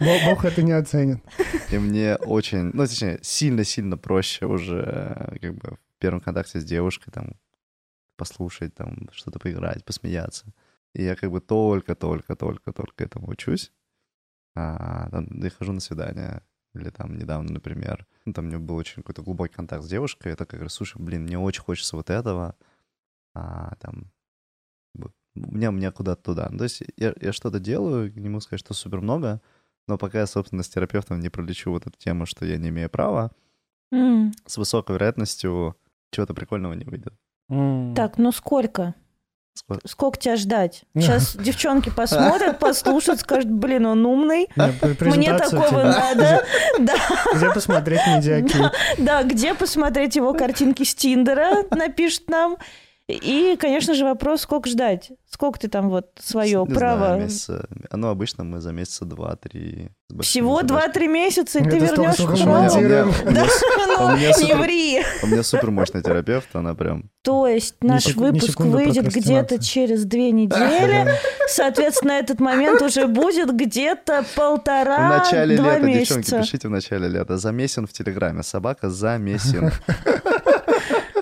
[0.00, 1.22] Бог это не оценит.
[1.70, 6.64] И мне очень, ну, точнее, сильно-сильно проще уже э, как бы в первом контакте с
[6.64, 7.36] девушкой там
[8.16, 10.46] послушать, там что-то поиграть, посмеяться.
[10.94, 13.72] И я как бы только-только-только-только этому учусь.
[14.56, 16.42] А, там, и хожу на свидание.
[16.76, 20.28] Или там недавно, например, ну, там у меня был очень какой-то глубокий контакт с девушкой.
[20.28, 22.54] Я такой говорю, слушай, блин, мне очень хочется вот этого.
[23.34, 24.10] А, там,
[24.94, 26.48] вот, у меня, у меня куда-то туда.
[26.50, 29.40] Ну, то есть я, я что-то делаю, не могу сказать, что супер много,
[29.88, 32.90] но пока я, собственно, с терапевтом не пролечу вот эту тему, что я не имею
[32.90, 33.30] права,
[33.92, 34.32] М.
[34.46, 35.76] с высокой вероятностью
[36.10, 37.14] чего-то прикольного не выйдет.
[37.48, 37.94] М.
[37.94, 38.94] Так, ну сколько?
[39.56, 40.82] Сколько- Сколько тебя ждать?
[40.96, 44.48] Сейчас девчонки посмотрят, послушают, скажут, блин, он умный.
[45.00, 46.44] Мне такого надо.
[47.34, 48.70] Где посмотреть медиаки?
[48.98, 52.56] да, где посмотреть его картинки с Тиндера, напишет нам.
[53.08, 55.12] И, конечно же, вопрос, сколько ждать?
[55.30, 57.04] Сколько ты там вот свое Не право?
[57.06, 57.68] знаю, месяца...
[57.92, 59.90] Ну, обычно мы за месяца два-три.
[60.08, 61.04] с большими Всего задержками.
[61.06, 62.80] 2-3 месяца, и ты вернешь право?
[63.86, 65.02] ну, у меня не супер- ври.
[65.22, 67.10] У меня супер мощный терапевт, она прям...
[67.22, 71.14] То есть наш выпуск выйдет где-то через две недели.
[71.48, 76.40] Соответственно, этот момент уже будет где-то В полтора-два начале лета, девчонки, месяца.
[76.40, 77.36] пишите в начале лета.
[77.36, 78.42] Замесен в Телеграме.
[78.42, 79.70] Собака замесен.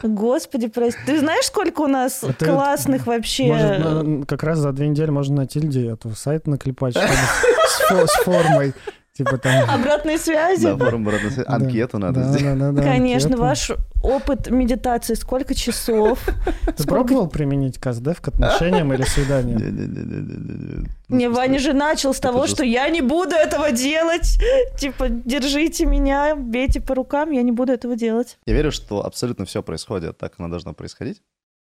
[0.05, 1.01] Господи, прости.
[1.06, 3.47] Ты знаешь, сколько у нас Это- классных вообще...
[3.47, 8.74] Может, на- как раз за две недели можно на Тильде эту сайт наклепать, с формой.
[9.16, 9.70] Типа там...
[9.81, 10.65] Обратной связи?
[10.65, 11.47] Да, форум обратной связи.
[11.49, 12.77] Анкету надо сделать.
[12.77, 13.70] Конечно, ваш
[14.03, 16.19] опыт медитации сколько часов?
[16.77, 20.89] Ты пробовал применить КСДФ к отношениям или свиданиям?
[21.09, 24.41] Не, Ваня же начал с того, что я не буду этого делать.
[24.77, 28.39] Типа, держите меня, бейте по рукам, я не буду этого делать.
[28.47, 31.23] Я верю, что абсолютно все происходит так, оно должно происходить.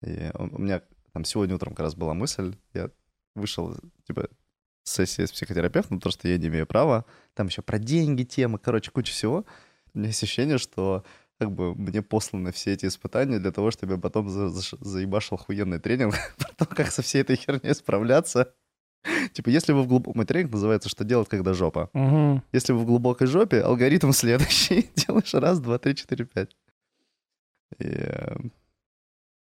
[0.05, 0.83] И у меня
[1.13, 2.91] там сегодня утром как раз была мысль, я
[3.35, 3.75] вышел,
[4.07, 4.29] типа,
[4.85, 7.05] с сессии с психотерапевтом, потому что я не имею права.
[7.35, 9.45] Там еще про деньги тема, короче, куча всего.
[9.95, 11.05] У меня есть ощущение, что
[11.39, 15.37] как бы мне посланы все эти испытания для того, чтобы я потом за- за- заебашил
[15.37, 18.55] охуенный тренинг про то, как со всей этой херней справляться.
[19.33, 20.17] Типа, если вы в глубоком...
[20.17, 21.91] Мой тренинг называется «Что делать, когда жопа?».
[21.93, 22.43] Мгм.
[22.53, 24.89] Если вы в глубокой жопе, алгоритм следующий.
[24.97, 26.57] Делаешь раз, два, три, четыре, пять.
[27.79, 28.37] И, э,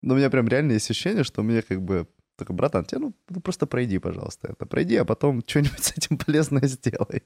[0.02, 2.07] ну, у меня прям реально есть ощущение, что мне как бы...
[2.38, 4.66] Такой, братан, тебе ну, ну, просто пройди, пожалуйста, это.
[4.66, 7.24] Пройди, а потом что-нибудь с этим полезное сделай.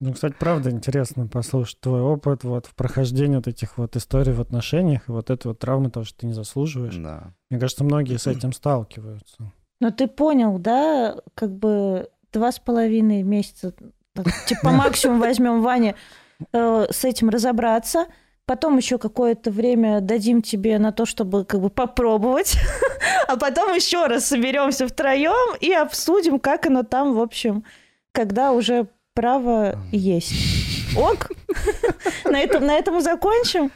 [0.00, 4.40] Ну, кстати, правда интересно послушать твой опыт вот в прохождении вот этих вот историй в
[4.40, 6.96] отношениях, и вот этой вот травмы, то, что ты не заслуживаешь.
[6.96, 7.34] Да.
[7.50, 9.52] Мне кажется, многие с этим сталкиваются.
[9.78, 13.74] Но ты понял, да, как бы два с половиной месяца,
[14.12, 15.94] так, типа по максимуму возьмем Ване,
[16.52, 18.06] э, с этим разобраться,
[18.46, 22.56] потом еще какое-то время дадим тебе на то, чтобы как бы попробовать,
[23.28, 27.64] а потом еще раз соберемся втроем и обсудим, как оно там, в общем,
[28.12, 30.32] когда уже право есть.
[30.96, 31.30] Ок?
[32.24, 33.70] На этом, на этом и закончим?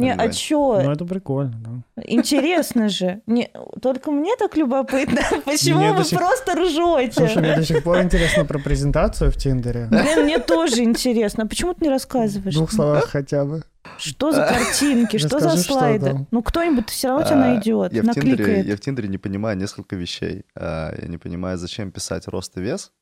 [0.00, 0.80] Не, а чё?
[0.82, 1.56] Ну, это прикольно,
[1.96, 2.02] да.
[2.06, 3.20] Интересно же.
[3.26, 3.50] Не,
[3.82, 5.20] только мне так любопытно.
[5.44, 7.12] Почему Мне вы сих- просто ржете?
[7.12, 9.86] Слушай, мне до сих пор интересно про презентацию в Тиндере.
[9.90, 11.46] Блин, мне тоже интересно.
[11.46, 12.54] Почему ты не В рассказываешь?
[12.54, 13.62] двух словах хотя бы.
[13.98, 16.26] Что за картинки, что за слайды?
[16.30, 18.66] Ну, кто-нибудь все равно тебя А, найдет, Я в, Тиндере, накликает.
[18.66, 20.44] я в Тиндере не понимаю несколько вещей.
[20.54, 22.92] А, Я не понимаю, зачем писать рост и вес.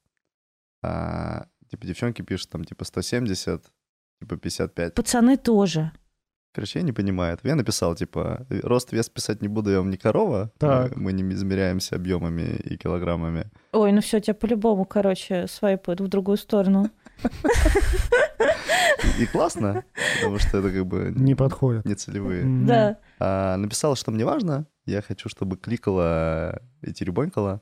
[0.83, 3.63] А, Типа девчонки пишут там типа 170,
[4.21, 4.95] типа 55.
[4.95, 5.93] Пацаны тоже.
[6.55, 7.49] Короче, я не понимаю этого.
[7.49, 10.51] Я написал, типа, рост, вес писать не буду, я вам не корова.
[10.59, 10.97] Так.
[10.97, 13.51] Мы, мы не измеряемся объемами и килограммами.
[13.73, 16.91] Ой, ну все, тебя по-любому, короче, свайпают в другую сторону.
[19.19, 19.85] И, классно,
[20.17, 21.85] потому что это как бы Не подходит.
[21.85, 22.45] не целевые.
[22.67, 22.99] Да.
[23.19, 24.67] А, написал, что мне важно.
[24.87, 27.61] Я хочу, чтобы кликала и теребонькала,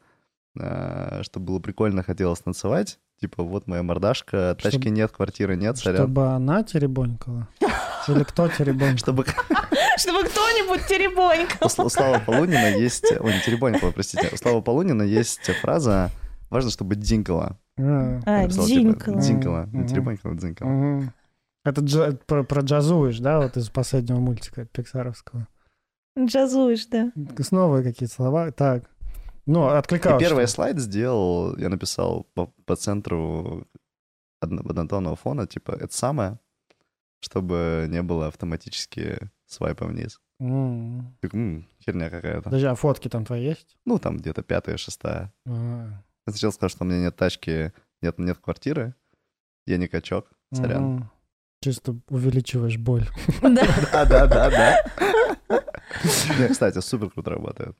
[0.59, 2.99] а, чтобы было прикольно, хотелось танцевать.
[3.21, 6.03] Типа, вот моя мордашка, тачки нет, квартиры нет, сорян.
[6.05, 7.49] Чтобы она теребонькала?
[8.09, 8.99] Или кто теребонькал?
[8.99, 9.24] Чтобы
[9.99, 11.66] Чтобы кто-нибудь теребонькал.
[11.66, 13.05] у Сла- у Славы Полунина есть...
[13.19, 14.28] Ой, не теребонькала, простите.
[14.33, 16.11] У Славы Полунина есть фраза
[16.51, 17.59] «Важно, чтобы дзинкала».
[17.78, 18.65] А, А, типа.
[18.66, 19.62] Дзинкала.
[19.66, 19.83] Мгм.
[19.83, 20.69] Не теребонькала, дзинкала.
[20.69, 21.12] мгм.
[21.65, 25.49] Это джа- про, про джазуешь, да, вот из последнего мультика пиксаровского?
[26.19, 27.12] Джазуешь, да.
[27.41, 28.51] Снова какие-то слова.
[28.53, 28.85] Так.
[29.47, 30.23] Ну, И откликалось.
[30.23, 33.66] первый слайд сделал, я написал по, по центру
[34.41, 36.39] одно- однотонного фона, типа, это самое,
[37.21, 40.21] чтобы не было автоматически свайпа вниз.
[40.41, 41.17] М.
[41.23, 42.43] Так, м, херня какая-то.
[42.43, 43.77] Подожди, а фотки там твои есть?
[43.85, 45.33] Ну, там где-то пятая, шестая.
[45.47, 47.73] А, Я сначала сказал, что у меня нет тачки,
[48.03, 48.95] нет, нет квартиры,
[49.67, 50.83] я не качок, сорян.
[50.85, 51.11] мгм.
[51.63, 53.07] Чисто увеличиваешь боль.
[53.43, 54.05] Да.
[54.05, 54.85] Да, да, да,
[56.51, 57.77] кстати, супер круто работает.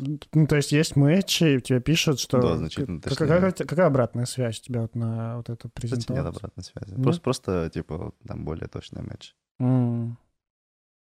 [0.00, 2.40] Ну, то есть есть матчи, и тебе пишут, что...
[2.40, 3.26] Да, значительно Как- точнее.
[3.28, 6.16] какая, какая обратная связь у тебя вот на вот эту Кстати, презентацию?
[6.16, 6.90] нет обратной связи.
[6.94, 7.02] Нет?
[7.02, 9.34] Просто, просто, типа, там более точный матч.
[9.58, 10.16] М.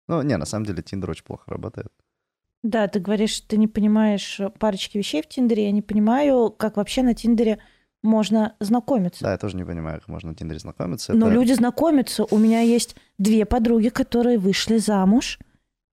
[0.07, 1.87] Ну, не, на самом деле, Тиндер очень плохо работает.
[2.63, 5.65] Да, ты говоришь, ты не понимаешь парочки вещей в Тиндере.
[5.65, 7.59] Я не понимаю, как вообще на Тиндере
[8.01, 9.23] можно знакомиться.
[9.23, 11.13] Да, я тоже не понимаю, как можно на Тиндере знакомиться.
[11.13, 12.23] Но Это- люди знакомятся.
[12.31, 15.37] У меня есть две подруги, которые вышли замуж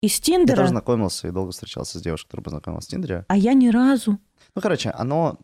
[0.03, 3.25] из Я Тиндера, тоже знакомился и долго встречался с девушкой, которая познакомилась в Тиндере.
[3.29, 4.19] а я ни разу.
[4.55, 5.39] Ну, короче, оно...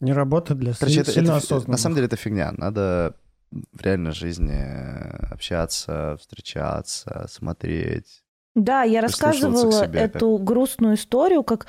[0.00, 1.68] Не работает для Короче, это, это осознанных.
[1.68, 2.52] на самом деле это фигня.
[2.56, 3.14] Надо
[3.50, 4.58] в реальной жизни
[5.30, 8.24] общаться, встречаться, смотреть.
[8.54, 11.66] Да, я рассказывала себе, эту грустную историю, как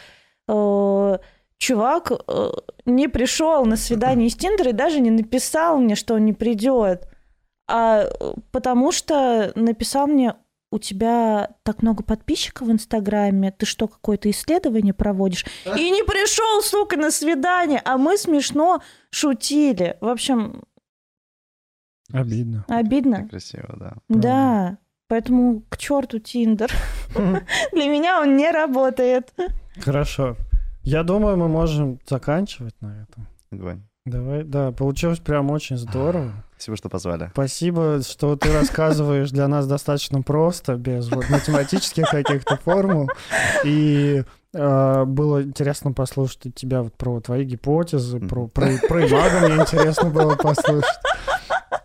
[0.47, 1.17] э,
[1.57, 2.49] чувак э,
[2.85, 7.07] не пришел на свидание из Тиндера и даже не написал мне, что он не придет.
[7.67, 10.35] А э, потому что написал мне,
[10.73, 15.45] у тебя так много подписчиков в Инстаграме, ты что, какое-то исследование проводишь?
[15.65, 18.81] И не пришел, сука, на свидание, а мы смешно
[19.11, 19.97] шутили.
[20.01, 20.63] В общем,
[22.11, 22.65] Обидно.
[22.67, 23.27] обидно.
[23.29, 23.93] Красиво, да.
[24.09, 24.77] Да,
[25.07, 26.71] поэтому к черту Тиндер.
[27.71, 29.31] Для меня он не работает.
[29.79, 30.37] Хорошо.
[30.81, 33.27] Я думаю, мы можем заканчивать на этом.
[33.51, 33.83] Огонь.
[34.05, 36.33] Давай, да, получилось прям очень здорово.
[36.63, 37.29] Спасибо, что позвали.
[37.33, 43.09] Спасибо, что ты рассказываешь для нас достаточно просто, без вот математических каких-то формул.
[43.65, 44.23] И
[44.53, 50.09] э, было интересно послушать тебя вот про твои гипотезы, про, про, про имаго мне интересно
[50.09, 50.99] было послушать.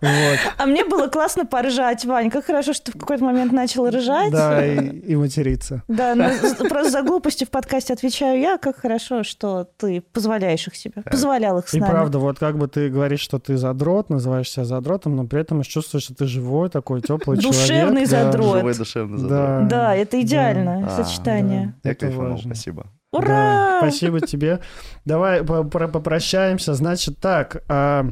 [0.00, 0.38] Вот.
[0.58, 2.30] А мне было классно поржать, Вань.
[2.30, 4.30] Как хорошо, что ты в какой-то момент начал ржать.
[4.30, 5.82] Да, и, и материться.
[5.88, 8.58] Да, но з- просто за глупости в подкасте отвечаю я.
[8.58, 11.02] Как хорошо, что ты позволяешь их себе.
[11.02, 11.90] Позволял их с И нами.
[11.90, 15.62] правда, вот как бы ты говоришь, что ты задрот, называешь себя задротом, но при этом
[15.62, 17.60] чувствуешь, что ты живой, такой теплый человек.
[17.60, 18.24] Душевный да.
[18.24, 18.56] задрот.
[18.58, 19.28] Живой душевный Да.
[19.28, 19.68] задрот.
[19.68, 20.90] Да, это идеальное Да.
[21.04, 21.74] сочетание.
[21.82, 22.54] Я Это кайфанул, важно.
[22.54, 22.86] спасибо.
[23.12, 23.76] Да, Ура!
[23.78, 24.60] спасибо тебе.
[25.04, 26.74] Давай по- про- попрощаемся.
[26.74, 28.04] Значит так, а,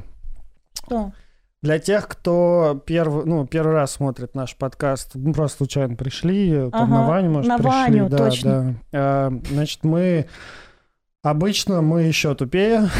[0.86, 1.12] Что?
[1.66, 6.84] Для тех, кто первый, ну, первый раз смотрит наш подкаст, ну, просто случайно пришли, там
[6.84, 7.70] Ага, на Ваню, может, на пришли.
[7.70, 8.78] Ваню, да, точно.
[8.92, 8.98] да.
[8.98, 10.26] А, значит, мы
[11.22, 12.88] обычно мы еще тупее.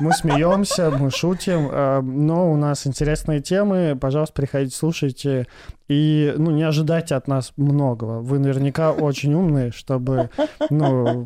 [0.00, 3.96] Мы смеемся, мы шутим, а, но у нас интересные темы.
[4.00, 5.46] Пожалуйста, приходите, слушайте.
[5.88, 8.20] И, ну, не ожидайте от нас многого.
[8.20, 10.30] Вы наверняка очень умные, чтобы,
[10.70, 11.24] ну,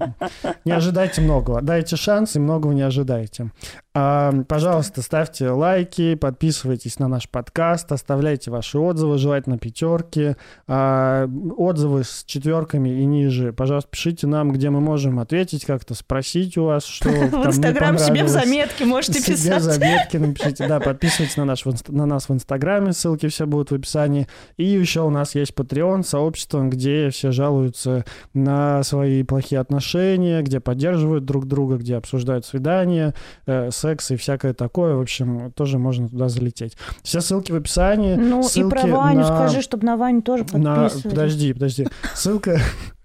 [0.65, 1.63] не ожидайте многого.
[1.63, 3.51] Дайте шанс и многого не ожидайте.
[3.93, 10.37] А, пожалуйста, ставьте лайки, подписывайтесь на наш подкаст, оставляйте ваши отзывы, желательно пятерки.
[10.69, 13.53] А, отзывы с четверками и ниже.
[13.53, 17.09] Пожалуйста, пишите нам, где мы можем ответить как-то, спросить у вас, что
[17.41, 19.63] В Инстаграм себе в заметки можете Себе писать.
[19.63, 20.69] заметки напишите.
[20.69, 24.29] Да, подписывайтесь на, наш, в на нас в Инстаграме, ссылки все будут в описании.
[24.57, 28.05] И еще у нас есть Patreon, сообщество, где все жалуются
[28.35, 33.15] на свои плохие отношения, где поддерживают друг друга, где обсуждают свидания,
[33.47, 34.95] э, секс и всякое такое.
[34.95, 36.77] В общем, тоже можно туда залететь.
[37.03, 38.15] Все ссылки в описании.
[38.15, 40.77] Ну и ссылки про Ваню на- скажи, чтобы на Ваню тоже на...
[40.77, 41.11] подписывались.
[41.11, 41.89] Подожди, подожди.
[42.15, 42.59] Ссылка...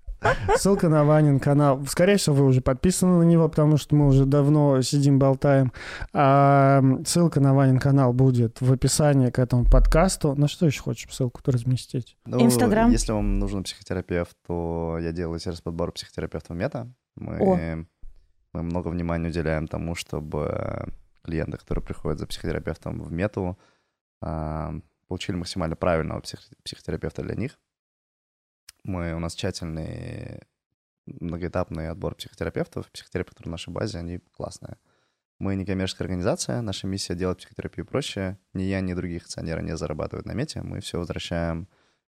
[0.55, 1.85] Ссылка на Ванин канал.
[1.87, 5.71] Скорее всего, вы уже подписаны на него, потому что мы уже давно сидим, болтаем.
[6.13, 10.35] А, ссылка на Ванин канал будет в описании к этому подкасту.
[10.35, 12.17] На что еще хочешь ссылку-то разместить?
[12.25, 12.89] Ну, Инстаграм.
[12.91, 16.91] Если вам нужен психотерапевт, то я делаю сервис подбора психотерапевтов Мета.
[17.15, 17.85] Мы, О.
[18.53, 20.87] мы много внимания уделяем тому, чтобы
[21.23, 23.57] клиенты, которые приходят за психотерапевтом в Мету,
[24.21, 24.73] а,
[25.07, 27.57] получили максимально правильного псих- психотерапевта для них.
[28.85, 30.41] Мы, у нас тщательный
[31.07, 32.85] многоэтапный отбор психотерапевтов.
[32.91, 34.77] Психотерапевты в нашей базе, они классные.
[35.39, 38.37] Мы не коммерческая организация, наша миссия делать психотерапию проще.
[38.53, 40.61] Ни я, ни другие акционеры не зарабатывают на мете.
[40.61, 41.67] Мы все возвращаем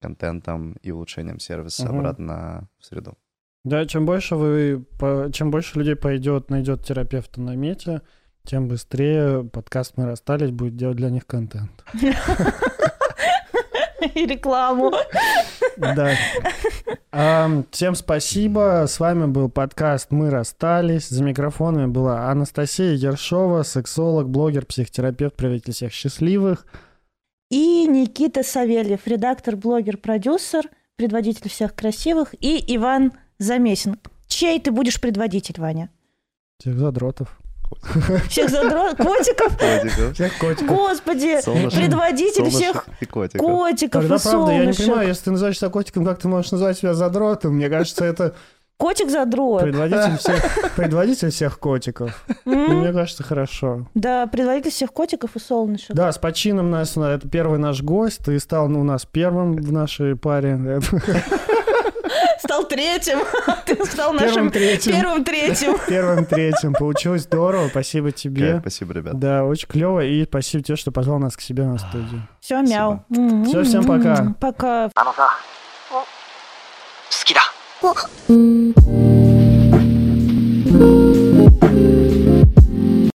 [0.02, 2.00] контентом и улучшением сервиса Мгм.
[2.00, 3.18] обратно в среду.
[3.64, 4.86] Да, чем больше вы,
[5.34, 8.02] чем больше людей пойдет, найдет терапевта на мете,
[8.44, 11.84] тем быстрее подкаст «Мы расстались» будет делать для них контент.
[14.14, 14.92] И рекламу.
[15.78, 16.16] Да.
[17.72, 18.86] Всем спасибо.
[18.88, 21.10] С вами был подкаст «Мы расстались».
[21.10, 26.66] За микрофонами была Анастасия Ершова, сексолог, блогер, психотерапевт, правитель всех счастливых.
[27.50, 32.36] И Никита Савельев, редактор, блогер, продюсер, предводитель всех красивых.
[32.40, 34.00] И Иван Замесин.
[34.28, 35.90] Чей ты будешь предводитель, Ваня?
[36.60, 37.40] Всех задротов.
[38.30, 38.94] Всех задро...
[38.96, 39.58] котиков?
[39.58, 40.68] Котиков, Всех котиков.
[40.68, 43.46] Господи, солнышек, предводитель всех солнышек и котиков.
[43.46, 44.86] котиков Тогда, и правда, я не солнышек.
[44.86, 47.56] понимаю, если ты называешь себя котиком, как ты можешь назвать себя задротом?
[47.56, 48.36] Мне кажется, это
[48.78, 49.64] Котик задрот.
[49.64, 52.24] предводитель всех, предводитель всех котиков.
[52.46, 52.82] М?
[52.82, 53.88] Мне кажется, хорошо.
[53.96, 55.96] Да, предводитель всех котиков и солнышек.
[55.96, 58.20] Да, с почином нас, это первый наш гость.
[58.24, 60.80] Ты стал ну, у нас первым в нашей паре
[62.47, 63.19] Стал третьим.
[63.67, 64.93] Ты стал Первым нашим третьим.
[64.93, 65.77] первым третьим.
[65.87, 66.75] Первым третьим.
[66.75, 67.69] Получилось здорово.
[67.69, 68.53] Спасибо тебе.
[68.53, 69.19] Кайф, Спасибо, ребят.
[69.19, 70.05] Да, очень клево.
[70.05, 72.29] И спасибо тебе, что позвал нас к себе на студию.
[72.41, 73.05] Все, мяу.
[73.47, 74.35] Всё, всем пока.
[74.41, 74.91] Пока.
[74.95, 75.29] あのさ
[75.91, 77.41] 好きだ
[78.29, 79.16] うん